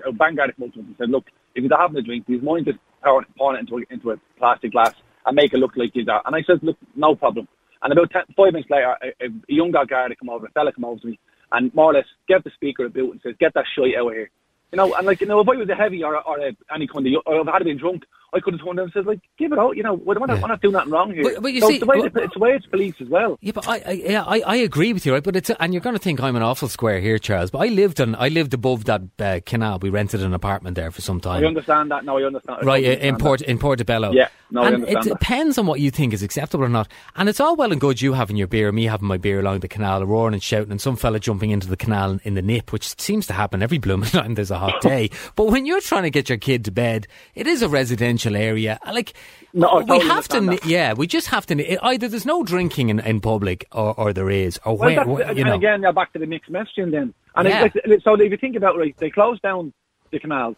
a, 0.06 0.08
a 0.08 0.12
ban 0.12 0.36
garda 0.36 0.52
came 0.52 0.68
up 0.68 0.76
and 0.76 0.94
said, 0.96 1.10
look, 1.10 1.24
if 1.56 1.64
you're 1.64 1.78
having 1.78 1.96
a 1.96 2.02
drink, 2.02 2.26
please 2.26 2.40
mind 2.40 2.66
just 2.66 2.78
pouring, 3.02 3.26
pouring 3.36 3.58
it 3.58 3.60
into 3.62 3.78
a, 3.78 3.92
into 3.92 4.10
a 4.12 4.16
plastic 4.38 4.70
glass 4.70 4.94
and 5.26 5.34
make 5.34 5.52
it 5.52 5.58
look 5.58 5.76
like 5.76 5.90
you 5.94 6.04
are. 6.08 6.22
And 6.24 6.36
I 6.36 6.42
said, 6.46 6.62
look, 6.62 6.76
no 6.94 7.16
problem. 7.16 7.48
And 7.82 7.92
about 7.92 8.10
ten, 8.12 8.22
five 8.36 8.52
minutes 8.52 8.70
later, 8.70 8.96
a, 9.02 9.26
a 9.26 9.30
young 9.48 9.72
guard 9.72 9.90
come 9.90 10.30
over, 10.30 10.46
a 10.46 10.50
fella 10.50 10.72
come 10.72 10.84
over 10.84 11.00
to 11.00 11.06
me, 11.08 11.18
and 11.52 11.74
more 11.74 11.90
or 11.90 11.94
less 11.94 12.06
gave 12.28 12.44
the 12.44 12.50
speaker 12.54 12.84
a 12.84 12.90
boot 12.90 13.12
and 13.12 13.20
says, 13.22 13.34
get 13.40 13.54
that 13.54 13.64
shit 13.74 13.96
out 13.96 14.08
of 14.08 14.12
here. 14.14 14.30
You 14.74 14.78
know, 14.78 14.92
and 14.94 15.06
like, 15.06 15.20
you 15.20 15.28
know, 15.28 15.38
if 15.38 15.48
I 15.48 15.54
was 15.54 15.68
a 15.68 15.74
heavy 15.76 16.02
or, 16.02 16.20
or 16.26 16.40
a, 16.40 16.56
any 16.74 16.88
kind 16.88 17.06
of, 17.06 17.22
or 17.26 17.42
if 17.42 17.46
I 17.46 17.52
had 17.52 17.62
been 17.62 17.76
drunk, 17.78 18.06
I 18.34 18.40
could 18.40 18.54
have 18.54 18.64
turned 18.64 18.76
down 18.78 18.84
and 18.84 18.92
said, 18.92 19.06
like, 19.06 19.20
give 19.38 19.52
it 19.52 19.58
out, 19.58 19.76
you 19.76 19.82
know, 19.82 19.94
we're, 19.94 20.14
not, 20.14 20.28
Yeah. 20.28 20.40
we're 20.42 20.48
not 20.48 20.60
doing 20.60 20.72
nothing 20.72 20.92
wrong 20.92 21.12
here. 21.14 21.22
But- 21.22 21.42
but 21.42 21.52
you 21.52 21.60
so 21.60 21.68
see- 21.68 21.74
it's, 21.76 21.80
the 21.80 21.86
way 21.86 22.00
the, 22.08 22.22
it's 22.22 22.34
the 22.34 22.40
way 22.40 22.50
it's 22.56 22.66
policed 22.66 23.00
as 23.00 23.08
well. 23.08 23.38
Yeah, 23.40 23.52
but 23.54 23.68
I, 23.68 23.82
I 23.86 23.90
yeah 23.92 24.22
I, 24.24 24.40
I 24.40 24.56
agree 24.56 24.92
with 24.92 25.06
you, 25.06 25.12
right? 25.12 25.22
But 25.22 25.36
it's 25.36 25.50
and 25.50 25.72
you're 25.72 25.80
going 25.80 25.94
to 25.96 26.02
think 26.02 26.20
I'm 26.20 26.36
an 26.36 26.42
awful 26.42 26.68
square 26.68 27.00
here, 27.00 27.18
Charles. 27.18 27.50
But 27.50 27.58
I 27.58 27.66
lived 27.68 28.00
on 28.00 28.14
I 28.16 28.28
lived 28.28 28.54
above 28.54 28.84
that 28.86 29.02
uh, 29.18 29.40
canal. 29.46 29.78
We 29.80 29.90
rented 29.90 30.22
an 30.22 30.34
apartment 30.34 30.76
there 30.76 30.90
for 30.90 31.00
some 31.00 31.20
time. 31.20 31.42
I 31.44 31.46
understand 31.46 31.90
that. 31.90 32.04
No, 32.04 32.18
I 32.18 32.22
understand. 32.24 32.58
I 32.62 32.64
Right, 32.64 32.84
uh, 32.84 32.88
in 33.06 33.16
Port 33.16 33.40
that. 33.40 33.48
in 33.50 33.58
Portobello. 33.58 34.12
Yeah, 34.12 34.28
no, 34.50 34.62
I 34.62 34.66
and 34.66 34.74
understand 34.76 35.06
it 35.06 35.08
that. 35.10 35.18
depends 35.20 35.58
on 35.58 35.66
what 35.66 35.80
you 35.80 35.90
think 35.90 36.12
is 36.14 36.22
acceptable 36.22 36.64
or 36.64 36.68
not. 36.68 36.88
And 37.16 37.28
it's 37.28 37.40
all 37.40 37.56
well 37.56 37.72
and 37.72 37.80
good 37.80 38.00
you 38.00 38.12
having 38.14 38.36
your 38.36 38.46
beer, 38.48 38.72
me 38.72 38.84
having 38.86 39.06
my 39.08 39.16
beer 39.18 39.40
along 39.40 39.60
the 39.60 39.68
canal, 39.68 40.04
roaring 40.04 40.34
and 40.34 40.42
shouting, 40.42 40.70
and 40.70 40.80
some 40.80 40.96
fella 40.96 41.20
jumping 41.20 41.50
into 41.50 41.66
the 41.68 41.76
canal 41.76 42.12
in, 42.12 42.20
in 42.24 42.34
the 42.34 42.42
nip, 42.42 42.72
which 42.72 42.98
seems 43.00 43.26
to 43.26 43.32
happen 43.32 43.62
every 43.62 43.78
blooming 43.78 44.08
time 44.10 44.34
there's 44.34 44.50
a 44.50 44.58
hot 44.58 44.80
day. 44.80 45.10
But 45.36 45.46
when 45.46 45.66
you're 45.66 45.80
trying 45.80 46.04
to 46.04 46.10
get 46.10 46.28
your 46.28 46.38
kid 46.38 46.64
to 46.64 46.70
bed, 46.70 47.06
it 47.34 47.46
is 47.46 47.60
a 47.62 47.68
residential 47.68 48.23
area. 48.34 48.78
Like 48.86 49.12
No, 49.52 49.84
we 49.88 50.00
have 50.00 50.26
to, 50.28 50.40
that. 50.40 50.64
yeah, 50.66 50.92
we 50.94 51.06
just 51.06 51.28
have 51.28 51.46
to. 51.46 51.84
Either 51.84 52.08
there's 52.08 52.26
no 52.26 52.42
drinking 52.42 52.88
in, 52.88 53.00
in 53.00 53.20
public, 53.20 53.66
or, 53.72 53.94
or 53.98 54.12
there 54.12 54.30
is, 54.30 54.58
or 54.64 54.76
Well, 54.76 54.86
where, 54.88 54.96
that's, 54.96 55.08
where- 55.08 55.26
and 55.28 55.38
you 55.38 55.44
know. 55.44 55.54
again, 55.54 55.80
now 55.82 55.92
back 55.92 56.12
to 56.14 56.18
the 56.18 56.26
mixed 56.26 56.50
messaging 56.50 56.90
then. 56.90 57.12
And 57.36 57.48
Yeah. 57.48 57.64
it's 57.66 57.76
like, 57.86 58.00
so 58.02 58.14
if 58.14 58.30
you 58.30 58.36
think 58.36 58.56
about 58.56 58.78
right, 58.78 58.94
they 58.98 59.10
closed 59.10 59.42
down 59.42 59.72
the 60.10 60.18
canals, 60.18 60.56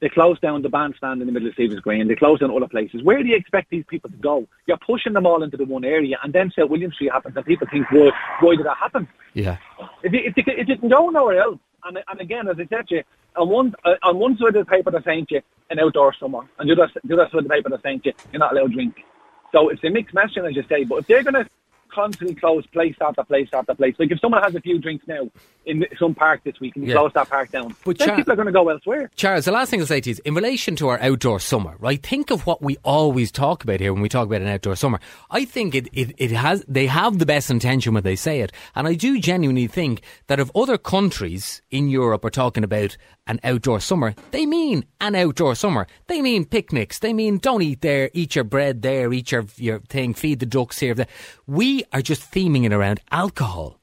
they 0.00 0.08
closed 0.10 0.42
down 0.42 0.60
the 0.60 0.68
bandstand 0.68 1.20
in 1.22 1.26
the 1.26 1.32
middle 1.32 1.48
of 1.48 1.54
Stephen's 1.54 1.80
Green, 1.80 2.06
they 2.06 2.14
closed 2.16 2.40
down 2.42 2.50
other 2.54 2.68
places. 2.68 3.02
Where 3.02 3.22
do 3.22 3.28
you 3.28 3.36
expect 3.36 3.70
these 3.70 3.84
people 3.88 4.10
to 4.10 4.16
go? 4.16 4.46
You're 4.66 4.76
pushing 4.78 5.14
them 5.14 5.24
all 5.26 5.42
into 5.42 5.56
the 5.56 5.64
one 5.64 5.84
area, 5.86 6.18
and 6.22 6.32
then 6.34 6.50
St 6.50 6.68
William 6.68 6.92
Street 6.92 7.12
happens, 7.12 7.34
and 7.36 7.46
people 7.46 7.66
think, 7.72 7.90
why, 7.90 8.10
why 8.40 8.56
did 8.56 8.66
that 8.66 8.76
happen? 8.76 9.08
yeah. 9.34 9.56
If 10.02 10.12
you, 10.12 10.20
if 10.24 10.36
you, 10.36 10.42
if 10.48 10.68
you 10.68 10.76
can 10.76 10.88
go 10.90 11.08
nowhere 11.08 11.40
else, 11.40 11.58
and, 11.86 11.98
and 12.08 12.20
again, 12.20 12.48
as 12.48 12.56
I 12.58 12.66
said 12.66 12.88
to 12.88 12.96
you, 12.96 13.02
on 13.36 13.48
one, 13.48 13.74
uh, 13.84 13.94
on 14.02 14.18
one 14.18 14.36
side 14.36 14.56
of 14.56 14.66
the 14.66 14.70
paper 14.70 14.90
they're 14.90 15.02
saying 15.02 15.26
to 15.26 15.36
you, 15.36 15.42
an 15.70 15.78
outdoor 15.78 16.14
summer, 16.14 16.40
and 16.58 16.68
the 16.68 16.74
other, 16.74 16.90
the 17.04 17.14
other 17.14 17.28
side 17.30 17.38
of 17.38 17.44
the 17.44 17.50
paper 17.50 17.68
they're 17.68 17.80
saying 17.82 18.00
to 18.00 18.08
you, 18.08 18.14
you're 18.32 18.40
not 18.40 18.52
allowed 18.52 18.68
to 18.68 18.74
drink. 18.74 19.04
So 19.52 19.68
it's 19.68 19.82
a 19.84 19.90
mixed 19.90 20.14
message, 20.14 20.38
as 20.38 20.56
you 20.56 20.64
say, 20.68 20.84
but 20.84 20.96
if 20.96 21.06
they're 21.06 21.22
going 21.22 21.34
to 21.34 21.48
constantly 21.92 22.34
close 22.34 22.66
place 22.66 22.94
after 23.00 23.24
place 23.24 23.48
after 23.52 23.74
place, 23.74 23.94
like 23.98 24.10
if 24.10 24.20
someone 24.20 24.42
has 24.42 24.54
a 24.54 24.60
few 24.60 24.78
drinks 24.78 25.06
now 25.06 25.28
in 25.64 25.84
some 25.98 26.14
park 26.14 26.42
this 26.44 26.58
week 26.60 26.76
and 26.76 26.84
you 26.84 26.90
Yeah. 26.92 26.98
close 27.00 27.12
that 27.14 27.28
park 27.28 27.50
down, 27.50 27.74
But 27.84 27.98
then 27.98 28.08
Char- 28.08 28.16
people 28.16 28.32
are 28.32 28.36
going 28.36 28.46
to 28.46 28.52
go 28.52 28.68
elsewhere. 28.68 29.10
Charles, 29.16 29.44
the 29.46 29.52
last 29.52 29.70
thing 29.70 29.80
I'll 29.80 29.86
say 29.86 30.00
to 30.00 30.10
you 30.10 30.12
is 30.12 30.18
in 30.20 30.34
relation 30.34 30.76
to 30.76 30.88
our 30.88 30.98
outdoor 31.00 31.40
summer, 31.40 31.74
right? 31.78 32.02
Think 32.02 32.30
of 32.30 32.46
what 32.46 32.62
we 32.62 32.76
always 32.84 33.32
talk 33.32 33.64
about 33.64 33.80
here 33.80 33.92
when 33.92 34.02
we 34.02 34.08
talk 34.08 34.26
about 34.26 34.42
an 34.42 34.48
outdoor 34.48 34.76
summer. 34.76 35.00
I 35.30 35.44
think 35.44 35.74
it, 35.74 35.88
it, 35.92 36.14
it 36.18 36.30
has, 36.30 36.64
they 36.68 36.86
have 36.86 37.18
the 37.18 37.26
best 37.26 37.50
intention 37.50 37.94
when 37.94 38.04
they 38.04 38.16
say 38.16 38.40
it. 38.40 38.52
And 38.74 38.86
I 38.86 38.94
do 38.94 39.18
genuinely 39.18 39.66
think 39.66 40.02
that 40.28 40.38
if 40.40 40.50
other 40.54 40.78
countries 40.78 41.62
in 41.70 41.88
Europe 41.88 42.24
are 42.24 42.30
talking 42.30 42.62
about 42.64 42.96
an 43.26 43.40
outdoor 43.42 43.80
summer, 43.80 44.14
they 44.30 44.46
mean 44.46 44.84
an 45.00 45.14
outdoor 45.14 45.54
summer. 45.54 45.86
They 46.06 46.22
mean 46.22 46.44
picnics. 46.44 46.98
They 46.98 47.12
mean 47.12 47.38
don't 47.38 47.62
eat 47.62 47.80
there, 47.80 48.10
eat 48.12 48.34
your 48.34 48.44
bread 48.44 48.82
there, 48.82 49.12
eat 49.12 49.32
your, 49.32 49.46
your 49.56 49.80
thing, 49.80 50.14
feed 50.14 50.40
the 50.40 50.46
ducks 50.46 50.78
here. 50.78 51.06
We 51.46 51.84
are 51.92 52.02
just 52.02 52.30
theming 52.30 52.64
it 52.64 52.72
around 52.72 53.00
alcohol. 53.10 53.80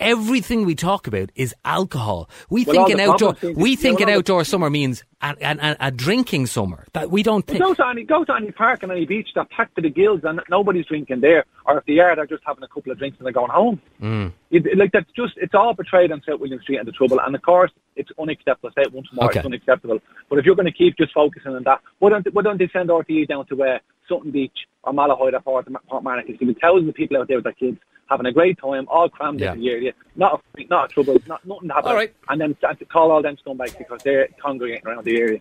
Everything 0.00 0.64
we 0.64 0.76
talk 0.76 1.08
about 1.08 1.30
is 1.34 1.52
alcohol. 1.64 2.30
We 2.48 2.64
Well, 2.64 2.86
think 2.86 2.90
an 2.90 3.00
outdoor, 3.00 3.32
problems 3.34 3.40
seem 3.40 3.54
to- 3.54 3.60
we 3.60 3.74
think 3.76 4.00
an 4.00 4.08
outdoor 4.08 4.44
summer 4.44 4.70
means 4.70 5.02
a, 5.20 5.34
a, 5.40 5.76
a, 5.88 5.90
drinking 5.90 6.46
summer. 6.46 6.86
That 6.92 7.10
we 7.10 7.24
don't 7.24 7.44
think. 7.44 7.60
Go 7.60 7.74
to 7.74 7.86
any 7.88 8.04
go 8.04 8.22
to 8.24 8.32
any 8.34 8.52
park 8.52 8.84
and 8.84 8.92
any 8.92 9.06
beach 9.06 9.30
that's 9.34 9.52
packed 9.52 9.74
to 9.74 9.82
the 9.82 9.90
gills 9.90 10.20
and 10.22 10.40
nobody's 10.48 10.86
drinking 10.86 11.20
there, 11.20 11.44
or 11.66 11.78
if 11.78 11.84
they 11.86 11.98
are, 11.98 12.14
they're 12.14 12.26
just 12.26 12.44
having 12.46 12.62
a 12.62 12.68
couple 12.68 12.92
of 12.92 12.98
drinks 12.98 13.18
and 13.18 13.26
they're 13.26 13.32
going 13.32 13.50
home. 13.50 13.80
Mm. 14.00 14.32
It, 14.52 14.78
like 14.78 14.92
that's 14.92 15.10
just 15.16 15.32
it's 15.36 15.54
all 15.54 15.74
portrayed 15.74 16.12
on 16.12 16.22
South 16.28 16.38
William 16.38 16.60
Street 16.60 16.76
and 16.76 16.86
the 16.86 16.92
trouble, 16.92 17.18
and 17.18 17.34
of 17.34 17.42
course 17.42 17.72
it's 17.96 18.10
unacceptable. 18.20 18.70
I 18.76 18.82
say 18.82 18.86
it 18.86 18.92
once 18.92 19.08
more, 19.12 19.26
Okay. 19.26 19.40
it's 19.40 19.46
unacceptable. 19.46 19.98
But 20.30 20.38
if 20.38 20.44
you're 20.46 20.54
going 20.54 20.66
to 20.66 20.72
keep 20.72 20.96
just 20.96 21.12
focusing 21.12 21.56
on 21.56 21.64
that, 21.64 21.80
why 21.98 22.10
don't 22.10 22.32
why 22.32 22.42
don't 22.42 22.58
they 22.58 22.68
send 22.72 22.88
RTE 22.88 23.26
down 23.26 23.46
to 23.46 23.60
uh, 23.64 23.78
Sutton 24.08 24.30
Beach 24.30 24.56
or 24.84 24.92
Malahide 24.92 25.34
or 25.34 25.40
Port 25.40 25.66
Portmarnock? 25.90 26.26
There's 26.26 26.38
going 26.38 26.48
to 26.48 26.54
be 26.54 26.60
thousands 26.60 26.88
of 26.88 26.94
people 26.94 27.16
out 27.16 27.28
there 27.28 27.36
with 27.38 27.44
their 27.44 27.52
kids, 27.52 27.78
having 28.08 28.26
a 28.26 28.32
great 28.32 28.58
time, 28.58 28.86
all 28.88 29.08
crammed 29.08 29.40
Yeah. 29.40 29.50
into 29.52 29.62
the 29.62 29.70
area, 29.70 29.92
not 30.16 30.42
a, 30.58 30.64
not 30.70 30.90
a 30.90 30.94
trouble, 30.94 31.18
not 31.26 31.44
nothing 31.46 31.68
to 31.68 31.74
happen. 31.74 31.90
All 31.90 31.96
right. 31.96 32.14
And 32.28 32.40
then 32.40 32.56
to 32.60 32.84
call 32.84 33.10
all 33.10 33.22
them 33.22 33.36
scumbags 33.44 33.76
because 33.76 34.00
they're 34.02 34.28
congregating 34.42 34.86
around 34.86 35.04
the 35.04 35.16
area. 35.18 35.40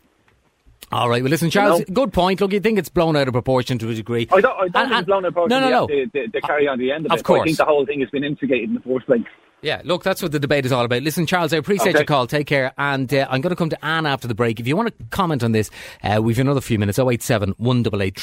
All 0.91 1.09
right. 1.09 1.21
Well, 1.21 1.29
listen, 1.31 1.49
Charles. 1.49 1.79
know? 1.79 1.85
Good 1.93 2.13
point. 2.13 2.39
Look, 2.39 2.53
you 2.53 2.59
think 2.61 2.79
it's 2.79 2.87
blown 2.87 3.15
out 3.17 3.27
of 3.27 3.33
proportion 3.33 3.77
to 3.79 3.89
a 3.89 3.93
degree. 3.93 4.27
I 4.31 4.39
don't, 4.41 4.53
I 4.57 4.67
don't 4.67 4.75
And- 4.75 4.89
think 4.89 4.99
it's 4.99 5.05
blown 5.07 5.25
apart. 5.25 5.49
No, 5.49 5.59
no, 5.59 5.69
no. 5.69 5.87
The, 5.87 6.09
the, 6.13 6.27
the 6.33 6.41
carry 6.41 6.67
uh, 6.67 6.71
on 6.73 6.79
the 6.79 6.91
end 6.91 7.05
of, 7.05 7.11
Of 7.11 7.19
it. 7.19 7.25
but 7.25 7.39
I 7.41 7.43
think 7.43 7.57
the 7.57 7.65
whole 7.65 7.85
thing 7.85 7.99
has 8.01 8.09
been 8.09 8.23
instigated 8.23 8.69
in 8.69 8.75
the 8.75 8.81
first 8.81 9.05
place. 9.05 9.21
Yeah, 9.63 9.81
look, 9.83 10.03
that's 10.03 10.21
what 10.21 10.31
the 10.31 10.39
debate 10.39 10.67
is 10.67 10.71
all 10.71 10.85
about. 10.85 11.01
Listen, 11.01 11.25
Charles, 11.25 11.51
I 11.51 11.57
appreciate 11.57 11.89
Okay. 11.89 11.99
your 11.99 12.05
call. 12.05 12.27
Take 12.27 12.45
care. 12.45 12.73
And 12.77 13.11
uh, 13.11 13.25
I'm 13.27 13.41
going 13.41 13.49
to 13.49 13.55
come 13.55 13.71
to 13.71 13.85
Anne 13.85 14.05
after 14.05 14.27
the 14.27 14.35
break. 14.35 14.59
If 14.59 14.67
you 14.67 14.77
want 14.77 14.95
to 14.95 15.05
comment 15.09 15.43
on 15.43 15.51
this, 15.51 15.71
uh, 16.03 16.19
we've 16.21 16.37
another 16.37 16.61
few 16.61 16.77
minutes. 16.77 16.99
087 16.99 17.55
188 17.57 18.19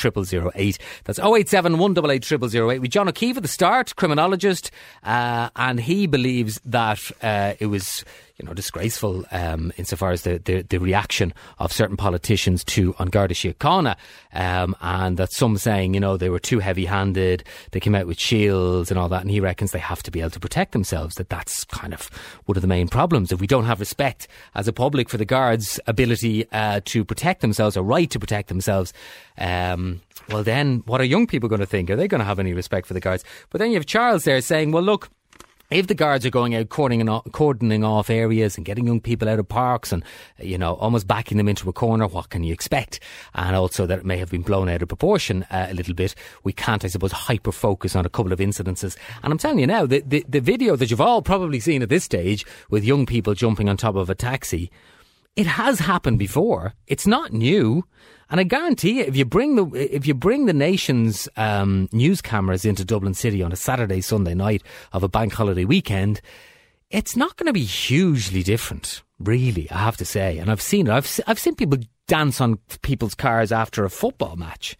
0008. 0.55 0.79
That's 1.03 1.19
087 1.19 1.79
188 1.79 2.25
0008. 2.25 2.79
With 2.81 2.91
John 2.93 3.09
O'Keeffe 3.09 3.37
at 3.39 3.43
the 3.43 3.49
start, 3.49 3.97
criminologist, 3.97 4.71
uh, 5.03 5.51
and 5.57 5.81
he 5.81 6.07
believes 6.07 6.61
that 6.65 7.01
uh, 7.21 7.55
it 7.59 7.67
was 7.67 8.05
you 8.37 8.45
know, 8.45 8.53
disgraceful 8.53 9.25
um, 9.31 9.73
insofar 9.77 10.11
as 10.11 10.23
the, 10.23 10.39
the, 10.45 10.63
the 10.63 10.79
reaction 10.79 11.33
of 11.59 11.73
certain 11.73 11.97
politicians 11.97 12.65
to 12.65 12.95
An 12.99 13.09
Garda 13.09 13.35
Síochána, 13.35 13.97
um, 14.33 14.75
and 14.81 15.17
that 15.19 15.33
some 15.33 15.57
saying, 15.57 15.95
you 15.95 16.01
know, 16.01 16.17
they 16.17 16.31
were 16.31 16.41
too 16.41 16.59
heavy-handed, 16.59 17.45
they 17.71 17.79
came 17.79 17.95
out 17.95 18.09
with 18.09 18.19
shields 18.19 18.91
and 18.91 18.99
all 18.99 19.09
that, 19.09 19.23
and 19.23 19.31
he 19.31 19.39
reckons 19.39 19.71
they 19.71 19.79
have 19.79 20.03
to 20.03 20.11
be 20.11 20.21
able 20.21 20.31
to 20.31 20.41
protect 20.41 20.73
themselves, 20.73 21.15
that 21.15 21.29
that's 21.29 21.65
kind 21.67 21.95
of 21.95 22.11
one 22.47 22.57
of 22.57 22.63
the 22.63 22.69
main 22.69 22.89
problems. 22.89 23.31
If 23.31 23.41
we 23.41 23.47
don't 23.47 23.67
have 23.67 23.79
respect 23.79 24.27
as 24.57 24.67
a 24.67 24.73
public 24.73 25.09
for 25.09 25.17
the 25.17 25.25
guards' 25.25 25.79
ability 25.87 26.51
uh, 26.51 26.81
to 26.87 27.05
protect 27.05 27.41
themselves, 27.41 27.77
or 27.77 27.85
right 27.85 28.11
to 28.11 28.19
protect 28.19 28.49
themselves, 28.49 28.93
um, 29.39 30.01
well 30.29 30.43
then, 30.43 30.83
what 30.87 31.01
are 31.01 31.05
young 31.05 31.27
people 31.27 31.49
going 31.49 31.61
to 31.61 31.67
think? 31.67 31.89
Are 31.89 31.97
they 31.97 32.09
going 32.09 32.21
to 32.21 32.25
have 32.25 32.39
any 32.41 32.53
respect 32.53 32.87
for 32.87 32.95
the 32.95 33.01
guards? 33.01 33.25
But 33.51 33.61
then 33.61 33.71
you 33.71 33.77
have 33.77 33.87
Charles 33.87 34.25
there 34.25 34.41
saying, 34.41 34.73
well, 34.73 34.83
look, 34.83 35.11
if 35.71 35.87
the 35.87 35.95
guards 35.95 36.27
are 36.27 36.31
going 36.31 36.55
out 36.55 36.69
cordoning 36.69 37.09
off, 37.09 37.25
cordoning 37.33 37.85
off 37.85 38.11
areas 38.11 38.57
and 38.57 38.67
getting 38.67 38.87
young 38.87 39.01
people 39.01 39.29
out 39.29 39.39
of 39.39 39.49
parks 39.49 39.93
and, 39.93 40.05
you 40.39 40.59
know, 40.59 40.75
almost 40.75 41.07
backing 41.07 41.39
them 41.39 41.49
into 41.49 41.69
a 41.69 41.73
corner, 41.73 42.07
what 42.07 42.31
can 42.31 42.45
you 42.45 42.53
expect? 42.53 43.01
And 43.35 43.57
also 43.57 43.87
that 43.87 44.01
it 44.01 44.05
may 44.05 44.19
have 44.19 44.31
been 44.31 44.43
blown 44.43 44.69
out 44.69 44.83
of 44.83 44.89
proportion 44.89 45.45
uh, 45.51 45.67
a 45.71 45.75
little 45.75 45.95
bit. 45.95 46.15
We 46.43 46.53
can't, 46.53 46.85
I 46.85 46.89
suppose, 46.89 47.13
hyper 47.13 47.53
focus 47.53 47.97
on 47.97 48.05
a 48.07 48.11
couple 48.11 48.33
of 48.33 48.39
incidences. 48.39 48.97
And 49.23 49.33
I'm 49.33 49.39
telling 49.39 49.59
you 49.59 49.67
now, 49.67 49.87
the, 49.87 50.03
the, 50.07 50.25
the 50.29 50.41
video 50.41 50.77
that 50.77 50.91
you've 50.91 51.01
all 51.01 51.23
probably 51.23 51.61
seen 51.61 51.83
at 51.83 51.89
this 51.89 52.05
stage 52.05 52.45
with 52.71 52.85
young 52.85 53.07
people 53.07 53.35
jumping 53.35 53.69
on 53.69 53.77
top 53.77 53.97
of 53.97 54.11
a 54.11 54.15
taxi, 54.15 54.71
it 55.37 55.47
has 55.47 55.81
happened 55.81 56.19
before. 56.19 56.75
It's 56.87 57.07
not 57.07 57.33
new. 57.33 57.85
And 58.31 58.41
I 58.41 58.45
guarantee 58.45 58.99
you, 58.99 59.05
if 59.05 59.17
you 59.17 59.25
bring 59.25 59.57
the 59.57 59.67
if 59.95 60.07
you 60.07 60.15
bring 60.15 60.47
the 60.47 60.53
nation's 60.53 61.29
um, 61.37 61.89
news 61.93 62.23
cameras 62.23 62.65
into 62.65 62.85
Dublin 62.85 63.15
City 63.15 63.43
on 63.43 63.53
a 63.53 63.57
Saturday, 63.57 64.01
Sunday 64.01 64.35
night 64.35 64.63
of 64.93 65.03
a 65.03 65.09
bank 65.09 65.35
holiday 65.35 65.65
weekend, 65.65 66.21
it's 66.91 67.17
not 67.17 67.37
going 67.37 67.47
to 67.47 67.53
be 67.53 67.65
hugely 67.65 68.43
different, 68.43 69.03
really. 69.19 69.71
I 69.71 69.79
have 69.79 69.97
to 69.99 70.05
say, 70.05 70.39
and 70.39 70.51
I've 70.51 70.63
seen 70.63 70.87
it. 70.87 70.93
I've 70.93 71.21
I've 71.27 71.39
seen 71.39 71.55
people 71.55 71.79
dance 72.07 72.41
on 72.41 72.59
people's 72.83 73.15
cars 73.15 73.53
after 73.53 73.85
a 73.85 73.91
football 73.91 74.37
match. 74.37 74.77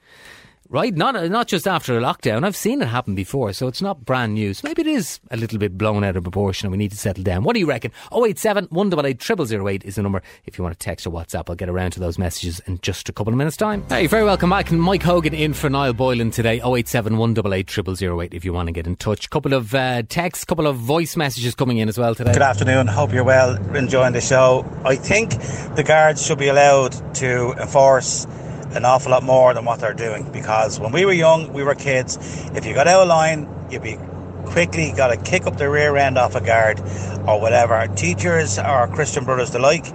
Right, 0.75 0.93
not 0.93 1.15
not 1.31 1.47
just 1.47 1.69
after 1.69 1.97
a 1.97 2.01
lockdown. 2.01 2.45
I've 2.45 2.57
seen 2.57 2.83
it 2.83 2.89
happen 2.89 3.15
before, 3.15 3.53
so 3.53 3.69
it's 3.69 3.81
not 3.81 4.05
brand 4.05 4.35
new. 4.35 4.53
So 4.55 4.67
maybe 4.67 4.83
it 4.83 4.89
is 4.89 5.21
a 5.31 5.37
little 5.37 5.57
bit 5.57 5.79
blown 5.79 6.03
out 6.03 6.17
of 6.17 6.25
proportion, 6.25 6.67
and 6.67 6.73
we 6.73 6.79
need 6.79 6.91
to 6.91 6.97
settle 6.97 7.23
down. 7.23 7.45
What 7.45 7.55
do 7.55 7.61
you 7.61 7.67
reckon? 7.67 7.93
087 8.13 8.67
188 8.71 9.63
0008 9.63 9.85
is 9.85 9.95
the 9.95 10.03
number 10.03 10.21
if 10.47 10.59
you 10.59 10.65
want 10.65 10.77
to 10.77 10.85
text 10.85 11.07
or 11.07 11.11
WhatsApp. 11.11 11.49
I'll 11.49 11.55
get 11.55 11.69
around 11.69 11.93
to 11.93 12.01
those 12.01 12.19
messages 12.19 12.59
in 12.67 12.81
just 12.81 13.09
a 13.09 13.13
couple 13.13 13.33
of 13.33 13.39
minutes' 13.39 13.57
time. 13.57 13.85
Hey, 13.89 14.09
very 14.09 14.25
welcome 14.25 14.51
back. 14.51 14.73
And 14.73 14.83
Mike 14.83 15.05
Hogan 15.05 15.33
in 15.33 15.55
for 15.55 15.71
Niall 15.71 15.93
Boylan 15.93 16.33
today. 16.33 16.61
087 16.61 17.19
188 17.19 17.97
0008 17.97 18.35
if 18.35 18.45
you 18.45 18.53
want 18.53 18.67
to 18.67 18.73
get 18.73 18.89
in 18.89 18.97
touch. 18.97 19.31
Couple 19.31 19.53
of 19.53 19.77
uh, 19.77 20.03
texts, 20.09 20.45
couple 20.45 20.67
of 20.67 20.75
voice 20.75 21.17
messages 21.17 21.55
coming 21.55 21.79
in 21.79 21.89
as 21.89 21.99
well 21.99 22.17
today. 22.17 22.33
Good 22.33 22.43
afternoon. 22.43 22.89
Hope 22.89 23.13
you're 23.13 23.23
well, 23.23 23.55
enjoying 23.77 24.13
the 24.13 24.21
show. 24.21 24.69
I 24.85 24.97
think 24.97 25.41
the 25.77 25.85
guards 25.87 26.27
should 26.27 26.39
be 26.39 26.49
allowed 26.49 27.15
to 27.15 27.53
enforce 27.61 28.27
an 28.75 28.85
awful 28.85 29.13
lot 29.13 29.23
more 29.23 29.55
than 29.55 29.65
what 29.65 29.81
they're 29.81 29.95
doing 29.95 30.31
because 30.33 30.81
when 30.81 30.93
we 30.93 31.05
were 31.05 31.13
young, 31.13 31.53
we 31.53 31.63
were 31.63 31.75
kids. 31.75 32.19
If 32.55 32.67
you 32.67 32.75
got 32.75 32.89
out 32.89 33.03
of 33.03 33.09
line, 33.09 33.49
you'd 33.71 33.83
be 33.83 33.99
quickly 34.47 34.93
got 34.93 35.09
to 35.09 35.17
kick 35.17 35.47
up 35.47 35.57
the 35.57 35.69
rear 35.71 35.97
end 35.97 36.19
off 36.19 36.35
a 36.35 36.41
guard 36.41 36.81
or 37.27 37.41
whatever. 37.41 37.87
Teachers 37.95 38.59
or 38.59 38.89
Christian 38.89 39.25
brothers 39.25 39.55
alike, 39.55 39.87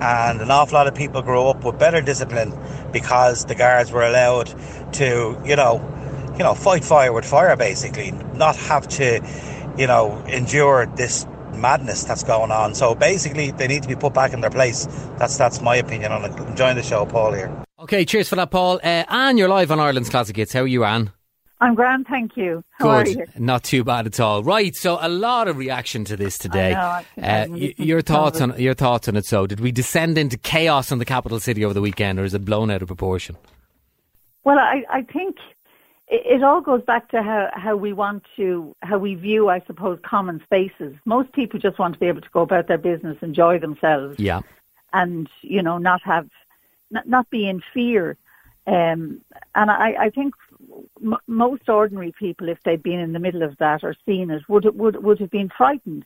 and 0.00 0.40
an 0.40 0.50
awful 0.50 0.74
lot 0.74 0.86
of 0.86 0.94
people 0.94 1.22
grow 1.22 1.48
up 1.48 1.64
with 1.64 1.78
better 1.78 2.00
discipline 2.00 2.52
because 2.92 3.44
the 3.44 3.54
guards 3.54 3.90
were 3.92 4.02
allowed 4.02 4.52
to, 4.94 5.40
you 5.44 5.56
know, 5.56 5.90
you 6.36 6.42
know, 6.42 6.54
fight 6.54 6.84
fire 6.84 7.12
with 7.12 7.24
fire 7.24 7.56
basically, 7.56 8.10
not 8.34 8.56
have 8.56 8.88
to, 8.88 9.20
you 9.78 9.86
know, 9.86 10.18
endure 10.26 10.86
this 10.86 11.26
madness 11.54 12.04
that's 12.04 12.24
going 12.24 12.50
on. 12.50 12.74
So 12.74 12.94
basically, 12.94 13.52
they 13.52 13.68
need 13.68 13.82
to 13.82 13.88
be 13.88 13.94
put 13.94 14.12
back 14.12 14.32
in 14.32 14.40
their 14.40 14.50
place. 14.50 14.86
That's 15.18 15.38
that's 15.38 15.60
my 15.60 15.76
opinion 15.76 16.12
on 16.12 16.24
it. 16.24 16.36
Enjoying 16.48 16.76
the 16.76 16.82
show, 16.82 17.06
Paul 17.06 17.32
here. 17.32 17.64
Okay, 17.84 18.06
cheers 18.06 18.30
for 18.30 18.36
that, 18.36 18.50
Paul. 18.50 18.76
Uh, 18.82 19.04
Anne, 19.10 19.36
you're 19.36 19.46
live 19.50 19.70
on 19.70 19.78
Ireland's 19.78 20.08
Classic 20.08 20.34
Hits. 20.34 20.54
How 20.54 20.60
are 20.60 20.66
you, 20.66 20.84
Anne? 20.84 21.12
I'm 21.60 21.74
grand, 21.74 22.06
thank 22.08 22.34
you. 22.34 22.64
How 22.70 22.88
are 22.88 23.04
Good, 23.04 23.16
you? 23.16 23.26
not 23.36 23.62
too 23.62 23.84
bad 23.84 24.06
at 24.06 24.18
all. 24.20 24.42
Right, 24.42 24.74
so 24.74 24.96
a 25.02 25.08
lot 25.10 25.48
of 25.48 25.58
reaction 25.58 26.02
to 26.06 26.16
this 26.16 26.38
today. 26.38 26.72
know, 26.72 26.78
uh, 26.78 27.46
y- 27.50 27.74
your 27.76 28.00
to 28.00 28.06
some 28.06 28.16
of 28.16 28.22
thoughts 28.32 28.40
on 28.40 28.58
your 28.58 28.72
thoughts 28.72 29.06
on 29.06 29.16
it? 29.16 29.26
So, 29.26 29.46
did 29.46 29.60
we 29.60 29.70
descend 29.70 30.16
into 30.16 30.38
chaos 30.38 30.90
in 30.92 30.98
the 30.98 31.04
capital 31.04 31.38
city 31.40 31.62
over 31.62 31.74
the 31.74 31.82
weekend, 31.82 32.18
or 32.18 32.24
is 32.24 32.32
it 32.32 32.42
blown 32.46 32.70
out 32.70 32.80
of 32.80 32.88
proportion? 32.88 33.36
Well, 34.44 34.58
I, 34.58 34.84
I 34.88 35.02
think 35.02 35.36
it, 36.08 36.36
it 36.36 36.42
all 36.42 36.62
goes 36.62 36.80
back 36.86 37.10
to 37.10 37.22
how, 37.22 37.50
how 37.52 37.76
we 37.76 37.92
want 37.92 38.24
to, 38.36 38.74
how 38.80 38.96
we 38.96 39.14
view, 39.14 39.50
I 39.50 39.60
suppose, 39.66 39.98
common 40.06 40.40
spaces. 40.44 40.94
Most 41.04 41.32
people 41.34 41.60
just 41.60 41.78
want 41.78 41.92
to 41.92 42.00
be 42.00 42.06
able 42.06 42.22
to 42.22 42.30
go 42.32 42.40
about 42.40 42.66
their 42.66 42.78
business, 42.78 43.18
enjoy 43.20 43.58
themselves, 43.58 44.18
Yeah, 44.18 44.40
and 44.94 45.28
you 45.42 45.62
know, 45.62 45.76
not 45.76 46.00
have, 46.04 46.28
not, 46.90 47.08
not 47.08 47.30
be 47.30 47.48
in 47.48 47.62
fear. 47.72 48.16
Um, 48.66 49.20
and 49.54 49.70
I, 49.70 49.94
I 50.06 50.10
think 50.10 50.34
m- 51.02 51.16
most 51.26 51.68
ordinary 51.68 52.12
people, 52.12 52.48
if 52.48 52.62
they'd 52.62 52.82
been 52.82 52.98
in 52.98 53.12
the 53.12 53.18
middle 53.18 53.42
of 53.42 53.58
that 53.58 53.84
or 53.84 53.94
seen 54.06 54.30
it, 54.30 54.48
would 54.48 54.64
would 54.78 55.02
would 55.02 55.20
have 55.20 55.30
been 55.30 55.50
frightened, 55.50 56.04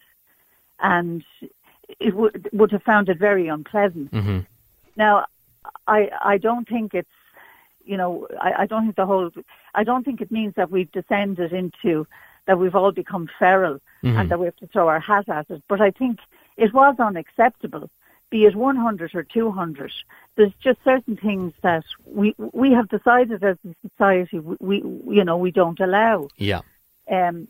and 0.80 1.24
it 2.00 2.14
would 2.14 2.48
would 2.52 2.72
have 2.72 2.82
found 2.82 3.08
it 3.08 3.18
very 3.18 3.48
unpleasant. 3.48 4.12
hmm 4.12 4.40
Now, 4.96 5.26
I 5.86 6.10
I 6.20 6.38
don't 6.38 6.68
think 6.68 6.94
it's 6.94 7.08
you 7.84 7.96
know 7.96 8.26
I, 8.40 8.62
I 8.62 8.66
don't 8.66 8.84
think 8.84 8.96
the 8.96 9.06
whole 9.06 9.30
I 9.74 9.84
don't 9.84 10.04
think 10.04 10.20
it 10.20 10.32
means 10.32 10.54
that 10.56 10.70
we've 10.70 10.90
descended 10.90 11.52
into 11.52 12.06
that 12.46 12.58
we've 12.58 12.74
all 12.74 12.92
become 12.92 13.28
feral 13.38 13.78
and 14.18 14.30
that 14.30 14.38
we 14.40 14.46
have 14.46 14.56
to 14.56 14.66
throw 14.68 14.88
our 14.88 15.00
hat 15.00 15.28
at 15.28 15.50
it. 15.50 15.62
But 15.68 15.80
I 15.80 15.90
think 15.90 16.18
it 16.56 16.72
was 16.72 16.96
unacceptable, 16.98 17.90
be 18.30 18.44
it 18.44 18.54
100 18.54 19.14
or 19.14 19.22
200. 19.22 19.92
There's 20.36 20.52
just 20.62 20.78
certain 20.84 21.16
things 21.16 21.52
that 21.62 21.84
we 22.04 22.34
we 22.52 22.72
have 22.72 22.88
decided 22.88 23.42
as 23.42 23.56
a 23.66 23.74
society 23.88 24.38
we, 24.38 24.82
we 24.82 25.16
you 25.16 25.24
know 25.24 25.36
we 25.36 25.50
don't 25.50 25.80
allow. 25.80 26.28
yeah, 26.36 26.60
Um, 27.10 27.48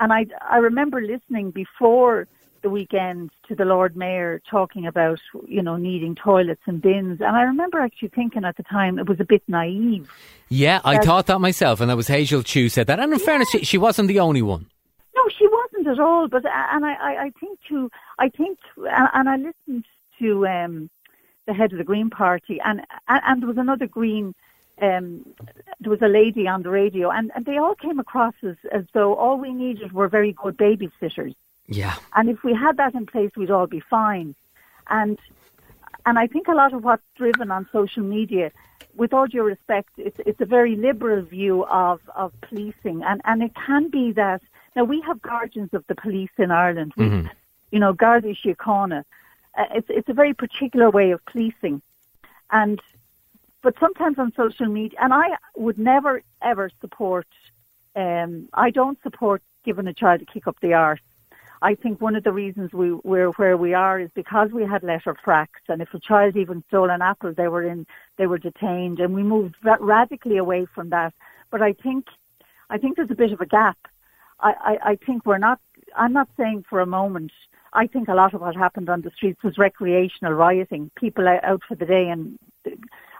and 0.00 0.12
I, 0.12 0.26
I 0.48 0.56
remember 0.58 1.00
listening 1.00 1.50
before 1.50 2.26
the 2.62 2.70
weekend 2.70 3.30
to 3.48 3.54
the 3.54 3.64
Lord 3.64 3.96
Mayor 3.96 4.40
talking 4.48 4.86
about, 4.86 5.20
you 5.46 5.62
know, 5.62 5.76
needing 5.76 6.14
toilets 6.14 6.62
and 6.66 6.80
bins. 6.80 7.20
And 7.20 7.36
I 7.36 7.42
remember 7.42 7.80
actually 7.80 8.08
thinking 8.08 8.44
at 8.44 8.56
the 8.56 8.62
time 8.62 8.98
it 8.98 9.08
was 9.08 9.20
a 9.20 9.24
bit 9.24 9.42
naive. 9.48 10.08
yeah. 10.48 10.80
I 10.84 10.98
thought 10.98 11.26
that 11.26 11.40
myself, 11.40 11.80
and 11.80 11.90
that 11.90 11.96
was 11.96 12.08
Hazel 12.08 12.42
Chu 12.42 12.68
said 12.68 12.86
that. 12.86 13.00
And 13.00 13.12
in 13.12 13.18
fairness, 13.18 13.50
she, 13.50 13.64
she 13.64 13.78
wasn't 13.78 14.08
the 14.08 14.20
only 14.20 14.42
one. 14.42 14.66
No, 15.14 15.22
she 15.36 15.46
wasn't 15.46 15.88
at 15.88 15.98
all. 15.98 16.28
But 16.28 16.44
and 16.46 16.86
I, 16.86 16.94
I, 16.94 17.24
I 17.24 17.30
think 17.38 17.58
to 17.68 17.90
I 18.18 18.28
think 18.28 18.58
and 18.76 19.28
I 19.28 19.36
listened 19.36 19.84
to 20.22 20.46
um, 20.46 20.74
the 21.46 21.54
head 21.58 21.72
of 21.72 21.78
the 21.78 21.84
Green 21.92 22.10
Party, 22.10 22.56
and 22.68 22.78
and, 23.08 23.20
and 23.26 23.36
there 23.40 23.48
was 23.48 23.58
another 23.66 23.86
Green. 23.98 24.26
Um, 24.80 25.06
there 25.80 25.90
was 25.96 26.02
a 26.02 26.08
lady 26.20 26.44
on 26.48 26.62
the 26.62 26.70
radio, 26.70 27.10
and, 27.10 27.30
and 27.34 27.44
they 27.44 27.58
all 27.58 27.74
came 27.74 27.98
across 28.00 28.34
as, 28.42 28.56
as 28.78 28.84
though 28.94 29.14
all 29.14 29.36
we 29.38 29.52
needed 29.52 29.92
were 29.92 30.08
very 30.08 30.32
good 30.42 30.56
babysitters. 30.56 31.34
Yeah, 31.68 31.94
And 32.16 32.28
if 32.34 32.42
we 32.42 32.52
had 32.54 32.78
that 32.78 32.94
in 32.94 33.04
place, 33.06 33.30
we'd 33.36 33.50
all 33.50 33.68
be 33.78 33.82
fine. 33.98 34.34
And 34.88 35.18
and 36.06 36.18
I 36.18 36.26
think 36.26 36.48
a 36.48 36.54
lot 36.62 36.72
of 36.72 36.82
what's 36.82 37.02
driven 37.16 37.50
on 37.56 37.68
social 37.70 38.02
media, 38.02 38.50
with 38.96 39.12
all 39.12 39.26
due 39.26 39.44
respect, 39.54 39.90
it's 39.98 40.18
it's 40.28 40.40
a 40.40 40.46
very 40.58 40.74
liberal 40.88 41.22
view 41.22 41.64
of, 41.66 42.00
of 42.16 42.32
policing, 42.40 42.98
and 43.08 43.20
and 43.24 43.42
it 43.42 43.52
can 43.54 43.88
be 43.98 44.06
that 44.12 44.40
now 44.74 44.84
we 44.84 44.98
have 45.02 45.20
guardians 45.22 45.72
of 45.74 45.84
the 45.86 45.94
police 45.94 46.34
in 46.38 46.50
Ireland. 46.50 46.92
We, 46.96 47.04
Mhm. 47.06 47.30
you 47.72 47.78
know, 47.82 47.92
Garda 47.92 48.34
Síochána. 48.40 49.04
Uh, 49.56 49.64
it's 49.74 49.88
it's 49.90 50.08
a 50.08 50.14
very 50.14 50.34
particular 50.34 50.90
way 50.90 51.10
of 51.10 51.24
policing, 51.26 51.82
and 52.50 52.80
but 53.62 53.74
sometimes 53.78 54.18
on 54.18 54.32
social 54.34 54.66
media, 54.66 54.98
and 55.00 55.12
I 55.12 55.36
would 55.56 55.78
never 55.78 56.22
ever 56.42 56.70
support. 56.80 57.26
Um, 57.94 58.48
I 58.54 58.70
don't 58.70 58.98
support 59.02 59.42
giving 59.64 59.86
a 59.86 59.94
child 59.94 60.22
a 60.22 60.24
kick 60.24 60.46
up 60.46 60.56
the 60.60 60.74
arse. 60.74 61.00
I 61.62 61.76
think 61.76 62.00
one 62.00 62.16
of 62.16 62.24
the 62.24 62.32
reasons 62.32 62.72
we, 62.72 62.92
we're 63.04 63.30
where 63.32 63.56
we 63.56 63.72
are 63.72 64.00
is 64.00 64.10
because 64.14 64.50
we 64.50 64.64
had 64.64 64.82
letter 64.82 65.14
fracks, 65.24 65.62
and 65.68 65.80
if 65.80 65.94
a 65.94 66.00
child 66.00 66.36
even 66.36 66.64
stole 66.66 66.90
an 66.90 67.02
apple, 67.02 67.32
they 67.32 67.46
were 67.46 67.62
in, 67.62 67.86
they 68.16 68.26
were 68.26 68.38
detained, 68.38 68.98
and 68.98 69.14
we 69.14 69.22
moved 69.22 69.54
radically 69.62 70.38
away 70.38 70.66
from 70.74 70.90
that. 70.90 71.14
But 71.50 71.62
I 71.62 71.74
think, 71.74 72.06
I 72.68 72.78
think 72.78 72.96
there's 72.96 73.12
a 73.12 73.14
bit 73.14 73.32
of 73.32 73.40
a 73.40 73.46
gap. 73.46 73.78
I, 74.40 74.54
I, 74.60 74.90
I 74.90 74.96
think 74.96 75.24
we're 75.24 75.38
not. 75.38 75.60
I'm 75.94 76.12
not 76.12 76.28
saying 76.36 76.64
for 76.68 76.80
a 76.80 76.86
moment. 76.86 77.30
I 77.74 77.86
think 77.86 78.08
a 78.08 78.14
lot 78.14 78.34
of 78.34 78.40
what 78.40 78.54
happened 78.54 78.88
on 78.90 79.00
the 79.00 79.10
streets 79.10 79.42
was 79.42 79.56
recreational 79.56 80.32
rioting, 80.34 80.90
people 80.96 81.26
out 81.26 81.62
for 81.66 81.74
the 81.74 81.86
day, 81.86 82.08
and 82.08 82.38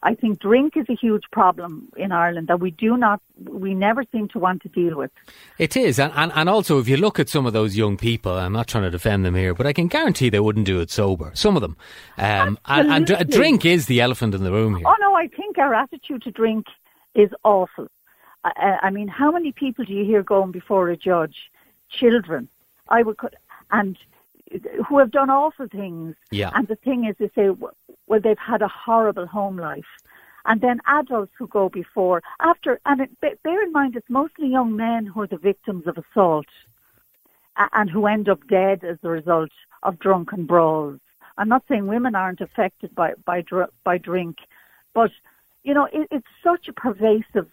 I 0.02 0.14
think 0.14 0.40
drink 0.40 0.76
is 0.76 0.86
a 0.90 0.94
huge 0.94 1.22
problem 1.30 1.88
in 1.96 2.12
Ireland 2.12 2.48
that 2.48 2.60
we 2.60 2.70
do 2.70 2.96
not, 2.96 3.22
we 3.44 3.72
never 3.72 4.04
seem 4.12 4.28
to 4.28 4.38
want 4.38 4.62
to 4.62 4.68
deal 4.68 4.96
with. 4.96 5.10
It 5.58 5.76
is, 5.76 5.98
and, 5.98 6.12
and, 6.16 6.32
and 6.34 6.48
also 6.48 6.78
if 6.78 6.88
you 6.88 6.96
look 6.96 7.18
at 7.18 7.28
some 7.28 7.46
of 7.46 7.52
those 7.52 7.76
young 7.76 7.96
people, 7.96 8.32
I'm 8.32 8.52
not 8.52 8.66
trying 8.66 8.84
to 8.84 8.90
defend 8.90 9.24
them 9.24 9.34
here, 9.34 9.54
but 9.54 9.66
I 9.66 9.72
can 9.72 9.86
guarantee 9.86 10.28
they 10.28 10.40
wouldn't 10.40 10.66
do 10.66 10.80
it 10.80 10.90
sober. 10.90 11.30
Some 11.34 11.56
of 11.56 11.62
them, 11.62 11.76
um, 12.18 12.58
and, 12.66 12.90
and 12.90 13.06
dr- 13.06 13.30
drink 13.30 13.64
is 13.64 13.86
the 13.86 14.00
elephant 14.00 14.34
in 14.34 14.42
the 14.42 14.52
room 14.52 14.76
here. 14.76 14.86
Oh 14.86 14.96
no, 15.00 15.14
I 15.14 15.28
think 15.28 15.56
our 15.58 15.72
attitude 15.72 16.22
to 16.22 16.30
drink 16.30 16.66
is 17.14 17.30
awful. 17.44 17.88
I, 18.44 18.78
I 18.82 18.90
mean, 18.90 19.08
how 19.08 19.30
many 19.30 19.52
people 19.52 19.84
do 19.84 19.94
you 19.94 20.04
hear 20.04 20.22
going 20.22 20.50
before 20.50 20.90
a 20.90 20.96
judge? 20.96 21.50
Children, 21.88 22.48
I 22.88 23.02
would, 23.02 23.16
and 23.70 23.96
who 24.88 24.98
have 24.98 25.10
done 25.10 25.30
awful 25.30 25.68
things. 25.68 26.14
Yeah. 26.30 26.50
And 26.54 26.68
the 26.68 26.76
thing 26.76 27.06
is, 27.06 27.16
they 27.18 27.30
say, 27.34 27.50
well, 27.50 28.20
they've 28.20 28.38
had 28.38 28.62
a 28.62 28.68
horrible 28.68 29.26
home 29.26 29.56
life. 29.56 29.86
And 30.44 30.60
then 30.60 30.80
adults 30.86 31.32
who 31.38 31.46
go 31.46 31.68
before, 31.68 32.22
after, 32.40 32.80
and 32.84 33.00
it, 33.00 33.10
bear 33.20 33.62
in 33.62 33.72
mind, 33.72 33.94
it's 33.94 34.10
mostly 34.10 34.48
young 34.48 34.74
men 34.74 35.06
who 35.06 35.20
are 35.22 35.26
the 35.26 35.36
victims 35.36 35.86
of 35.86 35.96
assault 35.98 36.46
and 37.72 37.90
who 37.90 38.06
end 38.06 38.28
up 38.28 38.46
dead 38.48 38.82
as 38.82 38.98
a 39.02 39.08
result 39.08 39.50
of 39.82 39.98
drunken 39.98 40.46
brawls. 40.46 40.98
I'm 41.38 41.48
not 41.48 41.64
saying 41.68 41.86
women 41.86 42.14
aren't 42.14 42.40
affected 42.40 42.94
by 42.94 43.14
by 43.24 43.44
by 43.84 43.98
drink, 43.98 44.38
but 44.94 45.10
you 45.62 45.74
know 45.74 45.88
it, 45.92 46.08
it's 46.10 46.26
such 46.42 46.68
a 46.68 46.72
pervasive. 46.72 47.48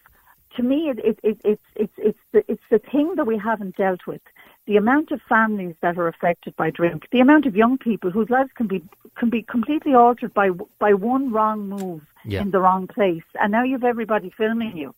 To 0.56 0.64
me, 0.64 0.90
it, 0.90 1.00
it, 1.00 1.20
it, 1.24 1.40
it's 1.44 1.62
it's 1.76 1.94
it's 1.98 2.20
the 2.32 2.44
it's 2.48 2.64
the 2.72 2.80
thing 2.80 3.16
that 3.16 3.28
we 3.28 3.38
haven't 3.38 3.76
dealt 3.76 4.08
with. 4.08 4.22
The 4.66 4.78
amount 4.78 5.12
of 5.12 5.22
families 5.22 5.76
that 5.82 5.98
are 5.98 6.08
affected 6.08 6.56
by 6.56 6.70
drink, 6.72 7.08
the 7.12 7.20
amount 7.20 7.46
of 7.46 7.56
young 7.56 7.78
people 7.78 8.10
whose 8.12 8.30
lives 8.30 8.52
can 8.56 8.68
be 8.68 8.84
can 9.16 9.30
be 9.30 9.44
completely 9.44 9.94
altered 9.94 10.34
by 10.34 10.50
by 10.80 10.94
one 10.94 11.32
wrong 11.32 11.70
move 11.70 12.02
Yeah. 12.26 12.42
in 12.42 12.52
the 12.52 12.60
wrong 12.60 12.88
place, 12.88 13.24
and 13.40 13.52
now 13.52 13.64
you've 13.64 13.84
everybody 13.84 14.30
filming 14.30 14.76
you. 14.76 14.94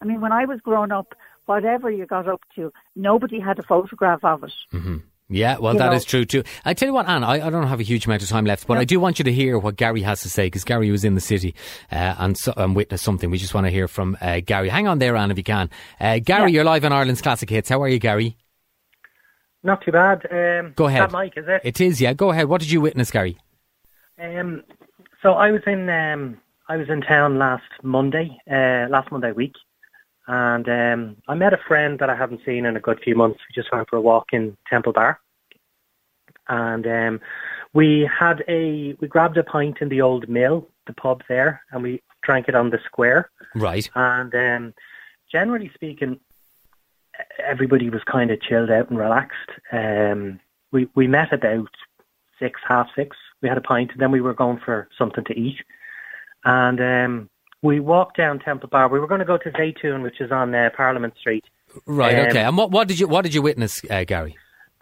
I 0.00 0.04
mean, 0.04 0.20
when 0.20 0.32
I 0.32 0.44
was 0.44 0.60
growing 0.60 0.92
up, 0.92 1.14
whatever 1.46 1.90
you 1.90 2.06
got 2.06 2.28
up 2.28 2.42
to, 2.54 2.72
nobody 2.94 3.40
had 3.40 3.58
a 3.58 3.62
photograph 3.62 4.24
of 4.24 4.44
it. 4.44 4.52
Mm-hmm. 4.72 4.98
Yeah, 5.28 5.56
well, 5.58 5.74
that 5.74 5.90
know- 5.90 5.96
is 5.96 6.04
true 6.04 6.24
too. 6.24 6.44
I 6.64 6.74
tell 6.74 6.88
you 6.88 6.92
what, 6.92 7.08
Anne, 7.08 7.24
I, 7.24 7.46
I 7.46 7.50
don't 7.50 7.66
have 7.66 7.80
a 7.80 7.84
huge 7.84 8.04
amount 8.06 8.22
of 8.22 8.28
time 8.28 8.44
left, 8.44 8.66
but 8.66 8.76
I 8.76 8.84
do 8.84 9.00
want 9.00 9.18
you 9.18 9.24
to 9.24 9.32
hear 9.32 9.58
what 9.58 9.76
Gary 9.76 10.02
has 10.02 10.20
to 10.22 10.28
say 10.28 10.46
because 10.46 10.64
Gary 10.64 10.90
was 10.90 11.02
in 11.04 11.14
the 11.14 11.20
city 11.20 11.54
uh, 11.90 12.14
and, 12.18 12.36
so, 12.36 12.52
and 12.56 12.76
witnessed 12.76 13.04
something. 13.04 13.30
We 13.30 13.38
just 13.38 13.54
want 13.54 13.66
to 13.66 13.70
hear 13.70 13.88
from 13.88 14.18
uh, 14.20 14.40
Gary. 14.44 14.68
Hang 14.68 14.86
on 14.86 14.98
there, 14.98 15.16
Anne, 15.16 15.30
if 15.30 15.38
you 15.38 15.44
can. 15.44 15.70
Uh, 15.98 16.18
Gary, 16.18 16.52
you're 16.52 16.64
live 16.64 16.84
on 16.84 16.92
Ireland's 16.92 17.22
Classic 17.22 17.48
Hits. 17.48 17.70
How 17.70 17.82
are 17.82 17.88
you, 17.88 17.98
Gary? 17.98 18.36
Not 19.62 19.82
too 19.82 19.92
bad. 19.92 20.26
Um, 20.30 20.74
Go 20.76 20.86
ahead. 20.86 21.04
That 21.04 21.12
Mike, 21.12 21.32
is 21.36 21.46
it? 21.48 21.62
It 21.64 21.80
is, 21.80 22.00
yeah. 22.02 22.12
Go 22.12 22.30
ahead. 22.30 22.46
What 22.46 22.60
did 22.60 22.70
you 22.70 22.82
witness, 22.82 23.10
Gary? 23.10 23.38
Um, 24.22 24.62
so 25.22 25.32
I 25.32 25.50
was 25.50 25.62
in 25.66 25.88
um, 25.88 26.38
I 26.68 26.76
was 26.76 26.88
in 26.90 27.00
town 27.00 27.38
last 27.38 27.64
Monday, 27.82 28.38
uh, 28.50 28.88
last 28.90 29.10
Monday 29.10 29.32
week, 29.32 29.54
and 30.26 30.68
um, 30.68 31.16
I 31.28 31.34
met 31.34 31.52
a 31.52 31.60
friend 31.68 31.98
that 31.98 32.10
I 32.10 32.16
haven't 32.16 32.40
seen 32.46 32.64
in 32.64 32.76
a 32.76 32.80
good 32.80 33.00
few 33.02 33.14
months. 33.14 33.40
We 33.48 33.60
just 33.60 33.72
went 33.72 33.88
for 33.88 33.96
a 33.96 34.00
walk 34.00 34.28
in 34.32 34.56
Temple 34.68 34.92
Bar, 34.92 35.20
and 36.48 36.86
um, 36.86 37.20
we 37.72 38.08
had 38.18 38.42
a 38.48 38.96
we 39.00 39.08
grabbed 39.08 39.36
a 39.36 39.44
pint 39.44 39.78
in 39.80 39.88
the 39.88 40.00
old 40.00 40.28
mill, 40.28 40.68
the 40.86 40.94
pub 40.94 41.22
there, 41.28 41.62
and 41.70 41.82
we 41.82 42.02
drank 42.22 42.48
it 42.48 42.54
on 42.54 42.70
the 42.70 42.78
square. 42.86 43.30
Right. 43.54 43.88
And 43.94 44.34
um, 44.34 44.74
generally 45.30 45.70
speaking, 45.74 46.18
everybody 47.44 47.90
was 47.90 48.02
kind 48.04 48.30
of 48.30 48.40
chilled 48.40 48.70
out 48.70 48.88
and 48.88 48.98
relaxed. 48.98 49.50
Um, 49.72 50.40
we 50.72 50.88
we 50.94 51.06
met 51.06 51.32
about 51.32 51.70
six, 52.38 52.60
half 52.66 52.88
six. 52.96 53.16
We 53.42 53.48
had 53.48 53.58
a 53.58 53.62
pint, 53.62 53.92
and 53.92 54.00
then 54.00 54.10
we 54.10 54.20
were 54.20 54.34
going 54.34 54.60
for 54.64 54.88
something 54.96 55.24
to 55.24 55.38
eat. 55.38 55.58
And 56.44 56.80
um, 56.80 57.30
we 57.64 57.80
walked 57.80 58.18
down 58.18 58.38
Temple 58.38 58.68
Bar. 58.68 58.88
We 58.88 59.00
were 59.00 59.06
going 59.06 59.20
to 59.20 59.24
go 59.24 59.38
to 59.38 59.50
Zaytoon, 59.50 60.02
which 60.02 60.20
is 60.20 60.30
on 60.30 60.54
uh, 60.54 60.68
Parliament 60.76 61.14
Street. 61.18 61.46
Right. 61.86 62.18
Um, 62.18 62.26
okay. 62.26 62.42
And 62.42 62.56
what, 62.58 62.70
what 62.70 62.86
did 62.86 63.00
you 63.00 63.08
what 63.08 63.22
did 63.22 63.34
you 63.34 63.40
witness, 63.40 63.82
uh, 63.90 64.04
Gary? 64.04 64.36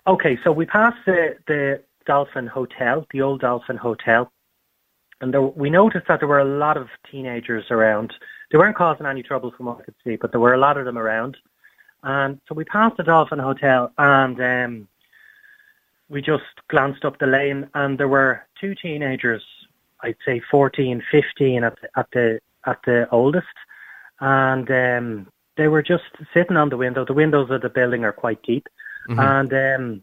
Okay, 0.06 0.36
so 0.42 0.50
we 0.50 0.66
passed 0.66 0.98
the, 1.06 1.36
the 1.46 1.80
Dolphin 2.06 2.48
Hotel, 2.48 3.06
the 3.12 3.22
old 3.22 3.40
Dolphin 3.40 3.76
Hotel, 3.76 4.32
and 5.20 5.32
there, 5.32 5.40
we 5.40 5.70
noticed 5.70 6.06
that 6.08 6.18
there 6.18 6.28
were 6.28 6.40
a 6.40 6.58
lot 6.58 6.76
of 6.76 6.88
teenagers 7.08 7.66
around. 7.70 8.12
They 8.50 8.58
weren't 8.58 8.76
causing 8.76 9.06
any 9.06 9.22
trouble 9.22 9.52
from 9.56 9.66
what 9.66 9.78
I 9.78 9.84
could 9.84 9.94
see, 10.02 10.16
but 10.16 10.32
there 10.32 10.40
were 10.40 10.54
a 10.54 10.58
lot 10.58 10.76
of 10.76 10.84
them 10.84 10.98
around. 10.98 11.36
And 12.02 12.40
so 12.48 12.56
we 12.56 12.64
passed 12.64 12.96
the 12.96 13.04
Dolphin 13.04 13.38
Hotel, 13.38 13.92
and 13.96 14.40
um, 14.40 14.88
we 16.08 16.20
just 16.20 16.42
glanced 16.68 17.04
up 17.04 17.20
the 17.20 17.26
lane, 17.26 17.70
and 17.74 17.96
there 17.96 18.08
were 18.08 18.42
two 18.60 18.74
teenagers, 18.74 19.44
I'd 20.02 20.16
say 20.26 20.42
14, 20.50 21.00
15 21.12 21.62
at 21.62 21.78
the, 21.80 21.88
at 21.96 22.08
the 22.12 22.40
at 22.66 22.78
the 22.86 23.08
oldest, 23.10 23.46
and 24.20 24.70
um, 24.70 25.28
they 25.56 25.68
were 25.68 25.82
just 25.82 26.04
sitting 26.34 26.56
on 26.56 26.68
the 26.68 26.76
window. 26.76 27.04
The 27.04 27.12
windows 27.12 27.50
of 27.50 27.62
the 27.62 27.68
building 27.68 28.04
are 28.04 28.12
quite 28.12 28.42
deep, 28.42 28.68
and 29.08 29.52
um, 29.52 30.02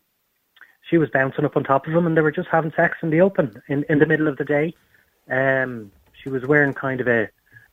she 0.90 0.98
was 0.98 1.10
bouncing 1.10 1.46
up 1.46 1.56
on 1.56 1.64
top 1.64 1.88
of 1.88 1.94
him, 1.94 2.06
and 2.06 2.18
they 2.18 2.22
were 2.22 2.32
just 2.32 2.50
having 2.52 2.74
sex 2.76 2.98
in 3.02 3.10
the 3.10 3.22
open 3.22 3.62
in 3.68 3.86
in 3.90 4.00
the 4.00 4.06
middle 4.06 4.28
of 4.28 4.38
the 4.38 4.46
day. 4.46 4.74
Um, 5.32 5.92
she 6.22 6.30
was 6.30 6.46
wearing 6.46 6.74
kind 6.74 7.00
of 7.02 7.08
a 7.08 7.30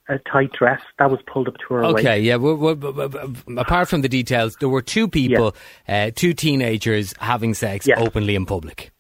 a 0.09 0.19
tight 0.21 0.53
dress 0.53 0.81
that 0.99 1.11
was 1.11 1.21
pulled 1.27 1.49
up 1.49 1.57
to 1.59 1.75
her 1.75 1.83
waist. 1.83 1.99
Okay, 2.07 2.21
yeah. 2.21 2.37
Well, 2.37 2.55
well, 2.55 2.77
well, 2.77 3.09
well, 3.09 3.35
apart 3.59 3.89
from 3.89 4.03
the 4.03 4.09
details, 4.09 4.57
there 4.61 4.69
were 4.69 4.83
two 4.83 5.09
people, 5.09 5.57
uh, 5.89 6.13
two 6.15 6.33
teenagers 6.33 7.13
having 7.19 7.55
sex 7.55 7.87
Yeah. 7.89 7.99
openly 7.99 8.37
in 8.37 8.47
public. 8.47 8.93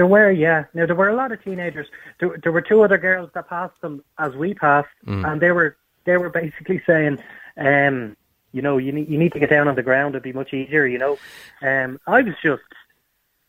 There 0.00 0.06
were, 0.06 0.30
yeah. 0.30 0.64
Now 0.72 0.86
there 0.86 0.94
were 0.94 1.10
a 1.10 1.14
lot 1.14 1.30
of 1.30 1.44
teenagers. 1.44 1.86
There, 2.20 2.34
there 2.42 2.52
were 2.52 2.62
two 2.62 2.80
other 2.82 2.96
girls 2.96 3.28
that 3.34 3.50
passed 3.50 3.78
them 3.82 4.02
as 4.18 4.34
we 4.34 4.54
passed, 4.54 4.88
and 5.06 5.42
they 5.42 5.50
were 5.50 5.76
they 6.06 6.16
were 6.16 6.30
basically 6.30 6.80
saying, 6.86 7.18
um, 7.58 8.16
you 8.52 8.62
know, 8.62 8.78
you 8.78 8.92
need 8.92 9.10
you 9.10 9.18
need 9.18 9.32
to 9.34 9.38
get 9.38 9.50
down 9.50 9.68
on 9.68 9.74
the 9.74 9.82
ground. 9.82 10.14
It'd 10.14 10.22
be 10.22 10.32
much 10.32 10.54
easier, 10.54 10.86
you 10.86 10.96
know. 10.96 11.18
Um, 11.60 12.00
I 12.06 12.22
was 12.22 12.34
just, 12.42 12.62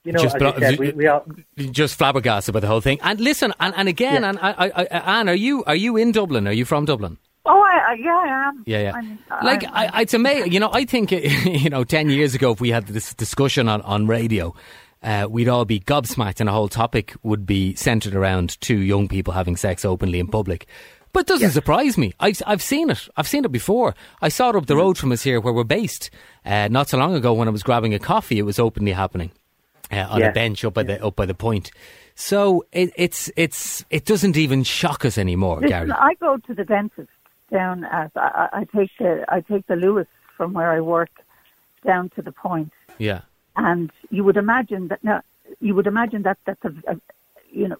you 0.04 0.12
know, 0.12 0.20
Just 0.22 0.36
as 0.36 0.42
you 0.42 0.60
said, 0.60 0.78
we, 0.80 0.92
we 0.92 1.08
all, 1.08 1.26
Just 1.58 1.96
flabbergasted 1.98 2.54
by 2.54 2.60
the 2.60 2.68
whole 2.68 2.82
thing. 2.82 3.00
And 3.02 3.22
listen, 3.22 3.54
and, 3.62 3.74
and 3.78 3.88
again, 3.88 4.26
and 4.26 4.38
I, 4.40 4.52
I, 4.52 4.72
I, 4.92 5.20
Anne, 5.20 5.30
are 5.30 5.34
you 5.36 5.64
are 5.64 5.76
you 5.86 5.96
in 5.96 6.12
Dublin? 6.12 6.50
Are 6.50 6.52
you 6.52 6.66
from 6.66 6.84
Dublin? 6.84 7.18
Oh, 7.46 7.62
I, 7.62 7.92
I, 7.92 7.94
yeah, 7.94 8.18
I 8.18 8.48
am. 8.50 8.64
Yeah, 8.68 8.82
yeah. 8.82 8.92
I'm, 8.94 9.46
like, 9.46 9.64
I'm- 9.64 9.90
I, 9.94 10.02
it's 10.02 10.14
amazing. 10.14 10.52
You 10.52 10.60
know, 10.60 10.70
I 10.74 10.84
think, 10.84 11.12
you 11.66 11.70
know, 11.70 11.86
10 11.86 12.10
years 12.10 12.36
ago, 12.36 12.52
if 12.52 12.60
we 12.60 12.70
had 12.72 12.88
this 12.88 13.14
discussion 13.14 13.70
on, 13.70 13.82
on 13.84 14.06
radio, 14.06 14.54
uh, 15.04 15.28
we'd 15.30 15.48
all 15.48 15.66
be 15.66 15.80
gobsmacked 15.80 16.40
and 16.40 16.50
a 16.50 16.52
whole 16.52 16.68
topic 16.70 17.14
would 17.24 17.46
be 17.46 17.74
centered 17.76 18.16
around 18.16 18.60
two 18.62 18.78
young 18.80 19.08
people 19.08 19.34
having 19.34 19.56
sex 19.58 19.84
openly 19.86 20.20
in 20.20 20.28
public. 20.28 20.68
But 21.14 21.22
it 21.22 21.28
doesn't 21.28 21.52
surprise 21.52 21.98
me. 21.98 22.14
I've, 22.22 22.42
I've 22.48 22.62
seen 22.62 22.90
it. 22.90 23.10
I've 23.18 23.28
seen 23.28 23.44
it 23.44 23.52
before. 23.52 23.96
I 24.22 24.30
saw 24.30 24.50
it 24.52 24.56
up 24.56 24.68
the 24.68 24.78
road 24.78 24.98
from 24.98 25.12
us 25.12 25.24
here 25.24 25.42
where 25.42 25.52
we're 25.54 25.66
based. 25.66 26.10
Uh, 26.46 26.70
not 26.72 26.88
so 26.88 26.98
long 26.98 27.16
ago 27.16 27.34
when 27.34 27.48
I 27.50 27.52
was 27.52 27.64
grabbing 27.64 27.94
a 27.94 28.00
coffee, 28.00 28.40
it 28.40 28.44
was 28.44 28.60
openly 28.60 28.94
happening 28.94 29.32
uh, 29.92 30.08
on 30.10 30.22
Yeah. 30.22 30.30
a 30.30 30.34
bench 30.34 30.64
up 30.64 30.74
by 30.74 30.84
the 30.84 31.04
up 31.04 31.16
by 31.18 31.26
the 31.26 31.34
point. 31.34 31.72
So 32.16 32.66
it, 32.72 32.92
it's 32.96 33.30
it's 33.36 33.84
it 33.90 34.06
doesn't 34.06 34.38
even 34.38 34.64
shock 34.64 35.04
us 35.04 35.18
anymore, 35.18 35.60
Gary. 35.62 35.92
I 35.92 36.14
go 36.16 36.38
to 36.38 36.54
the 36.54 36.64
dentist 36.64 37.10
down 37.52 37.84
at 37.86 38.12
I 38.16 38.48
I 38.54 38.68
take 38.76 38.92
the 39.00 39.26
I 39.28 39.42
take 39.42 39.68
the 39.68 39.74
Luas 39.76 40.08
from 40.38 40.54
where 40.54 40.72
I 40.72 40.80
work 40.80 41.10
down 41.86 42.10
to 42.16 42.22
the 42.22 42.32
point, 42.32 42.72
Yeah. 43.00 43.22
And 43.56 43.92
you 44.10 44.24
would 44.24 44.38
imagine 44.38 44.88
that 44.90 45.04
now 45.04 45.22
you 45.60 45.76
would 45.76 45.88
imagine 45.88 46.24
that 46.24 46.38
that's 46.46 46.64
a, 46.64 46.74
a 46.88 46.96
you 47.52 47.68
know 47.68 47.78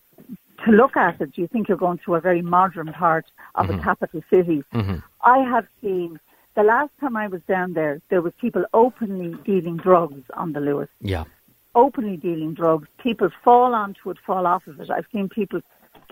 to 0.66 0.72
look 0.72 0.96
at 0.96 1.20
it, 1.22 1.32
you 1.36 1.48
think 1.48 1.68
you're 1.68 1.78
going 1.78 2.00
to 2.06 2.16
a 2.16 2.22
very 2.22 2.42
modern 2.42 2.92
part 2.94 3.26
of 3.56 3.70
a 3.70 3.74
mm-hmm. 3.74 3.84
capital 3.84 4.22
city. 4.30 4.64
Mm-hmm. 4.74 4.98
I 5.24 5.40
have 5.40 5.66
seen 5.82 6.20
the 6.56 6.64
last 6.64 6.92
time 7.00 7.16
I 7.16 7.28
was 7.28 7.42
down 7.48 7.74
there, 7.74 8.02
there 8.10 8.22
was 8.22 8.34
people 8.40 8.66
openly 8.74 9.36
dealing 9.44 9.78
drugs 9.78 10.24
on 10.34 10.54
the 10.54 10.60
Luas. 10.60 10.90
Yeah. 11.00 11.24
openly 11.74 12.18
dealing 12.18 12.54
drugs. 12.54 12.88
People 13.02 13.30
fall 13.44 13.74
onto 13.74 14.10
it, 14.12 14.18
fall 14.26 14.46
off 14.46 14.68
of 14.68 14.80
it. 14.80 14.90
I've 14.90 15.06
seen 15.12 15.30
people 15.30 15.62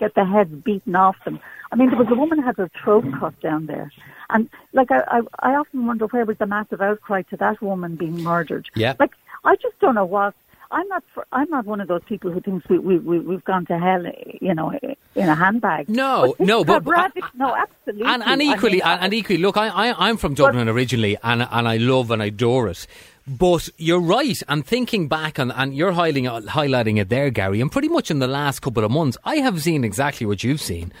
get 0.00 0.14
their 0.16 0.26
heads 0.26 0.50
beaten 0.64 0.96
off 0.96 1.16
them. 1.24 1.38
I 1.70 1.76
mean, 1.76 1.90
there 1.90 1.98
was 1.98 2.08
a 2.10 2.14
woman 2.16 2.38
who 2.40 2.44
had 2.46 2.56
her 2.56 2.70
throat 2.82 3.04
cut 3.20 3.38
down 3.40 3.66
there, 3.66 3.92
and 4.30 4.48
like 4.72 4.90
I, 4.90 5.02
I, 5.06 5.20
I 5.50 5.54
often 5.54 5.86
wonder 5.86 6.06
where 6.06 6.24
was 6.24 6.38
the 6.38 6.46
massive 6.46 6.80
outcry 6.80 7.22
to 7.30 7.36
that 7.36 7.62
woman 7.62 7.94
being 7.94 8.22
murdered. 8.24 8.68
Yeah. 8.74 8.94
Like 8.98 9.12
I 9.44 9.54
just 9.56 9.78
don't 9.78 9.94
know 9.94 10.04
what. 10.04 10.34
I'm 10.72 10.86
not. 10.88 11.02
For, 11.14 11.26
I'm 11.32 11.50
not 11.50 11.64
one 11.66 11.80
of 11.80 11.88
those 11.88 12.02
people 12.06 12.30
who 12.30 12.40
thinks 12.40 12.68
we, 12.68 12.78
we, 12.78 12.98
we 12.98 13.18
we've 13.18 13.44
gone 13.44 13.66
to 13.66 13.76
hell, 13.78 14.04
you 14.40 14.54
know, 14.54 14.70
in 15.16 15.28
a 15.28 15.34
handbag. 15.34 15.88
No, 15.88 16.34
things 16.38 16.46
no, 16.48 16.58
have 16.64 16.84
but- 16.84 16.84
radic- 17.14 17.34
no, 17.34 17.54
absolutely. 17.56 18.06
and, 18.06 18.22
and 18.22 18.40
I 18.40 18.44
equally, 18.54 18.72
mean, 18.74 18.82
and, 18.84 19.00
and 19.02 19.14
equally, 19.14 19.38
look, 19.42 19.56
I, 19.56 19.66
I, 19.68 20.08
I'm 20.08 20.16
from 20.16 20.34
Dublin 20.34 20.68
originally, 20.68 21.16
and 21.24 21.42
and 21.42 21.66
I 21.68 21.76
love 21.78 22.12
and 22.12 22.22
I 22.22 22.26
adore 22.26 22.68
it. 22.68 22.86
But 23.30 23.68
you're 23.76 24.00
right, 24.00 24.42
and 24.48 24.66
thinking 24.66 25.06
back, 25.06 25.38
and, 25.38 25.52
and 25.54 25.72
you're 25.72 25.92
highlighting, 25.92 26.46
highlighting 26.48 26.98
it 26.98 27.10
there, 27.10 27.30
Gary, 27.30 27.60
and 27.60 27.70
pretty 27.70 27.86
much 27.86 28.10
in 28.10 28.18
the 28.18 28.26
last 28.26 28.58
couple 28.58 28.82
of 28.82 28.90
months, 28.90 29.16
I 29.24 29.36
have 29.36 29.62
seen 29.62 29.84
exactly 29.84 30.26
what 30.26 30.42
you've 30.42 30.60
seen. 30.60 30.92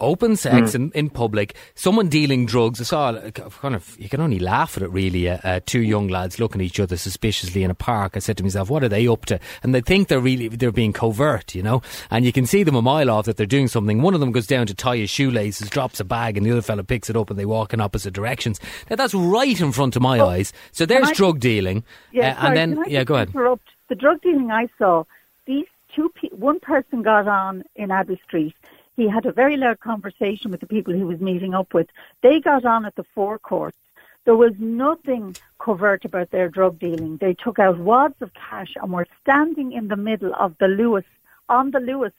Open 0.00 0.36
sex 0.36 0.74
in, 0.74 0.90
in 0.92 1.10
public, 1.10 1.54
someone 1.74 2.08
dealing 2.08 2.46
drugs. 2.46 2.80
I 2.80 2.84
saw 2.84 3.08
uh, 3.10 3.30
kind 3.32 3.74
of, 3.74 3.96
you 3.98 4.08
can 4.08 4.20
only 4.20 4.38
laugh 4.38 4.76
at 4.76 4.82
it 4.82 4.90
really. 4.90 5.28
Uh, 5.28 5.38
uh, 5.44 5.60
two 5.66 5.80
young 5.82 6.08
lads 6.08 6.38
looking 6.38 6.60
at 6.60 6.64
each 6.66 6.78
other 6.80 6.96
suspiciously 6.96 7.62
in 7.64 7.70
a 7.70 7.74
park. 7.74 8.12
I 8.14 8.20
said 8.20 8.36
to 8.38 8.42
myself, 8.42 8.70
what 8.70 8.84
are 8.84 8.88
they 8.88 9.06
up 9.08 9.26
to? 9.26 9.40
And 9.62 9.74
they 9.74 9.80
think 9.80 10.08
they're 10.08 10.20
really, 10.20 10.48
they're 10.48 10.70
being 10.72 10.92
covert, 10.92 11.54
you 11.54 11.62
know? 11.62 11.82
And 12.10 12.24
you 12.24 12.32
can 12.32 12.46
see 12.46 12.62
them 12.62 12.74
a 12.76 12.82
mile 12.82 13.10
off 13.10 13.24
that 13.26 13.36
they're 13.36 13.46
doing 13.46 13.68
something. 13.68 14.02
One 14.02 14.14
of 14.14 14.20
them 14.20 14.32
goes 14.32 14.46
down 14.46 14.66
to 14.68 14.74
tie 14.74 14.96
his 14.98 15.10
shoelaces, 15.10 15.68
drops 15.70 16.00
a 16.00 16.04
bag, 16.04 16.36
and 16.36 16.46
the 16.46 16.52
other 16.52 16.62
fella 16.62 16.84
picks 16.84 17.10
it 17.10 17.16
up 17.16 17.30
and 17.30 17.38
they 17.38 17.46
walk 17.46 17.72
in 17.74 17.80
opposite 17.80 18.14
directions. 18.14 18.60
Now 18.90 18.96
that's 18.96 19.14
right 19.14 19.60
in 19.60 19.72
front 19.72 19.96
of 19.96 20.02
my 20.02 20.18
Oh, 20.20 20.28
eyes. 20.28 20.52
So 20.72 20.86
there's 20.86 21.08
I- 21.08 21.14
drug 21.14 21.40
dealing. 21.40 21.84
Yeah, 22.12 22.32
Uh, 22.32 22.34
sorry, 22.34 22.46
and 22.48 22.56
then, 22.56 22.74
can 22.76 22.84
I 22.84 22.88
yeah, 22.88 23.04
go 23.04 23.14
ahead. 23.16 23.28
Interrupt. 23.28 23.68
The 23.88 23.94
drug 23.94 24.20
dealing 24.22 24.50
I 24.50 24.68
saw, 24.78 25.04
these 25.46 25.66
two, 25.96 26.10
pe- 26.14 26.28
one 26.30 26.60
person 26.60 27.02
got 27.02 27.26
on 27.26 27.64
in 27.74 27.90
Abbey 27.90 28.20
Street. 28.26 28.54
He 28.98 29.06
had 29.08 29.26
a 29.26 29.32
very 29.42 29.56
loud 29.56 29.78
conversation 29.78 30.50
with 30.50 30.58
the 30.60 30.66
people 30.74 30.92
he 30.92 31.04
was 31.12 31.20
meeting 31.20 31.54
up 31.54 31.72
with. 31.72 31.88
They 32.24 32.40
got 32.40 32.64
on 32.64 32.84
at 32.84 32.96
the 32.96 33.06
Four 33.14 33.38
Courts. 33.38 33.78
There 34.24 34.34
was 34.44 34.54
nothing 34.58 35.36
covert 35.60 36.04
about 36.04 36.32
their 36.32 36.48
drug 36.48 36.80
dealing. 36.80 37.16
They 37.16 37.34
took 37.44 37.60
out 37.60 37.78
wads 37.78 38.20
of 38.20 38.30
cash 38.34 38.72
and 38.74 38.92
were 38.92 39.06
standing 39.22 39.70
in 39.70 39.86
the 39.86 40.00
middle 40.08 40.34
of 40.34 40.50
the 40.58 40.66
Luas, 40.66 41.04
on 41.48 41.70
the 41.70 41.78
Luas. 41.78 42.16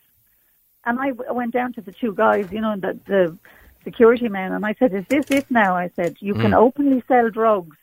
And 0.86 0.96
I 1.02 1.10
w- 1.10 1.34
went 1.34 1.52
down 1.52 1.74
to 1.74 1.82
the 1.82 1.92
two 1.92 2.14
guys, 2.14 2.46
you 2.50 2.62
know, 2.62 2.76
the, 2.78 2.98
the 3.14 3.38
security 3.84 4.30
men, 4.30 4.54
and 4.54 4.66
I 4.66 4.74
said, 4.80 4.94
is 4.94 5.06
this 5.10 5.30
it 5.32 5.52
now? 5.52 5.76
I 5.76 5.90
said, 5.98 6.16
you 6.22 6.34
can 6.34 6.52
Mm. 6.52 6.62
openly 6.66 7.04
sell 7.10 7.30
drugs 7.30 7.76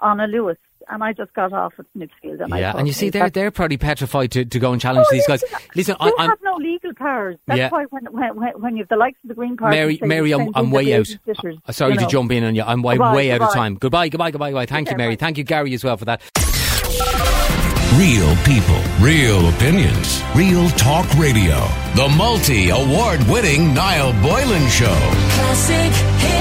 on 0.00 0.20
a 0.20 0.26
Luas. 0.26 0.56
And 0.88 1.04
I 1.04 1.12
just 1.12 1.32
got 1.34 1.52
off 1.52 1.74
at 1.78 1.84
Smithfield. 1.92 2.40
And 2.40 2.52
I 2.52 2.58
Yeah, 2.60 2.72
thought, 2.72 2.78
and 2.80 2.88
you 2.88 2.94
see, 2.94 3.10
they're 3.10 3.20
that's- 3.20 3.32
they're 3.34 3.50
probably 3.52 3.76
petrified 3.76 4.32
to, 4.32 4.44
to 4.44 4.58
go 4.58 4.72
and 4.72 4.80
challenge 4.80 5.06
Oh, 5.08 5.12
these 5.14 5.24
yes, 5.28 5.42
guys. 5.42 5.60
Listen, 5.76 5.94
I, 6.00 6.10
I'm 6.18 6.30
have 6.30 6.38
no 6.42 6.54
legal 6.56 6.92
powers. 6.94 7.36
That's 7.46 7.58
Yeah. 7.58 7.68
why 7.68 7.84
when, 7.90 8.06
when, 8.06 8.36
when, 8.36 8.52
when 8.60 8.76
you 8.76 8.82
have 8.82 8.88
the 8.88 8.96
likes 8.96 9.18
of 9.22 9.28
the 9.28 9.34
Green 9.34 9.56
Party... 9.56 9.76
Mary, 9.76 9.98
Mary, 10.02 10.32
I'm, 10.32 10.50
I'm 10.54 10.70
way 10.72 10.92
out. 10.94 11.06
babysitters, 11.06 11.58
Uh, 11.64 11.72
Sorry 11.72 11.92
you 11.92 12.00
to 12.00 12.06
jump 12.06 12.32
in 12.32 12.42
on 12.42 12.56
you. 12.56 12.62
I'm 12.62 12.82
way, 12.82 12.94
Goodbye, 12.96 13.14
way 13.14 13.30
out 13.30 13.42
of 13.42 13.52
time. 13.52 13.76
Goodbye, 13.76 14.08
goodbye, 14.08 14.32
goodbye, 14.32 14.50
goodbye. 14.50 14.66
Thank 14.66 14.88
you, 14.88 14.92
care, 14.92 14.98
Mary. 14.98 15.14
bye. 15.14 15.20
Thank 15.20 15.38
you, 15.38 15.44
Gary, 15.44 15.74
as 15.74 15.84
well 15.84 15.96
for 15.96 16.06
that. 16.06 16.22
Real 17.96 18.34
people, 18.44 18.80
real 19.00 19.48
opinions, 19.50 20.22
real 20.34 20.68
talk 20.70 21.06
radio. 21.14 21.58
The 21.94 22.08
multi 22.16 22.70
award 22.70 23.22
winning 23.28 23.74
Niall 23.74 24.12
Boylan 24.22 24.68
Show. 24.70 24.86
Classic 24.86 25.92
hits. 26.22 26.39